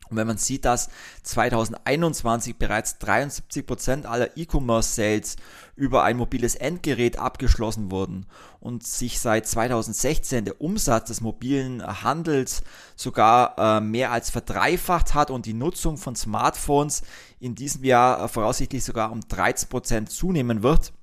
Und 0.10 0.18
wenn 0.18 0.28
man 0.28 0.38
sieht, 0.38 0.66
dass 0.66 0.90
2021 1.24 2.58
bereits 2.58 2.98
73% 3.02 4.06
aller 4.06 4.38
E-Commerce-Sales 4.38 5.38
über 5.76 6.04
ein 6.04 6.18
mobiles 6.18 6.54
Endgerät 6.54 7.18
abgeschlossen 7.18 7.90
wurden 7.90 8.28
und 8.60 8.86
sich 8.86 9.20
seit 9.20 9.48
2016 9.48 10.46
der 10.46 10.62
Umsatz 10.62 11.08
des 11.08 11.22
mobilen 11.22 11.82
Handels 12.04 12.62
sogar 12.96 13.58
äh, 13.58 13.82
mehr 13.82 14.12
als 14.12 14.30
verdreifacht 14.30 15.16
hat 15.16 15.32
und 15.32 15.48
die 15.48 15.56
Nutzung 15.56 15.98
von 15.98 16.16
Smartphones 16.16 17.02
in 17.44 17.56
diesem 17.56 17.84
Jahr 17.84 18.24
äh, 18.24 18.28
voraussichtlich 18.28 18.84
sogar 18.84 19.12
um 19.12 19.20
13% 19.20 20.06
zunehmen 20.06 20.64
wird, 20.64 20.94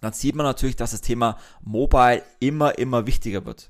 dann 0.00 0.12
sieht 0.12 0.34
man 0.34 0.44
natürlich, 0.44 0.76
dass 0.76 0.90
das 0.90 1.00
Thema 1.00 1.36
Mobile 1.62 2.22
immer, 2.40 2.78
immer 2.78 3.06
wichtiger 3.06 3.44
wird. 3.44 3.68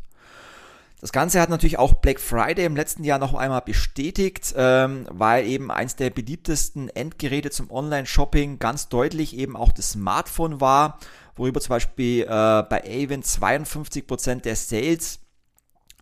Das 1.00 1.12
Ganze 1.12 1.40
hat 1.40 1.48
natürlich 1.48 1.78
auch 1.78 1.94
Black 1.94 2.20
Friday 2.20 2.66
im 2.66 2.76
letzten 2.76 3.04
Jahr 3.04 3.18
noch 3.18 3.34
einmal 3.34 3.62
bestätigt, 3.62 4.54
ähm, 4.56 5.06
weil 5.10 5.46
eben 5.46 5.70
eins 5.70 5.96
der 5.96 6.10
beliebtesten 6.10 6.88
Endgeräte 6.90 7.50
zum 7.50 7.70
Online-Shopping 7.70 8.58
ganz 8.58 8.88
deutlich 8.88 9.36
eben 9.36 9.56
auch 9.56 9.72
das 9.72 9.92
Smartphone 9.92 10.60
war, 10.60 10.98
worüber 11.36 11.60
zum 11.60 11.70
Beispiel 11.70 12.24
äh, 12.24 12.26
bei 12.26 12.82
Avon 12.84 13.22
52% 13.22 14.42
der 14.42 14.56
Sales 14.56 15.20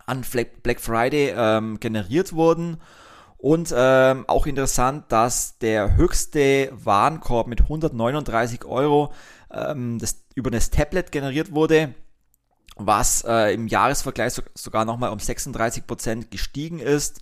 an 0.04 0.24
Black 0.62 0.80
Friday 0.80 1.32
ähm, 1.36 1.78
generiert 1.78 2.32
wurden. 2.32 2.78
Und 3.38 3.72
ähm, 3.74 4.24
auch 4.28 4.46
interessant, 4.46 5.04
dass 5.08 5.58
der 5.58 5.96
höchste 5.96 6.70
Warenkorb 6.72 7.46
mit 7.46 7.62
139 7.62 8.64
Euro 8.64 9.12
ähm, 9.52 9.98
das, 9.98 10.24
über 10.34 10.50
das 10.50 10.70
Tablet 10.70 11.12
generiert 11.12 11.52
wurde 11.54 11.94
was 12.78 13.24
äh, 13.24 13.52
im 13.52 13.66
Jahresvergleich 13.66 14.32
so, 14.32 14.42
sogar 14.54 14.84
nochmal 14.84 15.10
um 15.10 15.18
36% 15.18 16.28
gestiegen 16.30 16.78
ist. 16.78 17.20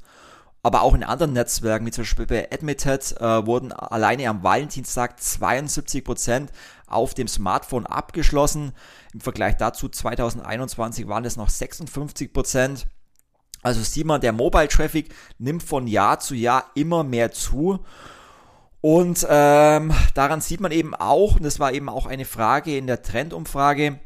Aber 0.63 0.83
auch 0.83 0.95
in 0.95 1.05
anderen 1.05 1.33
Netzwerken, 1.33 1.87
wie 1.87 1.93
zum 1.93 2.03
Beispiel 2.03 2.27
bei 2.27 2.51
Admitted, 2.51 3.21
äh, 3.21 3.47
wurden 3.47 3.73
alleine 3.73 4.29
am 4.29 4.43
Valentinstag 4.43 5.19
72% 5.19 6.49
auf 6.89 7.15
dem 7.15 7.29
Smartphone 7.29 7.87
abgeschlossen. 7.87 8.73
Im 9.15 9.21
Vergleich 9.21 9.57
dazu 9.57 9.89
2021 9.89 11.07
waren 11.07 11.25
es 11.25 11.37
noch 11.37 11.49
56%. 11.49 12.87
Also 13.67 13.83
sieht 13.83 14.07
man, 14.07 14.21
der 14.21 14.31
Mobile 14.31 14.69
Traffic 14.69 15.13
nimmt 15.39 15.61
von 15.61 15.89
Jahr 15.89 16.21
zu 16.21 16.37
Jahr 16.37 16.71
immer 16.77 17.03
mehr 17.03 17.33
zu. 17.33 17.81
Und 18.81 19.27
ähm, 19.29 19.93
daran 20.15 20.41
sieht 20.41 20.61
man 20.61 20.71
eben 20.71 20.95
auch, 20.95 21.35
und 21.35 21.43
das 21.43 21.59
war 21.59 21.73
eben 21.73 21.89
auch 21.89 22.07
eine 22.07 22.27
Frage 22.27 22.79
in 22.79 22.87
der 22.87 23.03
Trendumfrage, 23.03 23.99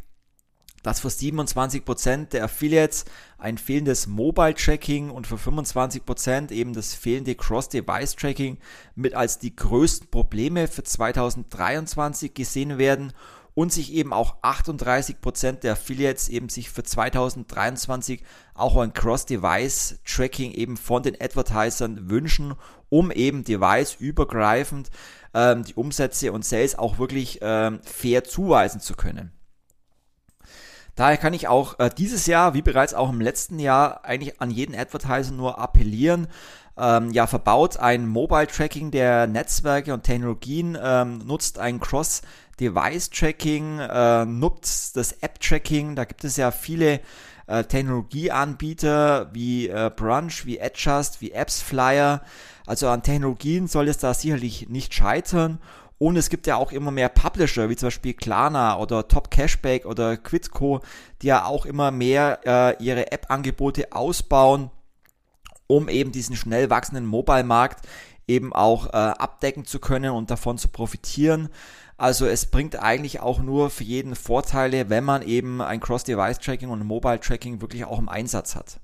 dass 0.83 1.01
für 1.01 1.09
27% 1.09 2.31
der 2.31 2.45
Affiliates 2.45 3.05
ein 3.37 3.59
fehlendes 3.59 4.07
Mobile-Tracking 4.07 5.11
und 5.11 5.27
für 5.27 5.37
25% 5.37 6.53
eben 6.53 6.73
das 6.73 6.95
fehlende 6.95 7.35
Cross-Device-Tracking 7.35 8.57
mit 8.95 9.13
als 9.13 9.41
die 9.41 9.55
größten 9.55 10.09
Probleme 10.09 10.69
für 10.69 10.85
2023 10.85 12.33
gesehen 12.33 12.79
werden 12.79 13.13
und 13.61 13.71
sich 13.71 13.93
eben 13.93 14.15
auch 14.15 14.43
38% 14.43 15.61
der 15.61 15.73
Affiliates 15.73 16.31
eben 16.31 16.49
sich 16.49 16.71
für 16.71 16.83
2023 16.83 18.23
auch 18.55 18.75
ein 18.79 18.95
Cross-Device-Tracking 18.95 20.53
eben 20.53 20.79
von 20.79 21.03
den 21.03 21.21
Advertisern 21.21 22.09
wünschen, 22.09 22.55
um 22.89 23.11
eben 23.11 23.45
device-übergreifend 23.45 24.89
ähm, 25.35 25.65
die 25.65 25.75
Umsätze 25.75 26.33
und 26.33 26.43
Sales 26.43 26.79
auch 26.79 26.99
wirklich 26.99 27.41
ähm, 27.43 27.81
fair 27.83 28.25
zuweisen 28.25 28.81
zu 28.81 28.95
können. 28.95 29.31
Daher 30.95 31.19
kann 31.19 31.35
ich 31.35 31.47
auch 31.47 31.79
äh, 31.81 31.91
dieses 31.95 32.25
Jahr, 32.25 32.55
wie 32.55 32.63
bereits 32.63 32.95
auch 32.95 33.11
im 33.11 33.21
letzten 33.21 33.59
Jahr, 33.59 34.07
eigentlich 34.07 34.41
an 34.41 34.51
jeden 34.51 34.75
Advertiser 34.75 35.33
nur 35.33 35.59
appellieren. 35.59 36.29
Ähm, 36.79 37.11
ja, 37.11 37.27
verbaut 37.27 37.77
ein 37.77 38.07
Mobile 38.09 38.47
Tracking 38.47 38.91
der 38.91 39.27
Netzwerke 39.27 39.93
und 39.93 40.05
Technologien, 40.05 40.79
ähm, 40.83 41.19
nutzt 41.19 41.59
ein 41.59 41.79
Cross 41.79 42.23
Device 42.61 43.11
Tracking, 43.11 43.79
äh, 43.79 44.25
nutzt 44.27 44.97
das 44.97 45.13
App 45.13 45.41
Tracking. 45.41 45.97
Da 45.97 46.05
gibt 46.05 46.25
es 46.25 46.37
ja 46.37 46.51
viele 46.51 47.01
äh, 47.47 47.65
Technologieanbieter 47.65 49.31
wie 49.33 49.69
äh, 49.69 49.91
Brunch, 49.95 50.47
wie 50.47 50.61
Adjust, 50.61 51.21
wie 51.21 51.33
Apps 51.33 51.61
Flyer. 51.63 52.23
Also 52.67 52.89
an 52.89 53.03
Technologien 53.03 53.67
soll 53.67 53.89
es 53.89 53.99
da 53.99 54.15
sicherlich 54.15 54.69
nicht 54.69 54.95
scheitern. 54.95 55.59
Und 55.99 56.17
es 56.17 56.31
gibt 56.31 56.47
ja 56.47 56.57
auch 56.57 56.73
immer 56.73 56.91
mehr 56.91 57.11
Publisher, 57.11 57.69
wie 57.69 57.77
zum 57.77 57.89
Beispiel 57.89 58.15
Klarna 58.15 58.79
oder 58.79 59.07
Top 59.09 59.31
Cashback 59.31 59.85
oder 59.85 60.17
Quidco, 60.17 60.81
die 61.21 61.27
ja 61.27 61.45
auch 61.45 61.67
immer 61.67 61.91
mehr 61.91 62.41
äh, 62.47 62.83
ihre 62.83 63.13
App-Angebote 63.13 63.93
ausbauen, 63.93 64.71
um 65.67 65.89
eben 65.89 66.11
diesen 66.11 66.37
schnell 66.37 66.71
wachsenden 66.71 67.05
Mobile-Markt 67.05 67.87
eben 68.27 68.53
auch 68.53 68.87
äh, 68.87 68.97
abdecken 68.97 69.65
zu 69.65 69.79
können 69.79 70.13
und 70.13 70.31
davon 70.31 70.59
zu 70.59 70.69
profitieren. 70.69 71.49
Also 71.97 72.27
es 72.27 72.47
bringt 72.47 72.77
eigentlich 72.77 73.21
auch 73.21 73.41
nur 73.41 73.69
für 73.69 73.85
jeden 73.85 74.15
Vorteile, 74.15 74.89
wenn 74.89 75.05
man 75.05 75.23
eben 75.23 75.61
ein 75.61 75.81
Cross-Device-Tracking 75.81 76.71
und 76.71 76.85
Mobile-Tracking 76.85 77.61
wirklich 77.61 77.85
auch 77.85 77.99
im 77.99 78.09
Einsatz 78.09 78.55
hat. 78.55 78.81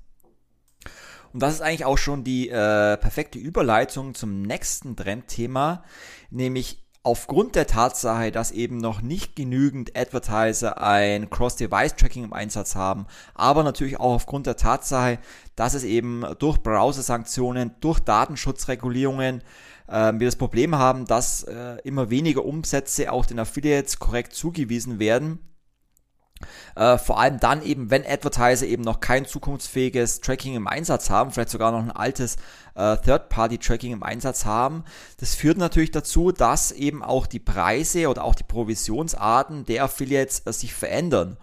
Und 1.33 1.41
das 1.41 1.55
ist 1.55 1.61
eigentlich 1.61 1.85
auch 1.85 1.97
schon 1.97 2.23
die 2.23 2.49
äh, 2.49 2.97
perfekte 2.97 3.39
Überleitung 3.39 4.15
zum 4.15 4.41
nächsten 4.41 4.95
Trendthema, 4.95 5.83
nämlich 6.29 6.86
aufgrund 7.03 7.55
der 7.55 7.67
Tatsache, 7.67 8.31
dass 8.31 8.51
eben 8.51 8.77
noch 8.77 9.01
nicht 9.01 9.35
genügend 9.35 9.97
Advertiser 9.97 10.81
ein 10.81 11.29
Cross-Device-Tracking 11.29 12.25
im 12.25 12.33
Einsatz 12.33 12.75
haben, 12.75 13.05
aber 13.33 13.63
natürlich 13.63 13.99
auch 13.99 14.13
aufgrund 14.13 14.47
der 14.47 14.57
Tatsache, 14.57 15.19
dass 15.55 15.73
es 15.73 15.83
eben 15.83 16.25
durch 16.39 16.57
Browser-Sanktionen, 16.57 17.71
durch 17.79 17.99
Datenschutzregulierungen 17.99 19.41
äh, 19.87 20.13
wir 20.13 20.27
das 20.27 20.35
Problem 20.35 20.75
haben, 20.75 21.05
dass 21.05 21.43
äh, 21.43 21.77
immer 21.83 22.09
weniger 22.09 22.45
Umsätze 22.45 23.11
auch 23.11 23.25
den 23.25 23.39
Affiliates 23.39 23.99
korrekt 23.99 24.33
zugewiesen 24.33 24.99
werden 24.99 25.39
äh, 26.75 26.97
vor 26.97 27.19
allem 27.19 27.39
dann 27.39 27.63
eben, 27.63 27.89
wenn 27.89 28.05
Advertiser 28.05 28.65
eben 28.65 28.83
noch 28.83 28.99
kein 28.99 29.25
zukunftsfähiges 29.25 30.21
Tracking 30.21 30.55
im 30.55 30.67
Einsatz 30.67 31.09
haben, 31.09 31.31
vielleicht 31.31 31.49
sogar 31.49 31.71
noch 31.71 31.79
ein 31.79 31.91
altes 31.91 32.37
äh, 32.75 32.97
Third-Party-Tracking 32.97 33.93
im 33.93 34.03
Einsatz 34.03 34.45
haben. 34.45 34.83
Das 35.19 35.35
führt 35.35 35.57
natürlich 35.57 35.91
dazu, 35.91 36.31
dass 36.31 36.71
eben 36.71 37.03
auch 37.03 37.27
die 37.27 37.39
Preise 37.39 38.07
oder 38.07 38.23
auch 38.23 38.35
die 38.35 38.43
Provisionsarten 38.43 39.65
der 39.65 39.83
Affiliates 39.83 40.43
äh, 40.45 40.53
sich 40.53 40.73
verändern. 40.73 41.37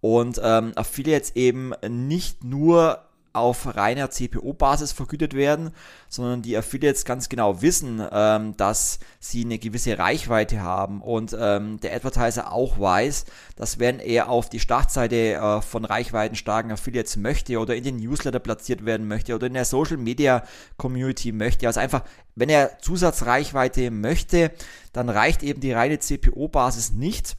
Und 0.00 0.40
ähm, 0.42 0.72
Affiliates 0.74 1.36
eben 1.36 1.72
nicht 1.88 2.42
nur 2.42 3.00
auf 3.32 3.76
reiner 3.76 4.10
CPO-Basis 4.10 4.92
vergütet 4.92 5.34
werden, 5.34 5.70
sondern 6.08 6.42
die 6.42 6.56
Affiliates 6.56 7.04
ganz 7.04 7.28
genau 7.28 7.62
wissen, 7.62 8.02
ähm, 8.12 8.56
dass 8.56 8.98
sie 9.20 9.44
eine 9.44 9.58
gewisse 9.58 9.98
Reichweite 9.98 10.60
haben. 10.60 11.00
Und 11.00 11.34
ähm, 11.38 11.80
der 11.80 11.94
Advertiser 11.94 12.52
auch 12.52 12.78
weiß, 12.78 13.24
dass 13.56 13.78
wenn 13.78 13.98
er 13.98 14.28
auf 14.28 14.50
die 14.50 14.60
Startseite 14.60 15.16
äh, 15.16 15.60
von 15.62 15.84
reichweitenstarken 15.84 16.72
Affiliates 16.72 17.16
möchte 17.16 17.58
oder 17.58 17.74
in 17.74 17.84
den 17.84 17.96
Newsletter 17.96 18.38
platziert 18.38 18.84
werden 18.84 19.08
möchte 19.08 19.34
oder 19.34 19.46
in 19.46 19.54
der 19.54 19.64
Social 19.64 19.96
Media 19.96 20.42
Community 20.76 21.32
möchte, 21.32 21.66
also 21.66 21.80
einfach, 21.80 22.04
wenn 22.34 22.48
er 22.48 22.78
Zusatzreichweite 22.80 23.90
möchte, 23.90 24.50
dann 24.92 25.08
reicht 25.08 25.42
eben 25.42 25.60
die 25.60 25.72
reine 25.72 25.98
CPO-Basis 25.98 26.92
nicht 26.92 27.36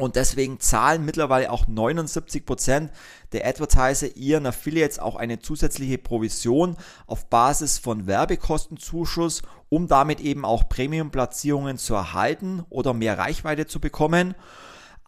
und 0.00 0.16
deswegen 0.16 0.60
zahlen 0.60 1.04
mittlerweile 1.04 1.50
auch 1.50 1.66
79% 1.66 2.88
der 3.32 3.46
Advertiser 3.46 4.16
ihren 4.16 4.46
Affiliates 4.46 4.98
auch 4.98 5.16
eine 5.16 5.38
zusätzliche 5.38 5.98
Provision 5.98 6.76
auf 7.06 7.26
Basis 7.26 7.78
von 7.78 8.06
Werbekostenzuschuss, 8.06 9.42
um 9.68 9.86
damit 9.86 10.20
eben 10.20 10.44
auch 10.44 10.68
Premium-Platzierungen 10.68 11.78
zu 11.78 11.94
erhalten 11.94 12.64
oder 12.70 12.94
mehr 12.94 13.18
Reichweite 13.18 13.66
zu 13.66 13.80
bekommen. 13.80 14.34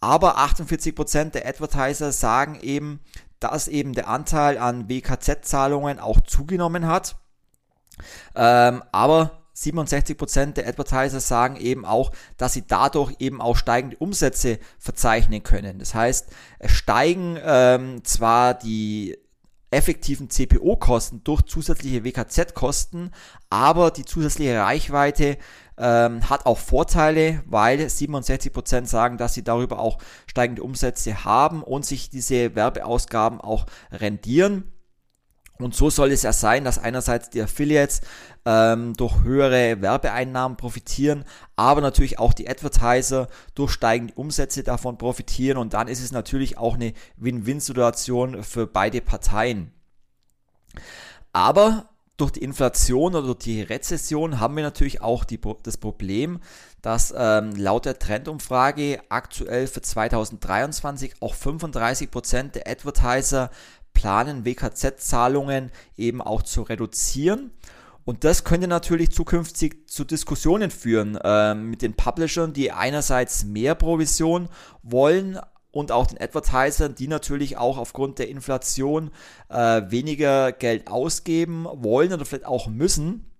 Aber 0.00 0.38
48% 0.38 1.30
der 1.30 1.46
Advertiser 1.46 2.12
sagen 2.12 2.58
eben, 2.60 3.00
dass 3.40 3.68
eben 3.68 3.92
der 3.92 4.08
Anteil 4.08 4.58
an 4.58 4.88
WKZ-Zahlungen 4.88 5.98
auch 5.98 6.20
zugenommen 6.20 6.86
hat. 6.86 7.16
Ähm, 8.34 8.82
aber 8.92 9.41
67% 9.62 10.54
der 10.54 10.66
Advertiser 10.66 11.20
sagen 11.20 11.56
eben 11.56 11.84
auch, 11.84 12.12
dass 12.36 12.52
sie 12.52 12.66
dadurch 12.66 13.14
eben 13.18 13.40
auch 13.40 13.56
steigende 13.56 13.96
Umsätze 13.98 14.58
verzeichnen 14.78 15.42
können. 15.42 15.78
Das 15.78 15.94
heißt, 15.94 16.30
es 16.58 16.72
steigen 16.72 17.38
ähm, 17.42 18.04
zwar 18.04 18.54
die 18.54 19.16
effektiven 19.72 20.28
CPO-Kosten 20.28 21.24
durch 21.24 21.42
zusätzliche 21.42 22.04
WKZ-Kosten, 22.04 23.10
aber 23.48 23.90
die 23.90 24.04
zusätzliche 24.04 24.60
Reichweite 24.60 25.38
ähm, 25.78 26.28
hat 26.28 26.46
auch 26.46 26.58
Vorteile, 26.58 27.42
weil 27.46 27.80
67% 27.80 28.86
sagen, 28.86 29.16
dass 29.16 29.34
sie 29.34 29.42
darüber 29.42 29.78
auch 29.78 29.98
steigende 30.26 30.62
Umsätze 30.62 31.24
haben 31.24 31.62
und 31.62 31.86
sich 31.86 32.10
diese 32.10 32.54
Werbeausgaben 32.54 33.40
auch 33.40 33.66
rendieren. 33.90 34.70
Und 35.58 35.74
so 35.74 35.90
soll 35.90 36.10
es 36.10 36.22
ja 36.22 36.32
sein, 36.32 36.64
dass 36.64 36.78
einerseits 36.78 37.30
die 37.30 37.42
Affiliates 37.42 38.00
ähm, 38.44 38.94
durch 38.94 39.22
höhere 39.22 39.80
Werbeeinnahmen 39.80 40.56
profitieren, 40.56 41.24
aber 41.56 41.80
natürlich 41.80 42.18
auch 42.18 42.32
die 42.32 42.48
Advertiser 42.48 43.28
durch 43.54 43.70
steigende 43.72 44.14
Umsätze 44.14 44.62
davon 44.62 44.98
profitieren. 44.98 45.58
Und 45.58 45.74
dann 45.74 45.88
ist 45.88 46.02
es 46.02 46.10
natürlich 46.10 46.58
auch 46.58 46.74
eine 46.74 46.92
Win-Win-Situation 47.16 48.42
für 48.42 48.66
beide 48.66 49.00
Parteien. 49.00 49.72
Aber 51.32 51.88
durch 52.16 52.32
die 52.32 52.42
Inflation 52.42 53.14
oder 53.14 53.26
durch 53.26 53.38
die 53.38 53.62
Rezession 53.62 54.38
haben 54.38 54.56
wir 54.56 54.62
natürlich 54.62 55.00
auch 55.00 55.24
die, 55.24 55.40
das 55.62 55.76
Problem, 55.76 56.40
dass 56.82 57.12
ähm, 57.16 57.56
laut 57.56 57.84
der 57.84 57.98
Trendumfrage 57.98 59.00
aktuell 59.08 59.66
für 59.66 59.82
2023 59.82 61.14
auch 61.20 61.34
35 61.34 62.10
Prozent 62.10 62.54
der 62.54 62.68
Advertiser 62.68 63.50
planen, 63.94 64.44
WKZ-Zahlungen 64.44 65.70
eben 65.96 66.20
auch 66.20 66.42
zu 66.42 66.62
reduzieren. 66.62 67.52
Und 68.04 68.24
das 68.24 68.44
könnte 68.44 68.66
natürlich 68.66 69.12
zukünftig 69.12 69.88
zu 69.88 70.04
Diskussionen 70.04 70.70
führen 70.70 71.16
äh, 71.22 71.54
mit 71.54 71.82
den 71.82 71.94
Publishern, 71.94 72.52
die 72.52 72.72
einerseits 72.72 73.44
mehr 73.44 73.74
Provision 73.74 74.48
wollen 74.82 75.38
und 75.70 75.92
auch 75.92 76.06
den 76.06 76.20
Advertisern, 76.20 76.94
die 76.94 77.08
natürlich 77.08 77.56
auch 77.56 77.78
aufgrund 77.78 78.18
der 78.18 78.28
Inflation 78.28 79.10
äh, 79.48 79.82
weniger 79.88 80.52
Geld 80.52 80.88
ausgeben 80.88 81.66
wollen 81.70 82.12
oder 82.12 82.24
vielleicht 82.24 82.46
auch 82.46 82.66
müssen. 82.68 83.31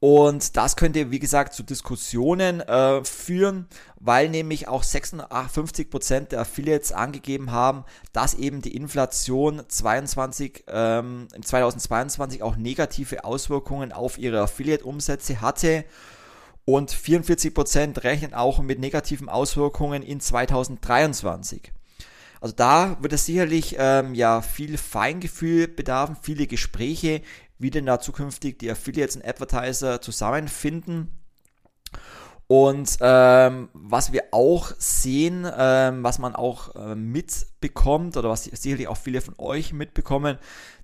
Und 0.00 0.56
das 0.56 0.76
könnte, 0.76 1.10
wie 1.10 1.18
gesagt, 1.18 1.54
zu 1.54 1.64
Diskussionen 1.64 2.60
äh, 2.60 3.02
führen, 3.04 3.66
weil 3.98 4.28
nämlich 4.28 4.68
auch 4.68 4.84
56% 4.84 6.28
der 6.28 6.40
Affiliates 6.40 6.92
angegeben 6.92 7.50
haben, 7.50 7.84
dass 8.12 8.34
eben 8.34 8.62
die 8.62 8.76
Inflation 8.76 9.62
22, 9.66 10.64
ähm, 10.68 11.26
2022 11.42 12.44
auch 12.44 12.56
negative 12.56 13.24
Auswirkungen 13.24 13.92
auf 13.92 14.18
ihre 14.18 14.40
Affiliate-Umsätze 14.40 15.40
hatte. 15.40 15.84
Und 16.64 16.92
44% 16.92 18.04
rechnen 18.04 18.34
auch 18.34 18.60
mit 18.60 18.78
negativen 18.78 19.28
Auswirkungen 19.28 20.02
in 20.02 20.20
2023. 20.20 21.72
Also 22.40 22.54
da 22.54 22.98
wird 23.00 23.14
es 23.14 23.26
sicherlich 23.26 23.76
ähm, 23.78 24.14
ja 24.14 24.42
viel 24.42 24.78
Feingefühl 24.78 25.66
bedarfen, 25.66 26.16
viele 26.20 26.46
Gespräche, 26.46 27.22
wie 27.58 27.70
denn 27.70 27.86
da 27.86 28.00
zukünftig 28.00 28.58
die 28.58 28.70
Affiliates 28.70 29.16
und 29.16 29.24
Advertiser 29.24 30.00
zusammenfinden. 30.00 31.12
Und 32.46 32.96
ähm, 33.02 33.68
was 33.74 34.12
wir 34.12 34.24
auch 34.30 34.72
sehen, 34.78 35.46
ähm, 35.54 36.02
was 36.02 36.18
man 36.18 36.34
auch 36.34 36.74
äh, 36.76 36.94
mitbekommt 36.94 38.16
oder 38.16 38.30
was 38.30 38.44
sicherlich 38.44 38.88
auch 38.88 38.96
viele 38.96 39.20
von 39.20 39.34
euch 39.36 39.74
mitbekommen, 39.74 40.38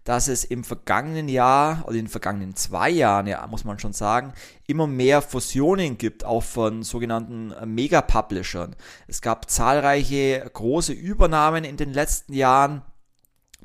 dass 0.04 0.28
es 0.28 0.44
im 0.44 0.62
vergangenen 0.62 1.30
Jahr 1.30 1.84
oder 1.84 1.92
in 1.92 2.04
den 2.04 2.08
vergangenen 2.08 2.54
zwei 2.54 2.90
Jahren, 2.90 3.26
ja, 3.26 3.46
muss 3.46 3.64
man 3.64 3.78
schon 3.78 3.94
sagen, 3.94 4.34
immer 4.66 4.86
mehr 4.86 5.22
Fusionen 5.22 5.96
gibt, 5.96 6.24
auch 6.24 6.42
von 6.42 6.82
sogenannten 6.82 7.52
äh, 7.52 7.64
Mega-Publishern. 7.64 8.76
Es 9.06 9.22
gab 9.22 9.50
zahlreiche 9.50 10.50
große 10.52 10.92
Übernahmen 10.92 11.64
in 11.64 11.78
den 11.78 11.94
letzten 11.94 12.34
Jahren. 12.34 12.82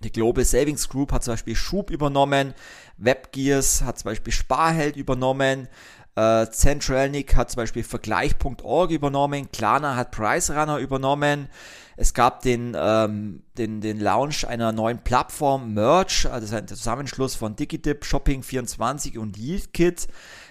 Die 0.05 0.12
Global 0.14 0.45
Savings 0.45 0.88
Group 0.88 1.12
hat 1.12 1.26
zum 1.26 1.34
Beispiel 1.34 1.57
Schub 1.57 1.89
übernommen, 1.89 2.53
WebGears 2.99 3.83
hat 3.83 3.99
zum 3.99 4.11
Beispiel 4.11 4.33
Sparheld 4.33 4.95
übernommen, 4.95 5.67
äh, 6.15 6.47
Centralnik 6.51 7.35
hat 7.35 7.51
zum 7.51 7.57
Beispiel 7.61 7.83
Vergleich.org 7.83 8.91
übernommen, 8.91 9.51
Klarna 9.51 9.95
hat 9.95 10.11
PriceRunner 10.11 10.77
übernommen. 10.77 11.47
Es 11.95 12.13
gab 12.13 12.41
den, 12.41 12.75
ähm, 12.79 13.43
den, 13.57 13.81
den 13.81 13.99
Launch 13.99 14.47
einer 14.47 14.71
neuen 14.71 14.99
Plattform 14.99 15.73
Merch, 15.73 16.25
also 16.31 16.55
ein 16.55 16.67
Zusammenschluss 16.67 17.35
von 17.35 17.55
DigiDip, 17.55 18.03
Shopping24 18.03 19.17
und 19.17 19.37
YieldKit. 19.37 20.07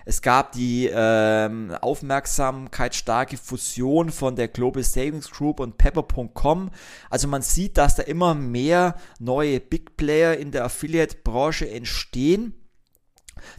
Es 0.08 0.22
gab 0.22 0.52
die 0.52 0.88
ähm, 0.90 1.70
aufmerksamkeitsstarke 1.82 3.36
Fusion 3.36 4.08
von 4.08 4.36
der 4.36 4.48
Global 4.48 4.82
Savings 4.82 5.30
Group 5.30 5.60
und 5.60 5.76
Pepper.com. 5.76 6.70
Also 7.10 7.28
man 7.28 7.42
sieht, 7.42 7.76
dass 7.76 7.96
da 7.96 8.04
immer 8.04 8.34
mehr 8.34 8.96
neue 9.18 9.60
Big 9.60 9.98
Player 9.98 10.34
in 10.38 10.50
der 10.50 10.64
Affiliate-Branche 10.64 11.68
entstehen. 11.68 12.54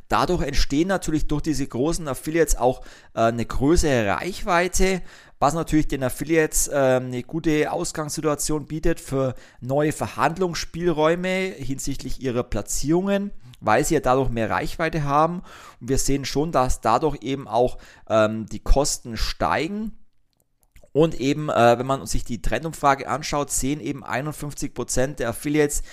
Dadurch 0.07 0.41
entstehen 0.41 0.87
natürlich 0.87 1.27
durch 1.27 1.43
diese 1.43 1.67
großen 1.67 2.07
Affiliates 2.07 2.55
auch 2.55 2.81
äh, 3.13 3.25
eine 3.25 3.45
größere 3.45 4.07
Reichweite, 4.07 5.03
was 5.37 5.53
natürlich 5.53 5.87
den 5.87 6.03
Affiliates 6.03 6.67
äh, 6.67 6.73
eine 6.73 7.21
gute 7.21 7.71
Ausgangssituation 7.71 8.65
bietet 8.65 8.99
für 8.99 9.35
neue 9.61 9.91
Verhandlungsspielräume 9.91 11.53
hinsichtlich 11.59 12.23
ihrer 12.23 12.41
Platzierungen 12.41 13.33
weil 13.59 13.85
sie 13.85 13.95
ja 13.95 13.99
dadurch 13.99 14.29
mehr 14.29 14.49
Reichweite 14.49 15.03
haben. 15.03 15.41
Und 15.79 15.89
wir 15.89 15.97
sehen 15.97 16.25
schon, 16.25 16.51
dass 16.51 16.81
dadurch 16.81 17.17
eben 17.21 17.47
auch 17.47 17.77
ähm, 18.09 18.45
die 18.47 18.59
Kosten 18.59 19.17
steigen. 19.17 19.97
Und 20.91 21.19
eben, 21.19 21.49
äh, 21.49 21.77
wenn 21.77 21.85
man 21.85 22.05
sich 22.07 22.23
die 22.23 22.41
Trendumfrage 22.41 23.07
anschaut, 23.07 23.51
sehen 23.51 23.79
eben 23.79 24.03
51% 24.03 25.15
der 25.15 25.29
Affiliates 25.29 25.83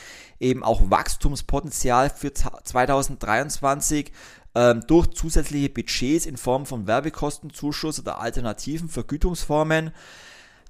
eben 0.40 0.62
auch 0.62 0.90
Wachstumspotenzial 0.90 2.10
für 2.10 2.32
2023 2.32 4.12
ähm, 4.54 4.82
durch 4.86 5.08
zusätzliche 5.08 5.68
Budgets 5.68 6.24
in 6.24 6.36
Form 6.36 6.64
von 6.64 6.86
Werbekostenzuschuss 6.86 8.00
oder 8.00 8.20
alternativen 8.20 8.88
Vergütungsformen. 8.88 9.92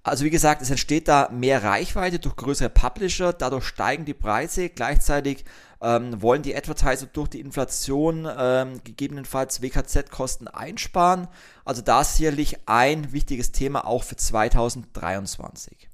Also 0.03 0.25
wie 0.25 0.31
gesagt, 0.31 0.63
es 0.63 0.71
entsteht 0.71 1.09
da 1.09 1.29
mehr 1.33 1.63
Reichweite 1.65 2.19
durch 2.19 2.37
größere 2.37 2.69
Publisher, 2.69 3.33
dadurch 3.33 3.65
steigen 3.65 4.05
die 4.05 4.15
Preise, 4.15 4.69
gleichzeitig 4.69 5.45
ähm, 5.81 6.21
wollen 6.23 6.43
die 6.43 6.57
Advertiser 6.57 7.07
durch 7.07 7.29
die 7.29 7.41
Inflation 7.41 8.29
ähm, 8.39 8.81
gegebenenfalls 8.85 9.63
WKZ-Kosten 9.63 10.49
einsparen. 10.49 11.29
Also 11.65 11.83
da 11.83 12.01
ist 12.01 12.17
sicherlich 12.17 12.59
ein 12.67 13.13
wichtiges 13.13 13.53
Thema 13.53 13.87
auch 13.87 14.03
für 14.03 14.17
2023. 14.17 15.89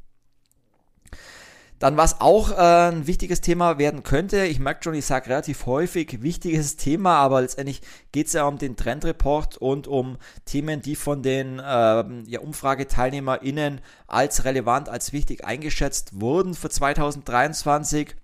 Dann, 1.82 1.96
was 1.96 2.20
auch 2.20 2.52
äh, 2.52 2.92
ein 2.92 3.08
wichtiges 3.08 3.40
Thema 3.40 3.76
werden 3.76 4.04
könnte, 4.04 4.44
ich 4.44 4.60
merke 4.60 4.84
schon, 4.84 4.94
ich 4.94 5.04
sage 5.04 5.30
relativ 5.30 5.66
häufig 5.66 6.22
wichtiges 6.22 6.76
Thema, 6.76 7.16
aber 7.16 7.40
letztendlich 7.40 7.82
geht 8.12 8.28
es 8.28 8.34
ja 8.34 8.44
um 8.44 8.56
den 8.56 8.76
Trendreport 8.76 9.56
und 9.56 9.88
um 9.88 10.16
Themen, 10.44 10.80
die 10.80 10.94
von 10.94 11.24
den 11.24 11.58
äh, 11.58 11.62
ja, 11.62 12.38
UmfrageteilnehmerInnen 12.38 13.80
als 14.06 14.44
relevant, 14.44 14.88
als 14.88 15.12
wichtig 15.12 15.44
eingeschätzt 15.44 16.20
wurden 16.20 16.54
für 16.54 16.70
2023. 16.70 18.14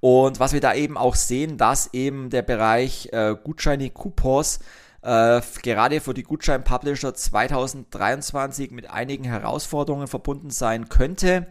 Und 0.00 0.40
was 0.40 0.52
wir 0.52 0.60
da 0.60 0.74
eben 0.74 0.96
auch 0.96 1.14
sehen, 1.14 1.58
dass 1.58 1.92
eben 1.92 2.30
der 2.30 2.42
Bereich 2.42 3.08
äh, 3.12 3.36
Gutscheine, 3.42 3.90
Coupons 3.90 4.60
äh, 5.02 5.40
gerade 5.62 6.00
für 6.00 6.14
die 6.14 6.22
Gutschein-Publisher 6.22 7.14
2023 7.14 8.70
mit 8.70 8.90
einigen 8.90 9.24
Herausforderungen 9.24 10.08
verbunden 10.08 10.50
sein 10.50 10.88
könnte. 10.88 11.46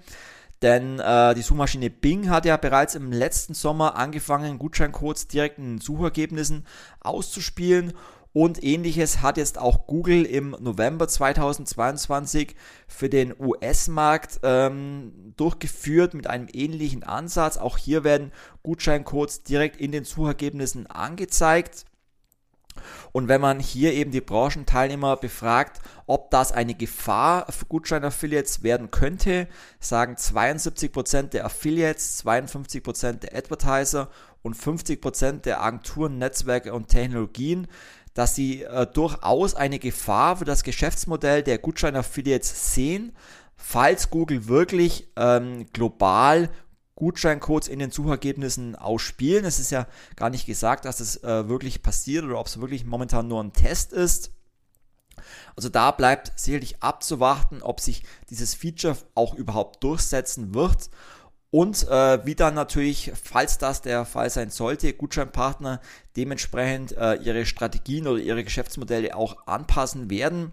Denn 0.62 1.00
äh, 1.00 1.36
die 1.36 1.42
Suchmaschine 1.42 1.90
Bing 1.90 2.30
hat 2.30 2.46
ja 2.46 2.58
bereits 2.58 2.96
im 2.96 3.12
letzten 3.12 3.54
Sommer 3.54 3.96
angefangen, 3.96 4.60
Gutscheincodes 4.60 5.28
direkt 5.28 5.58
in 5.58 5.76
den 5.76 5.82
Suchergebnissen 5.82 6.66
auszuspielen. 7.00 7.94
Und 8.32 8.64
ähnliches 8.64 9.22
hat 9.22 9.38
jetzt 9.38 9.58
auch 9.58 9.88
Google 9.88 10.24
im 10.24 10.56
November 10.60 11.08
2022 11.08 12.56
für 12.88 13.10
den 13.10 13.34
US-Markt 13.40 14.40
ähm, 14.44 15.34
durchgeführt 15.36 16.14
mit 16.14 16.28
einem 16.28 16.48
ähnlichen 16.54 17.04
Ansatz. 17.04 17.58
Auch 17.58 17.78
hier 17.78 18.04
werden 18.04 18.32
Gutscheincodes 18.62 19.44
direkt 19.44 19.78
in 19.78 19.92
den 19.92 20.04
Suchergebnissen 20.04 20.86
angezeigt. 20.88 21.86
Und 23.12 23.28
wenn 23.28 23.42
man 23.42 23.60
hier 23.60 23.94
eben 23.94 24.12
die 24.12 24.22
Branchenteilnehmer 24.22 25.18
befragt, 25.18 25.82
ob 26.06 26.32
das 26.32 26.52
eine 26.52 26.76
Gefahr 26.76 27.52
für 27.52 27.66
Gutschein-Affiliates 27.66 28.64
werden 28.64 28.92
könnte, 28.92 29.48
sagen 29.80 30.16
72% 30.16 31.30
der 31.30 31.46
Affiliates, 31.46 32.24
52% 32.24 33.14
der 33.20 33.36
Advertiser 33.36 34.10
und 34.42 34.56
50% 34.56 35.42
der 35.42 35.62
Agenturen, 35.62 36.18
Netzwerke 36.18 36.74
und 36.74 36.88
Technologien, 36.88 37.68
dass 38.20 38.36
sie 38.36 38.64
äh, 38.64 38.86
durchaus 38.86 39.56
eine 39.56 39.80
Gefahr 39.80 40.36
für 40.36 40.44
das 40.44 40.64
Geschäftsmodell 40.64 41.42
der 41.42 41.58
Gutschein-Affiliates 41.58 42.76
sehen, 42.76 43.14
falls 43.56 44.10
Google 44.10 44.50
wirklich 44.50 45.10
ähm, 45.16 45.68
global 45.72 46.50
Gutscheincodes 46.96 47.70
in 47.70 47.80
den 47.80 47.92
Suchergebnissen 47.92 48.76
ausspielen. 48.76 49.46
Es 49.46 49.58
ist 49.58 49.72
ja 49.72 49.88
gar 50.18 50.30
nicht 50.30 50.46
gesagt, 50.46 50.84
dass 50.84 51.00
es 51.00 51.24
äh, 51.24 51.48
wirklich 51.48 51.82
passiert 51.82 52.26
oder 52.26 52.42
ob 52.42 52.48
es 52.48 52.60
wirklich 52.60 52.84
momentan 52.84 53.30
nur 53.30 53.42
ein 53.42 53.54
Test 53.54 53.94
ist. 53.94 54.32
Also 55.56 55.70
da 55.70 55.92
bleibt 55.92 56.34
sicherlich 56.36 56.84
abzuwarten, 56.84 57.62
ob 57.62 57.80
sich 57.80 58.04
dieses 58.30 58.54
Feature 58.54 58.98
auch 59.16 59.34
überhaupt 59.34 59.82
durchsetzen 59.82 60.54
wird 60.54 60.90
und 61.52 61.88
äh, 61.88 62.26
wie 62.26 62.36
dann 62.36 62.54
natürlich, 62.54 63.12
falls 63.22 63.58
das 63.58 63.82
der 63.82 64.06
Fall 64.06 64.30
sein 64.30 64.52
sollte, 64.52 64.94
Gutscheinpartner 64.94 65.82
dementsprechend 66.16 66.96
äh, 66.96 67.16
ihre 67.16 67.46
Strategien 67.48 68.08
oder 68.08 68.20
ihre 68.22 68.44
Geschäftsmodelle 68.44 69.16
auch 69.16 69.48
anpassen 69.48 70.12
werden. 70.12 70.52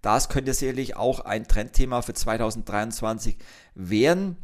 Das 0.00 0.30
könnte 0.30 0.54
sicherlich 0.54 0.96
auch 0.96 1.20
ein 1.20 1.46
Trendthema 1.46 2.00
für 2.00 2.14
2023 2.14 3.36
werden. 3.74 4.38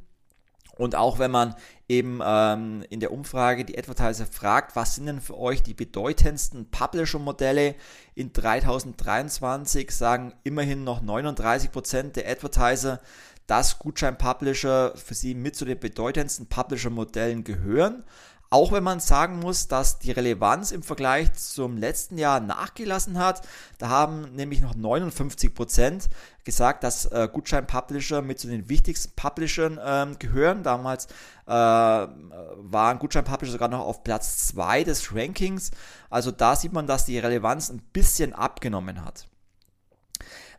Und 0.77 0.95
auch 0.95 1.19
wenn 1.19 1.31
man 1.31 1.55
eben 1.89 2.21
ähm, 2.23 2.85
in 2.91 3.01
der 3.01 3.11
Umfrage 3.11 3.65
die 3.65 3.79
Advertiser 3.79 4.27
fragt, 4.27 4.77
was 4.77 4.97
sind 4.97 5.07
denn 5.07 5.23
für 5.23 5.39
euch 5.39 5.63
die 5.63 5.73
bedeutendsten 5.73 6.71
Publisher-Modelle 6.71 7.75
in 8.15 8.35
2023, 8.35 9.91
sagen 9.91 10.35
immerhin 10.45 10.85
noch 10.85 11.03
39% 11.03 12.13
der 12.13 12.29
Advertiser, 12.29 13.01
dass 13.47 13.79
Gutschein-Publisher 13.79 14.93
für 14.97 15.15
sie 15.15 15.35
mit 15.35 15.57
zu 15.57 15.65
den 15.65 15.79
bedeutendsten 15.79 16.47
Publisher-Modellen 16.47 17.45
gehören. 17.45 18.05
Auch 18.49 18.71
wenn 18.71 18.85
man 18.85 19.01
sagen 19.01 19.41
muss, 19.41 19.67
dass 19.67 19.99
die 19.99 20.13
Relevanz 20.13 20.71
im 20.71 20.85
Vergleich 20.85 21.33
zum 21.33 21.77
letzten 21.77 22.17
Jahr 22.17 22.39
nachgelassen 22.39 23.19
hat. 23.19 23.43
Da 23.79 23.89
haben 23.89 24.35
nämlich 24.37 24.61
noch 24.61 24.77
59 24.77 25.53
Prozent 25.53 26.09
gesagt, 26.45 26.85
dass 26.85 27.07
äh, 27.07 27.29
Gutschein-Publisher 27.33 28.23
mit 28.23 28.39
zu 28.39 28.47
den 28.47 28.69
wichtigsten 28.69 29.13
Publishern 29.17 29.81
ähm, 29.85 30.19
gehören. 30.21 30.63
Damals 30.63 31.07
äh, 31.47 31.51
waren 31.51 32.99
Gutschein-Publisher 33.01 33.53
sogar 33.53 33.69
noch 33.69 33.81
auf 33.81 34.05
Platz 34.05 34.47
2 34.49 34.85
des 34.85 35.13
Rankings. 35.13 35.73
Also 36.09 36.31
da 36.31 36.55
sieht 36.55 36.73
man, 36.73 36.87
dass 36.87 37.05
die 37.05 37.19
Relevanz 37.19 37.71
ein 37.71 37.83
bisschen 37.93 38.33
abgenommen 38.33 39.05
hat. 39.05 39.27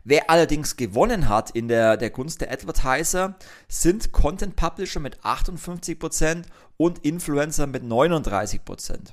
Wer 0.04 0.30
allerdings 0.30 0.76
gewonnen 0.76 1.28
hat 1.28 1.50
in 1.50 1.68
der, 1.68 1.96
der 1.96 2.10
Gunst 2.10 2.40
der 2.40 2.52
Advertiser, 2.52 3.36
sind 3.68 4.12
Content 4.12 4.56
Publisher 4.56 5.00
mit 5.00 5.20
58% 5.20 6.44
und 6.76 6.98
Influencer 7.04 7.66
mit 7.66 7.82
39%. 7.82 9.12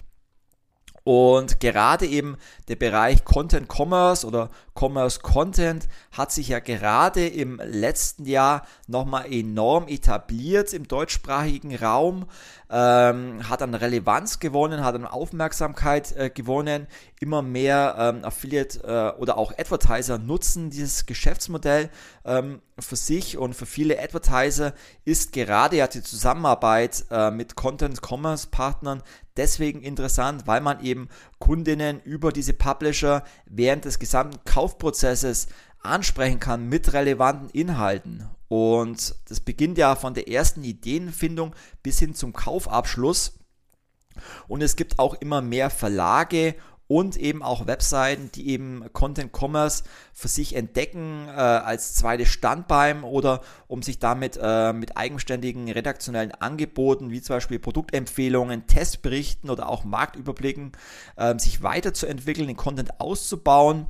Und 1.06 1.60
gerade 1.60 2.08
eben 2.08 2.36
der 2.68 2.78
Bereich 2.78 3.24
Content 3.26 3.70
Commerce 3.72 4.26
oder 4.26 4.50
Commerce 4.74 5.20
Content 5.20 5.88
hat 6.12 6.32
sich 6.32 6.48
ja 6.48 6.58
gerade 6.58 7.28
im 7.28 7.62
letzten 7.64 8.26
Jahr 8.26 8.66
nochmal 8.88 9.32
enorm 9.32 9.88
etabliert 9.88 10.74
im 10.74 10.88
deutschsprachigen 10.88 11.76
Raum, 11.76 12.26
ähm, 12.70 13.48
hat 13.50 13.62
an 13.62 13.74
Relevanz 13.74 14.40
gewonnen, 14.40 14.84
hat 14.84 14.96
an 14.96 15.06
Aufmerksamkeit 15.06 16.16
äh, 16.16 16.30
gewonnen. 16.30 16.88
Immer 17.20 17.42
mehr 17.42 17.96
ähm, 17.98 18.26
Affiliate 18.26 18.84
äh, 18.84 19.20
oder 19.20 19.38
auch 19.38 19.58
Advertiser 19.58 20.18
nutzen 20.18 20.70
dieses 20.70 21.06
Geschäftsmodell 21.06 21.90
ähm, 22.26 22.62
für 22.80 22.96
sich 22.96 23.38
und 23.38 23.54
für 23.54 23.66
viele 23.66 24.02
Advertiser 24.02 24.74
ist 25.06 25.32
gerade 25.32 25.78
ja 25.78 25.88
die 25.88 26.02
Zusammenarbeit 26.02 27.06
äh, 27.12 27.32
mit 27.32 27.56
Content 27.56 28.02
Commerce 28.02 28.48
Partnern 28.50 29.02
deswegen 29.38 29.82
interessant, 29.82 30.48
weil 30.48 30.62
man 30.62 30.84
eben 30.84 31.10
Kundinnen 31.40 32.02
über 32.04 32.32
diese 32.32 32.54
Publisher 32.54 33.24
während 33.46 33.86
des 33.86 34.00
gesamten 34.00 34.40
Kaufprozesses 34.46 35.48
ansprechen 35.86 36.40
kann 36.40 36.68
mit 36.70 36.94
relevanten 36.94 37.50
Inhalten. 37.50 38.30
Und 38.48 39.16
das 39.28 39.40
beginnt 39.40 39.78
ja 39.78 39.96
von 39.96 40.14
der 40.14 40.30
ersten 40.30 40.64
Ideenfindung 40.64 41.56
bis 41.84 42.00
hin 42.00 42.14
zum 42.14 42.34
Kaufabschluss. 42.34 43.40
Und 44.48 44.62
es 44.62 44.76
gibt 44.76 45.00
auch 45.00 45.16
immer 45.16 45.42
mehr 45.42 45.70
Verlage 45.70 46.56
und 46.88 47.18
eben 47.18 47.42
auch 47.42 47.66
Webseiten, 47.66 48.30
die 48.34 48.50
eben 48.50 48.86
Content 48.94 49.32
Commerce 49.36 49.84
für 50.14 50.28
sich 50.28 50.56
entdecken 50.56 51.28
äh, 51.28 51.32
als 51.32 51.96
zweites 51.96 52.30
Standbein 52.30 53.04
oder 53.04 53.42
um 53.68 53.82
sich 53.82 53.98
damit 53.98 54.38
äh, 54.42 54.72
mit 54.72 54.96
eigenständigen 54.96 55.70
redaktionellen 55.70 56.32
Angeboten 56.32 57.10
wie 57.10 57.22
zum 57.22 57.38
Beispiel 57.38 57.58
Produktempfehlungen, 57.58 58.68
Testberichten 58.68 59.50
oder 59.50 59.68
auch 59.68 59.84
Marktüberblicken 59.84 60.74
äh, 61.16 61.38
sich 61.40 61.64
weiterzuentwickeln, 61.64 62.48
den 62.48 62.58
Content 62.58 63.02
auszubauen 63.02 63.88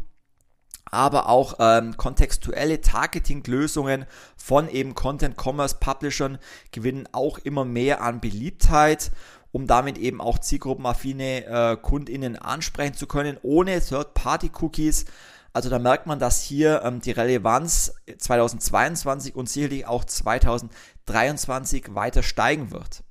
aber 0.92 1.30
auch 1.30 1.56
ähm, 1.60 1.98
kontextuelle 1.98 2.82
Targeting-Lösungen 2.82 4.06
von 4.38 4.70
eben 4.70 4.96
Content-Commerce-Publishern 4.96 6.38
gewinnen 6.72 7.10
auch 7.12 7.40
immer 7.40 7.66
mehr 7.66 8.02
an 8.02 8.22
Beliebtheit 8.22 9.12
um 9.56 9.68
damit 9.68 9.98
eben 9.98 10.20
auch 10.20 10.38
zielgruppenaffine 10.40 11.46
äh, 11.46 11.78
KundInnen 11.78 12.36
ansprechen 12.36 12.94
zu 12.94 13.08
können, 13.08 13.38
ohne 13.42 13.80
Third-Party-Cookies. 13.80 15.06
Also 15.54 15.70
da 15.70 15.80
merkt 15.80 16.08
man, 16.08 16.20
dass 16.20 16.42
hier 16.42 16.82
ähm, 16.84 17.00
die 17.00 17.12
Relevanz 17.12 17.94
2022 18.18 19.34
und 19.34 19.48
sicherlich 19.48 19.88
auch 19.88 20.04
2023 20.04 21.96
weiter 21.96 22.22
steigen 22.22 22.72
wird. 22.72 23.06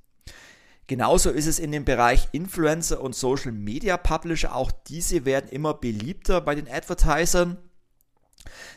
Genauso 0.85 1.31
ist 1.31 1.47
es 1.47 1.57
in 1.57 1.71
dem 1.71 1.83
Bereich 1.83 2.29
Influencer 2.31 3.01
und 3.01 3.15
Social 3.15 3.51
Media 3.51 3.97
Publisher. 3.97 4.55
Auch 4.55 4.71
diese 4.71 5.25
werden 5.25 5.49
immer 5.49 5.73
beliebter 5.73 6.41
bei 6.41 6.53
den 6.53 6.69
Advertisern. 6.69 7.57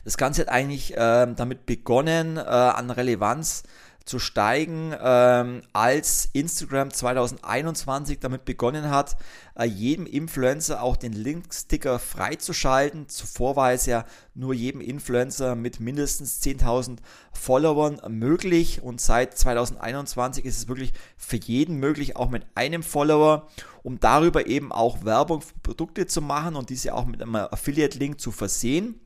Das 0.04 0.16
Ganze 0.16 0.42
hat 0.42 0.48
eigentlich 0.48 0.96
äh, 0.96 1.26
damit 1.34 1.66
begonnen, 1.66 2.36
äh, 2.36 2.40
an 2.40 2.90
Relevanz 2.90 3.64
zu 4.08 4.18
steigen, 4.18 4.94
ähm, 5.00 5.60
als 5.74 6.30
Instagram 6.32 6.90
2021 6.90 8.18
damit 8.18 8.46
begonnen 8.46 8.90
hat, 8.90 9.16
äh, 9.54 9.64
jedem 9.66 10.06
Influencer 10.06 10.82
auch 10.82 10.96
den 10.96 11.12
Linksticker 11.12 11.98
freizuschalten. 11.98 13.08
Zuvor 13.08 13.56
war 13.56 13.72
es 13.72 13.84
ja 13.84 14.06
nur 14.34 14.54
jedem 14.54 14.80
Influencer 14.80 15.54
mit 15.54 15.78
mindestens 15.78 16.40
10.000 16.40 17.00
Followern 17.32 18.00
möglich 18.08 18.82
und 18.82 19.00
seit 19.00 19.36
2021 19.36 20.46
ist 20.46 20.56
es 20.56 20.68
wirklich 20.68 20.94
für 21.18 21.36
jeden 21.36 21.76
möglich, 21.76 22.16
auch 22.16 22.30
mit 22.30 22.46
einem 22.54 22.82
Follower, 22.82 23.46
um 23.82 24.00
darüber 24.00 24.46
eben 24.46 24.72
auch 24.72 25.04
Werbung 25.04 25.42
für 25.42 25.54
Produkte 25.62 26.06
zu 26.06 26.22
machen 26.22 26.56
und 26.56 26.70
diese 26.70 26.94
auch 26.94 27.04
mit 27.04 27.20
einem 27.20 27.36
Affiliate-Link 27.36 28.18
zu 28.18 28.32
versehen. 28.32 28.98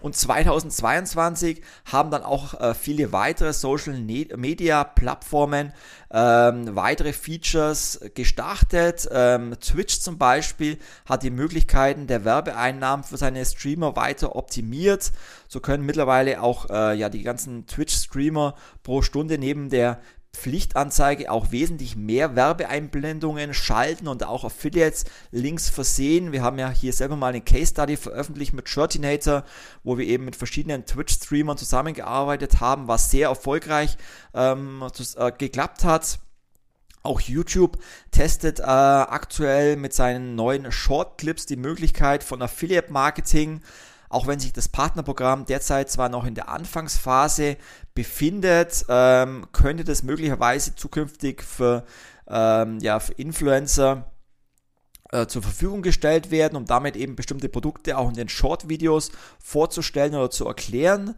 Und 0.00 0.16
2022 0.16 1.62
haben 1.84 2.10
dann 2.10 2.22
auch 2.22 2.60
äh, 2.60 2.74
viele 2.74 3.12
weitere 3.12 3.52
Social 3.52 3.94
Media 3.98 4.84
Plattformen 4.84 5.72
ähm, 6.10 6.76
weitere 6.76 7.12
Features 7.12 8.00
gestartet. 8.14 9.08
Ähm, 9.10 9.56
Twitch 9.60 10.00
zum 10.00 10.18
Beispiel 10.18 10.78
hat 11.04 11.22
die 11.22 11.30
Möglichkeiten 11.30 12.06
der 12.06 12.24
Werbeeinnahmen 12.24 13.04
für 13.04 13.16
seine 13.16 13.44
Streamer 13.44 13.96
weiter 13.96 14.36
optimiert. 14.36 15.12
So 15.48 15.60
können 15.60 15.84
mittlerweile 15.84 16.42
auch 16.42 16.70
äh, 16.70 16.94
ja 16.96 17.08
die 17.08 17.22
ganzen 17.22 17.66
Twitch-Streamer 17.66 18.54
pro 18.82 19.02
Stunde 19.02 19.38
neben 19.38 19.68
der 19.68 20.00
Pflichtanzeige 20.36 21.30
auch 21.30 21.50
wesentlich 21.50 21.96
mehr 21.96 22.36
Werbeeinblendungen 22.36 23.54
schalten 23.54 24.06
und 24.06 24.24
auch 24.24 24.44
Affiliates-Links 24.44 25.70
versehen. 25.70 26.32
Wir 26.32 26.42
haben 26.42 26.58
ja 26.58 26.70
hier 26.70 26.92
selber 26.92 27.16
mal 27.16 27.28
eine 27.28 27.40
Case 27.40 27.70
Study 27.72 27.96
veröffentlicht 27.96 28.52
mit 28.52 28.68
Shirtinator, 28.68 29.44
wo 29.82 29.98
wir 29.98 30.06
eben 30.06 30.24
mit 30.24 30.36
verschiedenen 30.36 30.84
Twitch-Streamern 30.84 31.56
zusammengearbeitet 31.56 32.60
haben, 32.60 32.86
was 32.86 33.10
sehr 33.10 33.28
erfolgreich 33.28 33.96
ähm, 34.34 34.84
äh, 35.16 35.32
geklappt 35.32 35.84
hat. 35.84 36.18
Auch 37.02 37.20
YouTube 37.20 37.78
testet 38.10 38.60
äh, 38.60 38.64
aktuell 38.64 39.76
mit 39.76 39.94
seinen 39.94 40.34
neuen 40.34 40.70
Short 40.72 41.18
Clips 41.18 41.46
die 41.46 41.56
Möglichkeit 41.56 42.24
von 42.24 42.42
Affiliate 42.42 42.92
Marketing 42.92 43.62
auch 44.16 44.26
wenn 44.26 44.40
sich 44.40 44.54
das 44.54 44.68
Partnerprogramm 44.68 45.44
derzeit 45.44 45.90
zwar 45.90 46.08
noch 46.08 46.24
in 46.24 46.34
der 46.34 46.48
Anfangsphase 46.48 47.58
befindet, 47.94 48.86
ähm, 48.88 49.46
könnte 49.52 49.84
das 49.84 50.02
möglicherweise 50.02 50.74
zukünftig 50.74 51.42
für, 51.42 51.84
ähm, 52.26 52.78
ja, 52.80 52.98
für 52.98 53.12
Influencer 53.12 54.10
äh, 55.12 55.26
zur 55.26 55.42
Verfügung 55.42 55.82
gestellt 55.82 56.30
werden, 56.30 56.56
um 56.56 56.64
damit 56.64 56.96
eben 56.96 57.14
bestimmte 57.14 57.50
Produkte 57.50 57.98
auch 57.98 58.08
in 58.08 58.14
den 58.14 58.30
Short-Videos 58.30 59.12
vorzustellen 59.38 60.14
oder 60.14 60.30
zu 60.30 60.46
erklären. 60.46 61.14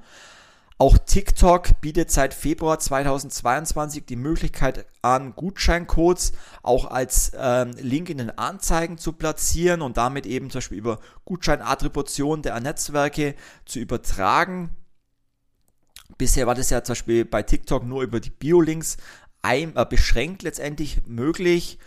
Auch 0.80 0.96
TikTok 0.96 1.80
bietet 1.80 2.12
seit 2.12 2.32
Februar 2.32 2.78
2022 2.78 4.06
die 4.06 4.14
Möglichkeit 4.14 4.86
an, 5.02 5.34
Gutscheincodes 5.34 6.30
auch 6.62 6.84
als 6.84 7.32
ähm, 7.36 7.72
Link 7.80 8.08
in 8.10 8.18
den 8.18 8.38
Anzeigen 8.38 8.96
zu 8.96 9.12
platzieren 9.12 9.82
und 9.82 9.96
damit 9.96 10.24
eben 10.24 10.50
zum 10.50 10.58
Beispiel 10.58 10.78
über 10.78 11.00
Gutscheinattribution 11.24 12.42
der 12.42 12.60
Netzwerke 12.60 13.34
zu 13.64 13.80
übertragen. 13.80 14.70
Bisher 16.16 16.46
war 16.46 16.54
das 16.54 16.70
ja 16.70 16.84
zum 16.84 16.92
Beispiel 16.92 17.24
bei 17.24 17.42
TikTok 17.42 17.84
nur 17.84 18.04
über 18.04 18.20
die 18.20 18.30
Biolinks 18.30 18.98
ein, 19.42 19.74
äh, 19.74 19.84
beschränkt 19.84 20.44
letztendlich 20.44 21.00
möglich. 21.06 21.80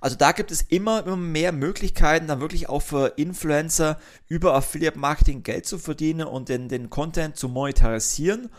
Also 0.00 0.16
da 0.16 0.32
gibt 0.32 0.50
es 0.50 0.62
immer, 0.62 1.04
immer 1.04 1.16
mehr 1.16 1.52
Möglichkeiten, 1.52 2.26
dann 2.26 2.40
wirklich 2.40 2.68
auch 2.68 2.82
für 2.82 3.14
Influencer 3.16 3.98
über 4.28 4.54
Affiliate 4.54 4.98
Marketing 4.98 5.42
Geld 5.42 5.66
zu 5.66 5.78
verdienen 5.78 6.26
und 6.26 6.48
den, 6.48 6.68
den 6.68 6.90
Content 6.90 7.36
zu 7.36 7.48
monetarisieren. 7.48 8.50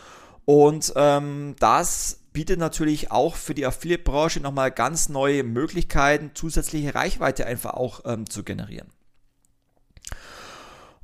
Und 0.46 0.94
ähm, 0.96 1.56
das 1.60 2.20
bietet 2.34 2.60
natürlich 2.60 3.12
auch 3.12 3.36
für 3.36 3.54
die 3.54 3.66
Affiliate-Branche 3.66 4.40
nochmal 4.40 4.72
ganz 4.72 5.10
neue 5.10 5.44
Möglichkeiten, 5.44 6.32
zusätzliche 6.34 6.96
Reichweite 6.96 7.46
einfach 7.46 7.74
auch 7.74 8.02
ähm, 8.06 8.30
zu 8.30 8.44
generieren. 8.44 8.88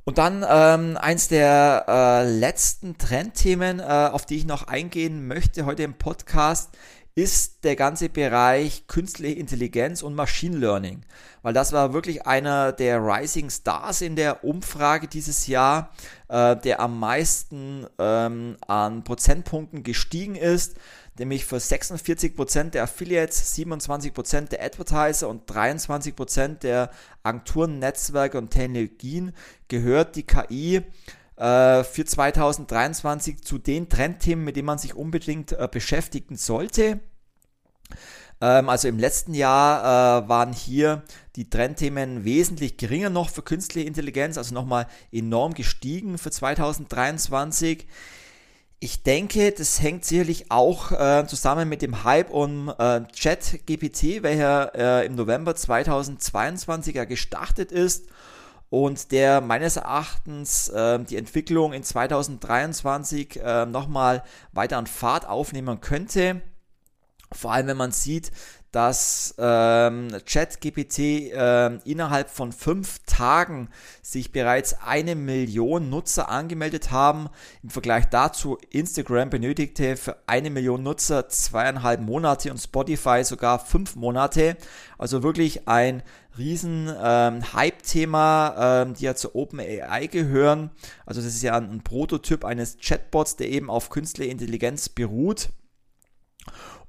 Und 0.08 0.18
dann 0.18 0.46
ähm, 0.48 0.96
eins 0.96 1.26
der 1.26 1.84
äh, 1.88 2.30
letzten 2.30 2.96
Trendthemen, 2.96 3.80
äh, 3.80 3.82
auf 3.82 4.24
die 4.24 4.36
ich 4.36 4.46
noch 4.46 4.68
eingehen 4.68 5.26
möchte 5.26 5.66
heute 5.66 5.82
im 5.82 5.94
Podcast, 5.94 6.70
ist 7.16 7.64
der 7.64 7.76
ganze 7.76 8.10
Bereich 8.10 8.86
künstliche 8.88 9.38
Intelligenz 9.38 10.02
und 10.02 10.14
Machine 10.14 10.58
Learning, 10.58 11.00
weil 11.40 11.54
das 11.54 11.72
war 11.72 11.94
wirklich 11.94 12.26
einer 12.26 12.72
der 12.72 13.00
Rising 13.00 13.48
Stars 13.48 14.02
in 14.02 14.16
der 14.16 14.44
Umfrage 14.44 15.08
dieses 15.08 15.46
Jahr, 15.46 15.90
äh, 16.28 16.56
der 16.56 16.78
am 16.78 17.00
meisten 17.00 17.86
ähm, 17.98 18.58
an 18.68 19.02
Prozentpunkten 19.02 19.82
gestiegen 19.82 20.36
ist, 20.36 20.76
nämlich 21.18 21.46
für 21.46 21.56
46% 21.56 22.70
der 22.70 22.82
Affiliates, 22.82 23.56
27% 23.56 24.50
der 24.50 24.62
Advertiser 24.62 25.30
und 25.30 25.50
23% 25.50 26.58
der 26.58 26.90
Agenturen, 27.22 27.78
Netzwerke 27.78 28.36
und 28.36 28.50
Technologien 28.50 29.32
gehört 29.68 30.16
die 30.16 30.26
KI 30.26 30.82
äh, 31.36 31.84
für 31.84 32.04
2023 32.04 33.42
zu 33.42 33.58
den 33.58 33.88
Trendthemen, 33.88 34.44
mit 34.44 34.56
denen 34.56 34.66
man 34.66 34.78
sich 34.78 34.94
unbedingt 34.94 35.52
äh, 35.52 35.68
beschäftigen 35.70 36.36
sollte. 36.36 37.00
Ähm, 38.40 38.68
also 38.68 38.88
im 38.88 38.98
letzten 38.98 39.34
Jahr 39.34 40.24
äh, 40.24 40.28
waren 40.28 40.52
hier 40.52 41.02
die 41.36 41.48
Trendthemen 41.48 42.24
wesentlich 42.24 42.76
geringer 42.76 43.10
noch 43.10 43.30
für 43.30 43.42
künstliche 43.42 43.86
Intelligenz, 43.86 44.38
also 44.38 44.54
nochmal 44.54 44.86
enorm 45.12 45.54
gestiegen 45.54 46.18
für 46.18 46.30
2023. 46.30 47.86
Ich 48.78 49.02
denke, 49.02 49.52
das 49.52 49.80
hängt 49.80 50.04
sicherlich 50.04 50.50
auch 50.50 50.92
äh, 50.92 51.26
zusammen 51.26 51.68
mit 51.68 51.80
dem 51.80 52.04
Hype 52.04 52.30
um 52.30 52.68
äh, 52.68 53.00
ChatGPT, 53.18 54.22
welcher 54.22 54.74
äh, 54.74 55.06
im 55.06 55.14
November 55.14 55.54
2022 55.54 56.94
ja 56.94 57.04
gestartet 57.04 57.72
ist 57.72 58.06
und 58.70 59.12
der 59.12 59.40
meines 59.40 59.76
Erachtens 59.76 60.68
äh, 60.68 60.98
die 61.04 61.16
Entwicklung 61.16 61.72
in 61.72 61.82
2023 61.82 63.40
äh, 63.40 63.66
nochmal 63.66 64.24
weiter 64.52 64.78
an 64.78 64.86
Fahrt 64.86 65.26
aufnehmen 65.26 65.80
könnte. 65.80 66.42
Vor 67.32 67.52
allem, 67.52 67.66
wenn 67.66 67.76
man 67.76 67.92
sieht, 67.92 68.30
dass 68.76 69.34
ähm, 69.38 70.08
ChatGPT 70.26 70.98
äh, 71.32 71.76
innerhalb 71.84 72.28
von 72.28 72.52
fünf 72.52 72.98
Tagen 73.06 73.70
sich 74.02 74.32
bereits 74.32 74.82
eine 74.82 75.14
Million 75.14 75.88
Nutzer 75.88 76.28
angemeldet 76.28 76.90
haben. 76.90 77.30
Im 77.62 77.70
Vergleich 77.70 78.04
dazu 78.10 78.58
Instagram 78.68 79.30
benötigte 79.30 79.96
für 79.96 80.18
eine 80.26 80.50
Million 80.50 80.82
Nutzer 80.82 81.26
zweieinhalb 81.30 82.02
Monate 82.02 82.50
und 82.50 82.58
Spotify 82.58 83.24
sogar 83.24 83.60
fünf 83.60 83.96
Monate. 83.96 84.58
Also 84.98 85.22
wirklich 85.22 85.66
ein 85.66 86.02
riesen 86.36 86.94
ähm, 87.02 87.54
Hype-Thema, 87.54 88.82
ähm, 88.82 88.92
die 88.92 89.04
ja 89.04 89.14
zur 89.14 89.36
OpenAI 89.36 90.06
gehören. 90.08 90.68
Also 91.06 91.22
das 91.22 91.34
ist 91.34 91.42
ja 91.42 91.56
ein, 91.56 91.70
ein 91.70 91.82
Prototyp 91.82 92.44
eines 92.44 92.76
Chatbots, 92.76 93.36
der 93.36 93.48
eben 93.48 93.70
auf 93.70 93.88
künstliche 93.88 94.30
Intelligenz 94.30 94.90
beruht. 94.90 95.48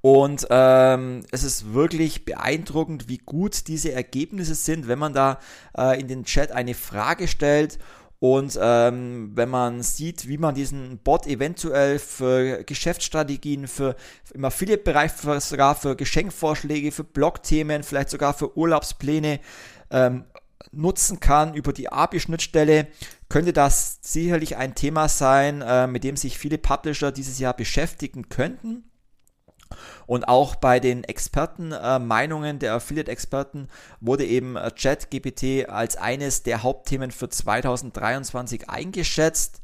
Und 0.01 0.47
ähm, 0.49 1.25
es 1.31 1.43
ist 1.43 1.73
wirklich 1.73 2.23
beeindruckend, 2.23 3.09
wie 3.09 3.17
gut 3.17 3.67
diese 3.67 3.91
Ergebnisse 3.91 4.55
sind, 4.55 4.87
wenn 4.87 4.99
man 4.99 5.13
da 5.13 5.39
äh, 5.77 5.99
in 5.99 6.07
den 6.07 6.23
Chat 6.23 6.51
eine 6.51 6.75
Frage 6.75 7.27
stellt 7.27 7.79
und 8.19 8.57
ähm, 8.59 9.31
wenn 9.35 9.49
man 9.49 9.83
sieht, 9.83 10.27
wie 10.27 10.39
man 10.39 10.55
diesen 10.55 10.97
Bot 10.99 11.27
eventuell 11.27 11.99
für 11.99 12.63
Geschäftsstrategien, 12.63 13.67
für 13.67 13.95
im 14.33 14.43
Affiliate-Bereich, 14.43 15.11
sogar 15.39 15.75
für 15.75 15.95
Geschenkvorschläge, 15.95 16.91
für 16.91 17.03
Blogthemen, 17.03 17.83
vielleicht 17.83 18.09
sogar 18.09 18.33
für 18.33 18.57
Urlaubspläne 18.57 19.39
ähm, 19.91 20.25
nutzen 20.71 21.19
kann 21.19 21.53
über 21.53 21.73
die 21.73 21.91
API-Schnittstelle, 21.91 22.87
könnte 23.29 23.53
das 23.53 23.99
sicherlich 24.01 24.57
ein 24.57 24.73
Thema 24.73 25.09
sein, 25.09 25.61
äh, 25.61 25.85
mit 25.85 26.03
dem 26.03 26.17
sich 26.17 26.39
viele 26.39 26.57
Publisher 26.57 27.11
dieses 27.11 27.37
Jahr 27.37 27.53
beschäftigen 27.53 28.29
könnten. 28.29 28.86
Und 30.05 30.27
auch 30.27 30.55
bei 30.55 30.79
den 30.79 31.03
Expertenmeinungen 31.03 32.57
äh, 32.57 32.59
der 32.59 32.73
Affiliate-Experten 32.73 33.67
wurde 33.99 34.25
eben 34.25 34.55
äh, 34.55 34.71
ChatGPT 34.71 35.69
als 35.69 35.97
eines 35.97 36.43
der 36.43 36.63
Hauptthemen 36.63 37.11
für 37.11 37.29
2023 37.29 38.69
eingeschätzt. 38.69 39.61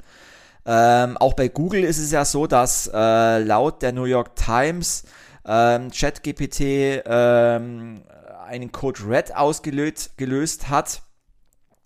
Ähm, 0.66 1.18
auch 1.18 1.34
bei 1.34 1.50
Google 1.50 1.84
ist 1.84 2.00
es 2.00 2.12
ja 2.12 2.26
so, 2.26 2.48
dass 2.48 2.90
äh, 2.94 3.40
laut 3.40 3.82
der 3.82 3.92
New 3.92 4.06
York 4.06 4.36
Times 4.36 5.04
ähm, 5.46 5.92
ChatGPT 5.92 7.04
ähm, 7.06 8.04
einen 8.46 8.72
Code 8.72 9.02
Red 9.08 9.36
ausgelöst 9.36 10.18
gelöst 10.18 10.70
hat. 10.70 11.02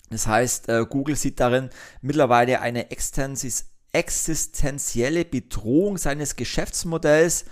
Das 0.09 0.27
heißt, 0.27 0.69
äh, 0.69 0.85
Google 0.87 1.15
sieht 1.15 1.39
darin 1.39 1.71
mittlerweile 2.01 2.61
eine 2.61 2.91
existenzielle 2.91 5.25
Bedrohung 5.25 5.97
seines 5.97 6.35
Geschäftsmodells 6.35 7.45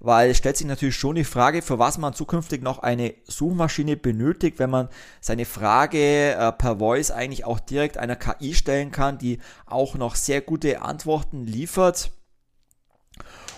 weil 0.00 0.30
es 0.30 0.38
stellt 0.38 0.56
sich 0.56 0.66
natürlich 0.66 0.96
schon 0.96 1.16
die 1.16 1.24
Frage, 1.24 1.62
für 1.62 1.78
was 1.78 1.98
man 1.98 2.14
zukünftig 2.14 2.62
noch 2.62 2.80
eine 2.80 3.14
Suchmaschine 3.24 3.96
benötigt, 3.96 4.58
wenn 4.58 4.70
man 4.70 4.88
seine 5.20 5.44
Frage 5.44 6.32
äh, 6.32 6.52
per 6.52 6.78
Voice 6.78 7.10
eigentlich 7.10 7.44
auch 7.44 7.60
direkt 7.60 7.98
einer 7.98 8.16
KI 8.16 8.54
stellen 8.54 8.90
kann, 8.90 9.18
die 9.18 9.38
auch 9.66 9.94
noch 9.94 10.14
sehr 10.14 10.40
gute 10.40 10.82
Antworten 10.82 11.46
liefert. 11.46 12.10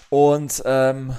Und 0.09 0.63
ähm, 0.65 1.15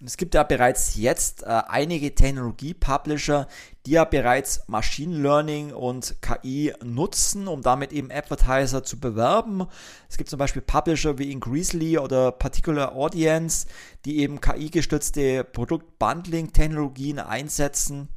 und 0.00 0.06
es 0.06 0.18
gibt 0.18 0.34
ja 0.34 0.42
bereits 0.42 0.96
jetzt 0.96 1.42
äh, 1.42 1.62
einige 1.68 2.14
Technologie-Publisher, 2.14 3.48
die 3.86 3.92
ja 3.92 4.04
bereits 4.04 4.60
Machine 4.66 5.16
Learning 5.16 5.72
und 5.72 6.16
KI 6.20 6.74
nutzen, 6.84 7.48
um 7.48 7.62
damit 7.62 7.92
eben 7.92 8.10
Advertiser 8.10 8.84
zu 8.84 9.00
bewerben. 9.00 9.66
Es 10.10 10.18
gibt 10.18 10.28
zum 10.28 10.38
Beispiel 10.38 10.60
Publisher 10.60 11.18
wie 11.18 11.32
Increasely 11.32 11.98
oder 11.98 12.30
Particular 12.30 12.94
Audience, 12.94 13.66
die 14.04 14.18
eben 14.18 14.40
KI-gestützte 14.40 15.44
Produktbundling-Technologien 15.44 17.18
einsetzen 17.18 18.08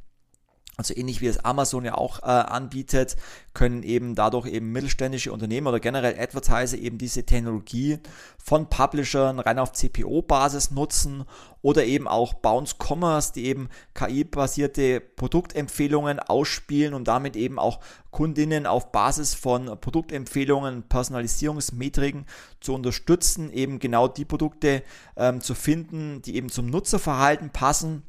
also 0.80 0.96
ähnlich 0.96 1.20
wie 1.20 1.26
es 1.26 1.44
Amazon 1.44 1.84
ja 1.84 1.94
auch 1.94 2.22
äh, 2.22 2.26
anbietet, 2.26 3.16
können 3.52 3.82
eben 3.82 4.14
dadurch 4.14 4.46
eben 4.46 4.72
mittelständische 4.72 5.30
Unternehmen 5.30 5.66
oder 5.66 5.78
generell 5.78 6.18
Advertiser 6.18 6.78
eben 6.78 6.96
diese 6.96 7.24
Technologie 7.24 7.98
von 8.42 8.68
Publishern 8.70 9.40
rein 9.40 9.58
auf 9.58 9.72
CPO-Basis 9.72 10.70
nutzen 10.70 11.24
oder 11.60 11.84
eben 11.84 12.08
auch 12.08 12.32
Bounce 12.32 12.76
Commerce, 12.78 13.32
die 13.34 13.44
eben 13.44 13.68
KI-basierte 13.92 15.00
Produktempfehlungen 15.00 16.18
ausspielen 16.18 16.94
und 16.94 17.06
damit 17.06 17.36
eben 17.36 17.58
auch 17.58 17.80
Kundinnen 18.10 18.66
auf 18.66 18.90
Basis 18.90 19.34
von 19.34 19.78
Produktempfehlungen, 19.80 20.84
Personalisierungsmetriken 20.84 22.24
zu 22.60 22.72
unterstützen, 22.72 23.52
eben 23.52 23.78
genau 23.80 24.08
die 24.08 24.24
Produkte 24.24 24.82
ähm, 25.16 25.42
zu 25.42 25.54
finden, 25.54 26.22
die 26.22 26.36
eben 26.36 26.48
zum 26.48 26.66
Nutzerverhalten 26.66 27.50
passen 27.50 28.02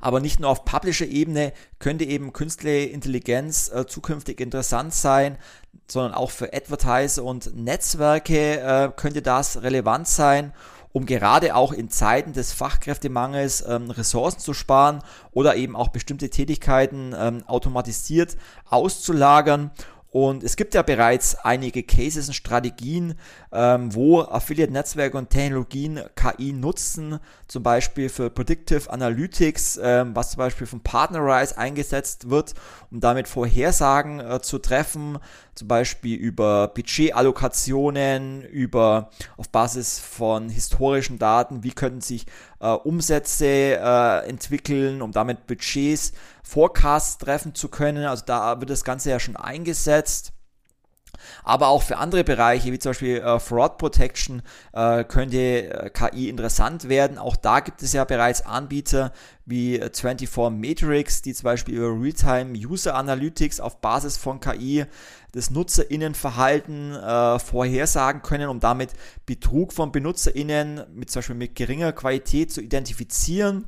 aber 0.00 0.20
nicht 0.20 0.40
nur 0.40 0.50
auf 0.50 0.64
Publisher-Ebene 0.64 1.52
könnte 1.78 2.04
eben 2.04 2.32
künstliche 2.32 2.90
Intelligenz 2.90 3.70
äh, 3.72 3.86
zukünftig 3.86 4.40
interessant 4.40 4.94
sein, 4.94 5.38
sondern 5.88 6.14
auch 6.14 6.30
für 6.30 6.52
Advertiser 6.52 7.24
und 7.24 7.54
Netzwerke 7.56 8.60
äh, 8.60 8.90
könnte 8.94 9.22
das 9.22 9.62
relevant 9.62 10.08
sein, 10.08 10.52
um 10.92 11.04
gerade 11.04 11.54
auch 11.54 11.72
in 11.72 11.90
Zeiten 11.90 12.32
des 12.32 12.52
Fachkräftemangels 12.52 13.64
ähm, 13.68 13.90
Ressourcen 13.90 14.40
zu 14.40 14.54
sparen 14.54 15.02
oder 15.32 15.56
eben 15.56 15.76
auch 15.76 15.88
bestimmte 15.88 16.30
Tätigkeiten 16.30 17.14
ähm, 17.16 17.44
automatisiert 17.46 18.36
auszulagern 18.70 19.70
und 20.16 20.42
es 20.42 20.56
gibt 20.56 20.72
ja 20.72 20.80
bereits 20.80 21.34
einige 21.34 21.82
Cases 21.82 22.26
und 22.26 22.32
Strategien, 22.32 23.16
ähm, 23.52 23.94
wo 23.94 24.22
Affiliate-Netzwerke 24.22 25.18
und 25.18 25.28
Technologien 25.28 26.00
KI 26.14 26.54
nutzen, 26.54 27.18
zum 27.48 27.62
Beispiel 27.62 28.08
für 28.08 28.30
Predictive 28.30 28.90
Analytics, 28.90 29.78
ähm, 29.82 30.16
was 30.16 30.30
zum 30.30 30.38
Beispiel 30.38 30.66
von 30.66 30.80
Partnerize 30.80 31.58
eingesetzt 31.58 32.30
wird, 32.30 32.54
um 32.90 33.00
damit 33.00 33.28
Vorhersagen 33.28 34.20
äh, 34.20 34.40
zu 34.40 34.58
treffen, 34.58 35.18
zum 35.54 35.68
Beispiel 35.68 36.16
über 36.16 36.68
Budgetallokationen, 36.68 38.40
über 38.40 39.10
auf 39.36 39.50
Basis 39.50 39.98
von 39.98 40.48
historischen 40.48 41.18
Daten, 41.18 41.62
wie 41.62 41.72
könnten 41.72 42.00
sich 42.00 42.24
äh, 42.60 42.68
Umsätze 42.68 43.46
äh, 43.46 44.26
entwickeln, 44.28 45.02
um 45.02 45.12
damit 45.12 45.46
Budgets, 45.46 46.14
Forecasts 46.46 47.18
treffen 47.18 47.54
zu 47.56 47.68
können. 47.68 48.06
Also 48.06 48.22
da 48.24 48.60
wird 48.60 48.70
das 48.70 48.84
Ganze 48.84 49.10
ja 49.10 49.18
schon 49.18 49.36
eingesetzt. 49.36 50.32
Aber 51.42 51.68
auch 51.68 51.82
für 51.82 51.96
andere 51.96 52.22
Bereiche, 52.24 52.70
wie 52.70 52.78
zum 52.78 52.90
Beispiel 52.90 53.16
äh, 53.16 53.40
Fraud 53.40 53.78
Protection, 53.78 54.42
äh, 54.72 55.02
könnte 55.02 55.38
äh, 55.38 55.90
KI 55.90 56.28
interessant 56.28 56.88
werden. 56.88 57.18
Auch 57.18 57.36
da 57.36 57.60
gibt 57.60 57.82
es 57.82 57.92
ja 57.94 58.04
bereits 58.04 58.42
Anbieter 58.44 59.12
wie 59.44 59.78
24 59.78 60.28
äh, 60.36 60.50
Matrix, 60.50 61.22
die 61.22 61.34
zum 61.34 61.44
Beispiel 61.44 61.76
über 61.76 62.00
Realtime 62.00 62.52
User 62.52 62.94
Analytics 62.94 63.58
auf 63.60 63.80
Basis 63.80 64.16
von 64.16 64.38
KI 64.38 64.84
das 65.32 65.50
Nutzerinnenverhalten 65.50 66.94
äh, 66.94 67.38
vorhersagen 67.38 68.22
können, 68.22 68.48
um 68.48 68.60
damit 68.60 68.90
Betrug 69.24 69.72
von 69.72 69.90
Benutzerinnen 69.90 70.84
mit 70.94 71.10
zum 71.10 71.20
Beispiel 71.20 71.36
mit 71.36 71.54
geringer 71.54 71.92
Qualität 71.92 72.52
zu 72.52 72.60
identifizieren 72.60 73.64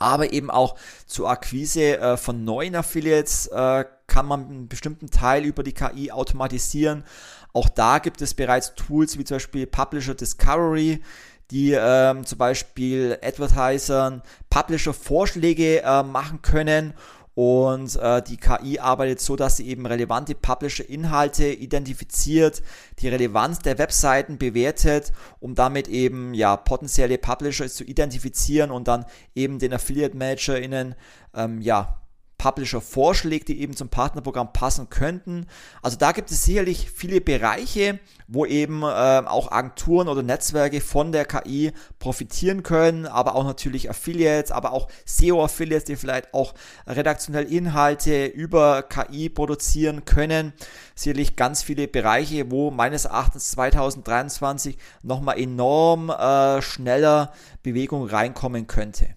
aber 0.00 0.32
eben 0.32 0.50
auch 0.50 0.76
zur 1.06 1.30
Akquise 1.30 1.98
äh, 1.98 2.16
von 2.16 2.44
neuen 2.44 2.74
Affiliates 2.74 3.46
äh, 3.46 3.84
kann 4.06 4.26
man 4.26 4.46
einen 4.46 4.68
bestimmten 4.68 5.10
Teil 5.10 5.44
über 5.44 5.62
die 5.62 5.72
KI 5.72 6.10
automatisieren. 6.10 7.04
Auch 7.52 7.68
da 7.68 7.98
gibt 7.98 8.22
es 8.22 8.34
bereits 8.34 8.74
Tools 8.74 9.18
wie 9.18 9.24
zum 9.24 9.36
Beispiel 9.36 9.66
Publisher 9.66 10.14
Discovery, 10.14 11.02
die 11.50 11.76
ähm, 11.78 12.24
zum 12.24 12.38
Beispiel 12.38 13.18
Advertisern 13.22 14.22
Publisher-Vorschläge 14.48 15.82
äh, 15.82 16.02
machen 16.02 16.42
können 16.42 16.94
und 17.40 17.96
äh, 17.96 18.20
die 18.20 18.36
KI 18.36 18.80
arbeitet 18.80 19.18
so, 19.18 19.34
dass 19.34 19.56
sie 19.56 19.66
eben 19.66 19.86
relevante 19.86 20.34
Publisher-Inhalte 20.34 21.46
identifiziert, 21.46 22.62
die 22.98 23.08
Relevanz 23.08 23.60
der 23.60 23.78
Webseiten 23.78 24.36
bewertet, 24.36 25.10
um 25.38 25.54
damit 25.54 25.88
eben 25.88 26.34
ja 26.34 26.58
potenzielle 26.58 27.16
Publisher 27.16 27.66
zu 27.70 27.82
identifizieren 27.82 28.70
und 28.70 28.88
dann 28.88 29.06
eben 29.34 29.58
den 29.58 29.72
Affiliate 29.72 30.14
ManagerInnen 30.18 30.94
ähm, 31.34 31.62
ja 31.62 32.02
Publisher 32.40 32.80
vorschlägt, 32.80 33.48
die 33.48 33.60
eben 33.60 33.76
zum 33.76 33.90
Partnerprogramm 33.90 34.54
passen 34.54 34.88
könnten. 34.88 35.46
Also 35.82 35.98
da 35.98 36.12
gibt 36.12 36.30
es 36.30 36.42
sicherlich 36.42 36.90
viele 36.90 37.20
Bereiche, 37.20 38.00
wo 38.28 38.46
eben 38.46 38.82
äh, 38.82 38.86
auch 38.86 39.52
Agenturen 39.52 40.08
oder 40.08 40.22
Netzwerke 40.22 40.80
von 40.80 41.12
der 41.12 41.26
KI 41.26 41.72
profitieren 41.98 42.62
können, 42.62 43.04
aber 43.04 43.34
auch 43.34 43.44
natürlich 43.44 43.90
Affiliates, 43.90 44.52
aber 44.52 44.72
auch 44.72 44.88
SEO-Affiliates, 45.04 45.84
die 45.84 45.96
vielleicht 45.96 46.32
auch 46.32 46.54
redaktionell 46.86 47.44
Inhalte 47.44 48.24
über 48.24 48.84
KI 48.84 49.28
produzieren 49.28 50.06
können. 50.06 50.54
Sicherlich 50.94 51.36
ganz 51.36 51.62
viele 51.62 51.88
Bereiche, 51.88 52.50
wo 52.50 52.70
meines 52.70 53.04
Erachtens 53.04 53.50
2023 53.50 54.78
nochmal 55.02 55.38
enorm 55.38 56.08
äh, 56.08 56.62
schneller 56.62 57.34
Bewegung 57.62 58.06
reinkommen 58.06 58.66
könnte. 58.66 59.14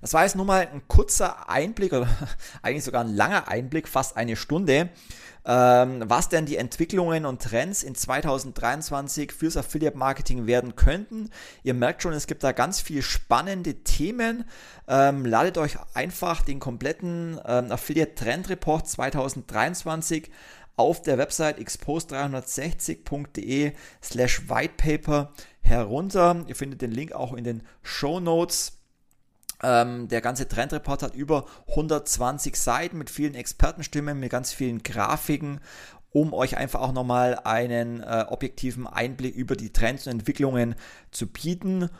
Das 0.00 0.14
war 0.14 0.24
jetzt 0.24 0.36
nur 0.36 0.46
mal 0.46 0.66
ein 0.66 0.86
kurzer 0.88 1.48
Einblick 1.48 1.92
oder 1.92 2.08
eigentlich 2.62 2.84
sogar 2.84 3.04
ein 3.04 3.14
langer 3.14 3.48
Einblick, 3.48 3.86
fast 3.86 4.16
eine 4.16 4.36
Stunde, 4.36 4.88
ähm, 5.44 6.02
was 6.06 6.28
denn 6.28 6.46
die 6.46 6.56
Entwicklungen 6.56 7.26
und 7.26 7.42
Trends 7.42 7.82
in 7.82 7.94
2023 7.94 9.32
fürs 9.32 9.56
Affiliate 9.56 9.96
Marketing 9.96 10.46
werden 10.46 10.76
könnten. 10.76 11.30
Ihr 11.62 11.74
merkt 11.74 12.02
schon, 12.02 12.12
es 12.12 12.26
gibt 12.26 12.44
da 12.44 12.52
ganz 12.52 12.80
viele 12.80 13.02
spannende 13.02 13.82
Themen. 13.84 14.44
Ähm, 14.88 15.26
ladet 15.26 15.58
euch 15.58 15.76
einfach 15.94 16.42
den 16.42 16.60
kompletten 16.60 17.38
ähm, 17.46 17.70
Affiliate 17.70 18.14
Trend 18.14 18.48
Report 18.48 18.88
2023 18.88 20.30
auf 20.76 21.02
der 21.02 21.18
Website 21.18 21.58
expose360.de 21.58 23.72
slash 24.02 24.48
whitepaper 24.48 25.34
herunter. 25.60 26.44
Ihr 26.46 26.56
findet 26.56 26.80
den 26.80 26.90
Link 26.90 27.12
auch 27.12 27.34
in 27.34 27.44
den 27.44 27.62
Show 27.82 28.18
Notes. 28.18 28.79
Ähm, 29.62 30.08
der 30.08 30.20
ganze 30.20 30.48
Trendreport 30.48 31.02
hat 31.02 31.14
über 31.14 31.46
120 31.68 32.56
Seiten 32.56 32.98
mit 32.98 33.10
vielen 33.10 33.34
Expertenstimmen, 33.34 34.18
mit 34.18 34.30
ganz 34.30 34.52
vielen 34.52 34.82
Grafiken, 34.82 35.60
um 36.10 36.32
euch 36.32 36.56
einfach 36.56 36.80
auch 36.80 36.92
nochmal 36.92 37.38
einen 37.44 38.02
äh, 38.02 38.24
objektiven 38.28 38.86
Einblick 38.86 39.34
über 39.34 39.56
die 39.56 39.72
Trends 39.72 40.06
und 40.06 40.14
Entwicklungen 40.14 40.74
zu 41.10 41.26
bieten. 41.26 41.90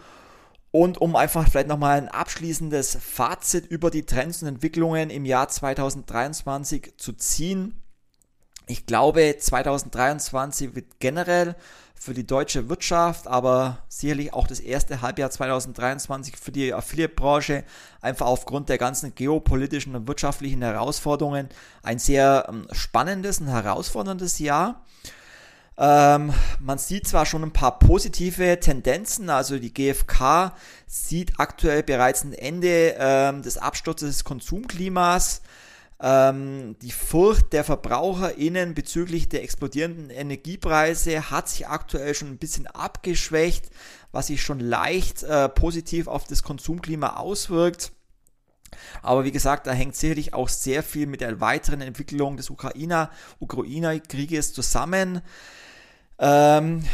Und 0.72 0.98
um 0.98 1.16
einfach 1.16 1.48
vielleicht 1.48 1.68
nochmal 1.68 1.98
ein 1.98 2.08
abschließendes 2.08 2.96
Fazit 3.00 3.66
über 3.66 3.90
die 3.90 4.06
Trends 4.06 4.40
und 4.42 4.48
Entwicklungen 4.48 5.10
im 5.10 5.24
Jahr 5.24 5.48
2023 5.48 6.94
zu 6.96 7.12
ziehen. 7.12 7.82
Ich 8.68 8.86
glaube, 8.86 9.36
2023 9.36 10.76
wird 10.76 11.00
generell 11.00 11.56
für 12.00 12.14
die 12.14 12.26
deutsche 12.26 12.70
Wirtschaft, 12.70 13.26
aber 13.26 13.80
sicherlich 13.88 14.32
auch 14.32 14.46
das 14.46 14.58
erste 14.58 15.02
Halbjahr 15.02 15.30
2023 15.30 16.34
für 16.38 16.50
die 16.50 16.72
Affiliate-Branche, 16.72 17.62
einfach 18.00 18.24
aufgrund 18.24 18.70
der 18.70 18.78
ganzen 18.78 19.14
geopolitischen 19.14 19.94
und 19.94 20.08
wirtschaftlichen 20.08 20.62
Herausforderungen, 20.62 21.50
ein 21.82 21.98
sehr 21.98 22.46
ähm, 22.48 22.66
spannendes 22.72 23.40
und 23.40 23.48
herausforderndes 23.48 24.38
Jahr. 24.38 24.82
Ähm, 25.76 26.32
man 26.58 26.78
sieht 26.78 27.06
zwar 27.06 27.26
schon 27.26 27.42
ein 27.42 27.52
paar 27.52 27.78
positive 27.78 28.58
Tendenzen, 28.60 29.28
also 29.28 29.58
die 29.58 29.74
GfK 29.74 30.54
sieht 30.86 31.38
aktuell 31.38 31.82
bereits 31.82 32.24
ein 32.24 32.32
Ende 32.32 32.96
ähm, 32.98 33.42
des 33.42 33.58
Absturzes 33.58 34.08
des 34.08 34.24
Konsumklimas. 34.24 35.42
Ähm, 36.02 36.76
die 36.80 36.92
Furcht 36.92 37.52
der 37.52 37.62
VerbraucherInnen 37.62 38.74
bezüglich 38.74 39.28
der 39.28 39.42
explodierenden 39.42 40.08
Energiepreise 40.08 41.30
hat 41.30 41.48
sich 41.48 41.68
aktuell 41.68 42.14
schon 42.14 42.28
ein 42.28 42.38
bisschen 42.38 42.66
abgeschwächt, 42.66 43.68
was 44.10 44.28
sich 44.28 44.42
schon 44.42 44.60
leicht 44.60 45.22
äh, 45.22 45.50
positiv 45.50 46.06
auf 46.06 46.24
das 46.24 46.42
Konsumklima 46.42 47.16
auswirkt. 47.16 47.92
Aber 49.02 49.24
wie 49.24 49.32
gesagt, 49.32 49.66
da 49.66 49.72
hängt 49.72 49.96
sicherlich 49.96 50.32
auch 50.32 50.48
sehr 50.48 50.82
viel 50.82 51.06
mit 51.06 51.20
der 51.20 51.40
weiteren 51.40 51.82
Entwicklung 51.82 52.36
des 52.36 52.50
Ukraine-Krieges 52.50 54.54
zusammen. 54.54 55.20
Ähm, 56.18 56.84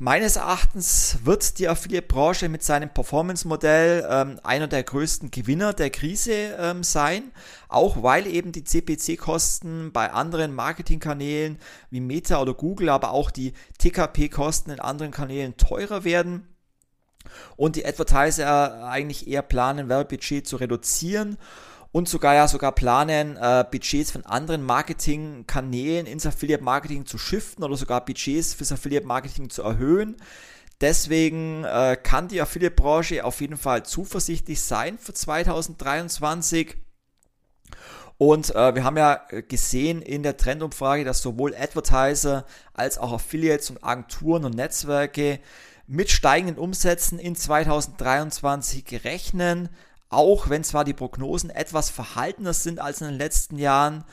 Meines 0.00 0.34
Erachtens 0.34 1.18
wird 1.22 1.58
die 1.60 1.68
Affiliate-Branche 1.68 2.48
mit 2.48 2.64
seinem 2.64 2.88
Performance-Modell 2.88 4.04
ähm, 4.10 4.40
einer 4.42 4.66
der 4.66 4.82
größten 4.82 5.30
Gewinner 5.30 5.72
der 5.72 5.90
Krise 5.90 6.56
ähm, 6.58 6.82
sein, 6.82 7.30
auch 7.68 8.02
weil 8.02 8.26
eben 8.26 8.50
die 8.50 8.64
CPC-Kosten 8.64 9.92
bei 9.92 10.10
anderen 10.10 10.52
Marketingkanälen 10.52 11.58
wie 11.90 12.00
Meta 12.00 12.42
oder 12.42 12.54
Google, 12.54 12.88
aber 12.88 13.12
auch 13.12 13.30
die 13.30 13.52
TKP-Kosten 13.78 14.72
in 14.72 14.80
anderen 14.80 15.12
Kanälen 15.12 15.56
teurer 15.56 16.02
werden 16.02 16.48
und 17.56 17.76
die 17.76 17.86
Advertiser 17.86 18.88
eigentlich 18.88 19.28
eher 19.28 19.42
planen, 19.42 19.88
Werbebudget 19.88 20.46
zu 20.46 20.56
reduzieren 20.56 21.38
und 21.94 22.08
sogar 22.08 22.34
ja 22.34 22.48
sogar 22.48 22.72
planen, 22.72 23.36
äh, 23.36 23.64
Budgets 23.70 24.10
von 24.10 24.26
anderen 24.26 24.64
Marketingkanälen 24.64 26.06
ins 26.06 26.26
Affiliate 26.26 26.64
Marketing 26.64 27.06
zu 27.06 27.18
shiften 27.18 27.62
oder 27.62 27.76
sogar 27.76 28.04
Budgets 28.04 28.52
fürs 28.52 28.72
Affiliate 28.72 29.06
Marketing 29.06 29.48
zu 29.48 29.62
erhöhen. 29.62 30.16
Deswegen 30.80 31.62
äh, 31.62 31.96
kann 32.02 32.26
die 32.26 32.40
Affiliate-Branche 32.40 33.24
auf 33.24 33.40
jeden 33.40 33.56
Fall 33.56 33.84
zuversichtlich 33.84 34.60
sein 34.60 34.98
für 34.98 35.14
2023. 35.14 36.76
Und 38.18 38.52
äh, 38.56 38.74
wir 38.74 38.82
haben 38.82 38.96
ja 38.96 39.20
gesehen 39.48 40.02
in 40.02 40.24
der 40.24 40.36
Trendumfrage, 40.36 41.04
dass 41.04 41.22
sowohl 41.22 41.54
Advertiser 41.54 42.44
als 42.72 42.98
auch 42.98 43.12
Affiliates 43.12 43.70
und 43.70 43.84
Agenturen 43.84 44.44
und 44.44 44.56
Netzwerke 44.56 45.38
mit 45.86 46.10
steigenden 46.10 46.58
Umsätzen 46.58 47.20
in 47.20 47.36
2023 47.36 49.04
rechnen 49.04 49.68
auch 50.14 50.48
wenn 50.48 50.64
zwar 50.64 50.84
die 50.84 50.94
Prognosen 50.94 51.50
etwas 51.50 51.90
verhaltener 51.90 52.52
sind 52.52 52.80
als 52.80 53.00
in 53.00 53.08
den 53.08 53.18
letzten 53.18 53.58
Jahren, 53.58 54.04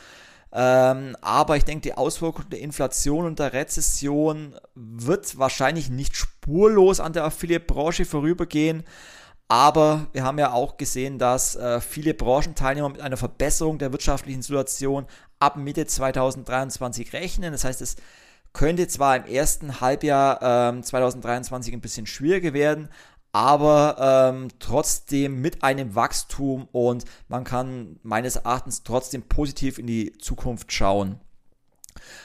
ähm, 0.54 1.16
aber 1.22 1.56
ich 1.56 1.64
denke, 1.64 1.82
die 1.82 1.94
Auswirkungen 1.94 2.50
der 2.50 2.60
Inflation 2.60 3.26
und 3.26 3.40
der 3.40 3.54
Rezession 3.54 4.56
wird 4.76 5.38
wahrscheinlich 5.38 5.90
nicht 5.90 6.16
spurlos 6.18 7.00
an 7.00 7.14
der 7.14 7.24
Affiliate-Branche 7.24 8.06
vorübergehen. 8.06 8.84
Aber 9.48 10.08
wir 10.14 10.24
haben 10.24 10.40
ja 10.40 10.52
auch 10.54 10.78
gesehen, 10.78 11.20
dass 11.20 11.56
äh, 11.56 11.82
viele 11.82 12.14
Branchenteilnehmer 12.14 12.90
mit 12.90 13.02
einer 13.02 13.18
Verbesserung 13.18 13.80
der 13.80 13.92
wirtschaftlichen 13.92 14.42
Situation 14.42 15.06
ab 15.40 15.58
Mitte 15.58 15.86
2023 15.86 17.14
rechnen. 17.14 17.52
Das 17.52 17.64
heißt, 17.64 17.82
es 17.82 17.96
könnte 18.54 18.88
zwar 18.88 19.18
im 19.18 19.26
ersten 19.26 19.82
Halbjahr 19.82 20.74
äh, 20.78 20.82
2023 20.82 21.74
ein 21.74 21.82
bisschen 21.82 22.08
schwieriger 22.08 22.54
werden, 22.54 22.90
aber 23.32 24.34
ähm, 24.34 24.50
trotzdem 24.60 25.42
mit 25.42 25.64
einem 25.64 25.96
Wachstum 25.96 26.68
und 26.72 27.06
man 27.28 27.44
kann 27.44 28.00
meines 28.04 28.36
Erachtens 28.36 28.84
trotzdem 28.84 29.24
positiv 29.24 29.78
in 29.78 29.88
die 29.88 30.18
Zukunft 30.18 30.72
schauen. 30.74 31.20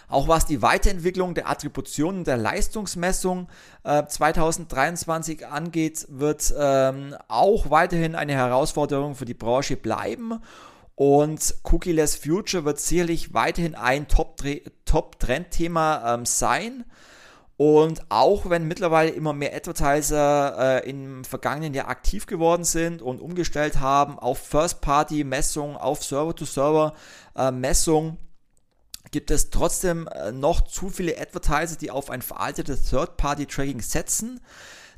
Auch 0.08 0.28
was 0.28 0.46
die 0.46 0.62
Weiterentwicklung 0.62 1.34
der 1.34 1.48
Attribution 1.48 2.18
und 2.18 2.26
der 2.26 2.36
Leistungsmessung 2.36 3.48
äh, 3.84 4.04
2023 4.06 5.46
angeht, 5.46 6.06
wird 6.08 6.54
ähm, 6.56 7.16
auch 7.28 7.70
weiterhin 7.70 8.14
eine 8.14 8.34
Herausforderung 8.34 9.16
für 9.16 9.24
die 9.24 9.32
Branche 9.34 9.76
bleiben. 9.76 10.40
Und 10.94 11.56
Cookie-less 11.64 12.16
Future 12.16 12.64
wird 12.64 12.80
sicherlich 12.80 13.34
weiterhin 13.34 13.74
ein 13.74 14.06
Top-Trend-Thema 14.08 16.14
ähm, 16.14 16.24
sein. 16.24 16.86
Und 17.56 18.02
auch 18.10 18.50
wenn 18.50 18.68
mittlerweile 18.68 19.08
immer 19.10 19.32
mehr 19.32 19.54
Advertiser 19.54 20.82
äh, 20.84 20.90
im 20.90 21.24
vergangenen 21.24 21.72
Jahr 21.72 21.88
aktiv 21.88 22.26
geworden 22.26 22.64
sind 22.64 23.00
und 23.00 23.18
umgestellt 23.20 23.80
haben 23.80 24.18
auf 24.18 24.36
First-Party-Messung, 24.38 25.78
auf 25.78 26.04
Server-to-Server-Messung, 26.04 28.18
gibt 29.10 29.30
es 29.30 29.48
trotzdem 29.48 30.06
äh, 30.08 30.32
noch 30.32 30.60
zu 30.62 30.90
viele 30.90 31.18
Advertiser, 31.18 31.76
die 31.76 31.90
auf 31.90 32.10
ein 32.10 32.20
veraltetes 32.20 32.90
Third-Party-Tracking 32.90 33.80
setzen. 33.80 34.40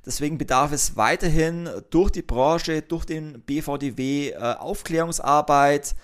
Deswegen 0.04 0.38
bedarf 0.38 0.72
es 0.72 0.96
weiterhin 0.96 1.68
durch 1.90 2.11
die 2.11 2.22
Branche, 2.22 2.82
durch 2.82 3.04
den 3.04 3.40
BVDW 3.42 4.30
äh, 4.30 4.36
Aufklärungsarbeit, 4.36 5.94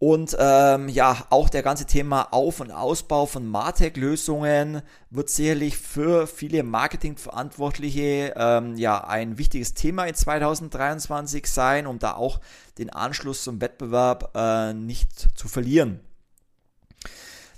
und 0.00 0.34
ähm, 0.40 0.88
ja, 0.88 1.26
auch 1.28 1.50
der 1.50 1.62
ganze 1.62 1.84
Thema 1.84 2.32
Auf- 2.32 2.60
und 2.60 2.70
Ausbau 2.70 3.26
von 3.26 3.46
Martech-Lösungen 3.46 4.80
wird 5.10 5.28
sicherlich 5.28 5.76
für 5.76 6.26
viele 6.26 6.62
Marketingverantwortliche 6.62 8.32
ähm, 8.34 8.76
ja 8.76 9.04
ein 9.04 9.36
wichtiges 9.36 9.74
Thema 9.74 10.06
in 10.06 10.14
2023 10.14 11.46
sein, 11.46 11.86
um 11.86 11.98
da 11.98 12.14
auch 12.14 12.40
den 12.78 12.88
Anschluss 12.88 13.44
zum 13.44 13.60
Wettbewerb 13.60 14.34
äh, 14.34 14.72
nicht 14.72 15.36
zu 15.38 15.48
verlieren. 15.48 16.00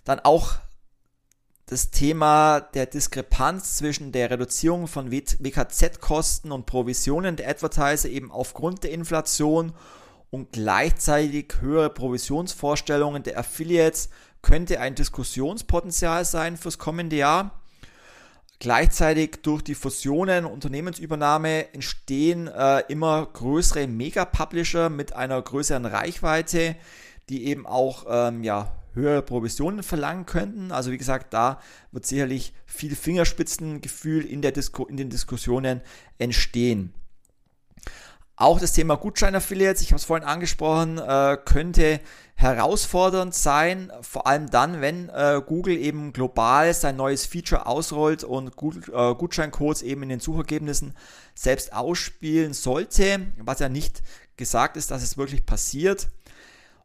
Dann 0.03 0.19
auch 0.19 0.57
das 1.67 1.93
Thema 1.93 2.59
der 2.59 2.87
Diskrepanz 2.87 3.77
zwischen 3.77 4.11
der 4.11 4.33
Reduzierung 4.33 4.89
von 4.89 5.13
WKZ-Kosten 5.13 6.51
und 6.51 6.67
Provisionen 6.67 7.37
der 7.37 7.49
Advertiser 7.49 8.09
eben 8.09 8.33
aufgrund 8.33 8.83
der 8.83 8.91
Inflation 8.91 9.73
gleichzeitig 10.51 11.61
höhere 11.61 11.91
Provisionsvorstellungen 11.91 13.23
der 13.23 13.39
Affiliates 13.39 14.09
könnte 14.41 14.81
ein 14.81 14.95
Diskussionspotenzial 14.95 16.25
sein 16.25 16.57
fürs 16.57 16.79
kommende 16.79 17.17
Jahr. 17.17 17.63
Gleichzeitig 18.59 19.43
durch 19.43 19.63
die 19.63 19.75
Fusionen, 19.75 20.45
Unternehmensübernahme 20.45 21.75
entstehen 21.75 22.47
äh, 22.47 22.81
immer 22.89 23.27
größere 23.27 23.87
Mega-Publisher 23.87 24.89
mit 24.89 25.13
einer 25.13 25.43
größeren 25.43 25.85
Reichweite, 25.85 26.77
die 27.29 27.47
eben 27.47 27.67
auch 27.67 28.07
ähm, 28.09 28.43
ja, 28.45 28.73
höhere 28.95 29.23
Provisionen 29.23 29.83
verlangen 29.83 30.27
könnten. 30.27 30.71
Also 30.73 30.93
wie 30.93 30.99
gesagt, 30.99 31.35
da 31.35 31.61
wird 31.91 32.07
sicherlich 32.07 32.55
viel 32.65 32.95
Fingerspitzengefühl 32.95 34.25
in, 34.25 34.43
der 34.43 34.53
Disku 34.53 34.85
in 34.85 34.97
den 34.97 35.11
Diskussionen 35.11 35.81
entstehen. 36.19 36.95
Auch 38.37 38.59
das 38.59 38.73
Thema 38.73 38.97
Gutscheinaffiliates, 38.97 39.83
ich 39.83 39.89
habe 39.89 39.99
es 39.99 40.05
vorhin 40.05 40.27
angesprochen, 40.27 40.99
äh, 40.99 41.37
könnte 41.45 42.01
herausfordernd 42.35 43.35
sein, 43.35 43.93
vor 44.01 44.27
allem 44.27 44.51
dann, 44.51 44.81
wenn 44.81 45.11
äh, 45.11 45.41
Google 45.47 45.77
eben 45.77 46.13
global 46.13 46.73
sein 46.75 46.97
neues 46.97 47.27
Feature 47.27 47.67
ausrollt 47.67 48.25
und 48.25 48.57
Google, 48.57 48.83
äh, 48.93 49.15
Gutscheincodes 49.15 49.83
eben 49.83 50.03
in 50.03 50.09
den 50.09 50.21
Suchergebnissen 50.21 50.95
selbst 51.35 51.73
ausspielen 51.73 52.53
sollte, 52.53 53.27
was 53.39 53.61
ja 53.61 53.69
nicht 53.69 54.03
gesagt 54.37 54.77
ist, 54.77 54.91
dass 54.91 55.03
es 55.03 55.19
wirklich 55.19 55.47
passiert. 55.47 56.09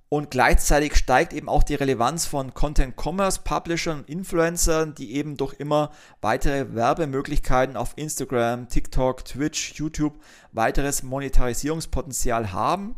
Und 0.10 0.32
gleichzeitig 0.32 0.96
steigt 0.96 1.34
eben 1.34 1.50
auch 1.50 1.64
die 1.64 1.76
Relevanz 1.76 2.26
von 2.26 2.54
Content 2.54 2.96
Commerce 2.96 3.42
Publishern 3.44 4.00
und 4.00 4.10
Influencern, 4.10 4.96
die 4.96 5.16
eben 5.16 5.36
durch 5.36 5.56
immer 5.56 5.92
weitere 6.22 6.74
Werbemöglichkeiten 6.74 7.76
auf 7.76 7.92
Instagram, 7.98 8.70
TikTok, 8.70 9.26
Twitch, 9.26 9.74
YouTube 9.74 10.18
weiteres 10.54 11.04
Monetarisierungspotenzial 11.04 12.54
haben. 12.54 12.96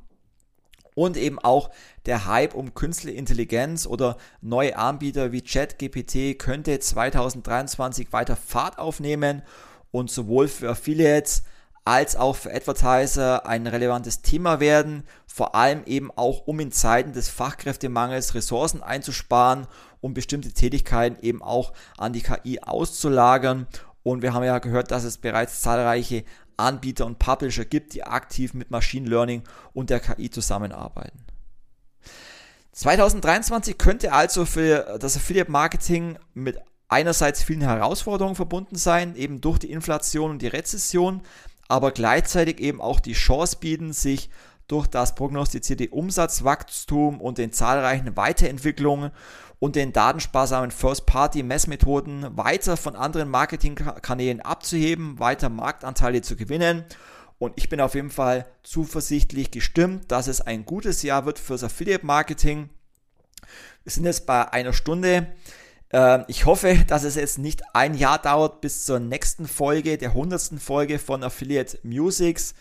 Und 0.94 1.18
eben 1.18 1.40
auch 1.40 1.72
der 2.06 2.26
Hype 2.26 2.54
um 2.54 2.74
künstliche 2.74 3.18
Intelligenz 3.18 3.88
oder 3.88 4.18
neue 4.42 4.78
Anbieter 4.78 5.32
wie 5.32 5.42
ChatGPT 5.42 6.38
könnte 6.38 6.78
2023 6.78 8.12
weiter 8.12 8.36
Fahrt 8.36 8.78
aufnehmen 8.78 9.42
und 9.92 10.12
sowohl 10.12 10.48
für 10.48 10.70
Affiliates 10.70 11.44
als 11.86 12.16
auch 12.16 12.36
für 12.36 12.54
Advertiser 12.54 13.46
ein 13.46 13.68
relevantes 13.68 14.22
Thema 14.22 14.60
werden, 14.60 15.04
vor 15.26 15.56
allem 15.56 15.84
eben 15.86 16.12
auch 16.16 16.48
um 16.48 16.60
in 16.60 16.72
Zeiten 16.72 17.14
des 17.14 17.30
Fachkräftemangels 17.30 18.36
Ressourcen 18.36 18.84
einzusparen, 18.84 19.68
um 20.02 20.14
bestimmte 20.14 20.52
Tätigkeiten 20.52 21.18
eben 21.24 21.42
auch 21.42 21.74
an 21.98 22.14
die 22.14 22.22
KI 22.22 22.60
auszulagern. 22.62 23.68
Und 24.04 24.22
wir 24.22 24.34
haben 24.34 24.44
ja 24.44 24.60
gehört, 24.60 24.92
dass 24.92 25.04
es 25.04 25.18
bereits 25.18 25.62
zahlreiche 25.62 26.24
Anbieter 26.58 27.06
und 27.06 27.20
Publisher 27.20 27.66
gibt, 27.66 27.94
die 27.94 28.04
aktiv 28.04 28.54
mit 28.54 28.70
Machine 28.70 29.10
Learning 29.10 29.44
und 29.74 29.90
der 29.90 30.00
KI 30.00 30.30
zusammenarbeiten. 30.30 31.26
2023 32.74 33.78
könnte 33.78 34.14
also 34.14 34.46
für 34.46 34.98
das 35.00 35.18
Affiliate 35.18 35.52
Marketing 35.52 36.18
mit 36.34 36.60
einerseits 36.88 37.44
vielen 37.44 37.62
Herausforderungen 37.62 38.36
verbunden 38.36 38.76
sein, 38.76 39.16
eben 39.16 39.42
durch 39.42 39.60
die 39.60 39.72
Inflation 39.72 40.32
und 40.32 40.42
die 40.42 40.48
Rezession, 40.48 41.22
aber 41.70 41.92
gleichzeitig 41.92 42.60
eben 42.60 42.82
auch 42.82 43.00
die 43.00 43.14
Chance 43.14 43.58
bieten, 43.62 43.94
sich 43.94 44.30
durch 44.68 44.88
das 44.88 45.16
prognostizierte 45.16 45.90
Umsatzwachstum 45.90 47.22
und 47.22 47.38
den 47.38 47.54
zahlreichen 47.54 48.18
Weiterentwicklungen 48.18 49.12
und 49.60 49.76
den 49.76 49.94
datensparsamen 49.94 50.72
First-Party-Messmethoden 50.72 52.38
weiter 52.38 52.76
von 52.76 52.96
anderen 52.96 53.30
Marketingkanälen 53.30 54.42
abzuheben, 54.42 55.20
weiter 55.20 55.50
Marktanteile 55.50 56.22
zu 56.22 56.36
gewinnen. 56.36 56.86
Und 57.38 57.54
ich 57.56 57.70
bin 57.70 57.82
auf 57.82 57.96
jeden 57.96 58.10
Fall 58.10 58.46
zuversichtlich 58.64 59.52
gestimmt, 59.52 60.12
dass 60.12 60.28
es 60.28 60.42
ein 60.42 60.66
gutes 60.66 61.04
Jahr 61.04 61.26
wird 61.26 61.40
fürs 61.40 61.64
Affiliate-Marketing. 61.64 62.70
Wir 63.84 63.92
sind 63.92 64.06
jetzt 64.06 64.26
bei 64.26 64.52
einer 64.52 64.74
Stunde. 64.74 65.28
Ähm, 65.92 66.26
ich 66.28 66.46
hoffe, 66.46 66.78
dass 66.88 67.04
es 67.04 67.16
jetzt 67.16 67.40
nicht 67.40 67.62
ein 67.74 67.96
Jahr 67.96 68.20
dauert 68.20 68.62
bis 68.62 68.86
zur 68.86 69.00
nächsten 69.00 69.48
Folge, 69.48 69.98
der 69.98 70.14
hundertsten 70.14 70.60
Folge 70.60 71.00
von 71.00 71.24
Affiliate 71.24 71.80
Musics. 71.84 72.54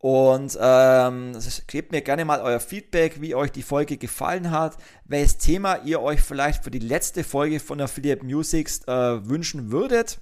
Und 0.00 0.56
ähm, 0.60 1.36
gebt 1.66 1.90
mir 1.90 2.02
gerne 2.02 2.24
mal 2.24 2.40
euer 2.40 2.60
Feedback, 2.60 3.20
wie 3.20 3.34
euch 3.34 3.50
die 3.50 3.62
Folge 3.62 3.96
gefallen 3.96 4.52
hat, 4.52 4.76
welches 5.04 5.38
Thema 5.38 5.82
ihr 5.84 6.00
euch 6.00 6.20
vielleicht 6.20 6.62
für 6.62 6.70
die 6.70 6.78
letzte 6.78 7.24
Folge 7.24 7.58
von 7.58 7.80
Affiliate 7.80 8.24
Musics 8.24 8.86
äh, 8.86 9.28
wünschen 9.28 9.72
würdet. 9.72 10.20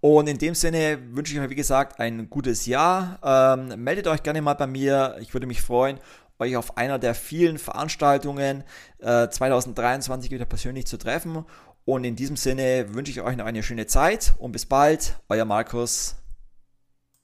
Und 0.00 0.28
in 0.28 0.38
dem 0.38 0.54
Sinne 0.54 0.98
wünsche 1.10 1.34
ich 1.34 1.40
euch, 1.40 1.50
wie 1.50 1.56
gesagt, 1.56 1.98
ein 1.98 2.30
gutes 2.30 2.66
Jahr. 2.66 3.18
Ähm, 3.24 3.82
meldet 3.82 4.06
euch 4.06 4.22
gerne 4.22 4.42
mal 4.42 4.54
bei 4.54 4.68
mir. 4.68 5.16
Ich 5.20 5.34
würde 5.34 5.48
mich 5.48 5.62
freuen 5.62 5.98
euch 6.38 6.56
auf 6.56 6.76
einer 6.76 6.98
der 6.98 7.14
vielen 7.14 7.58
Veranstaltungen 7.58 8.64
äh, 8.98 9.28
2023 9.28 10.30
wieder 10.30 10.44
persönlich 10.44 10.86
zu 10.86 10.96
treffen. 10.96 11.44
Und 11.84 12.04
in 12.04 12.16
diesem 12.16 12.36
Sinne 12.36 12.94
wünsche 12.94 13.12
ich 13.12 13.20
euch 13.22 13.36
noch 13.36 13.46
eine 13.46 13.62
schöne 13.62 13.86
Zeit 13.86 14.34
und 14.38 14.52
bis 14.52 14.66
bald, 14.66 15.18
euer 15.28 15.44
Markus. 15.44 16.16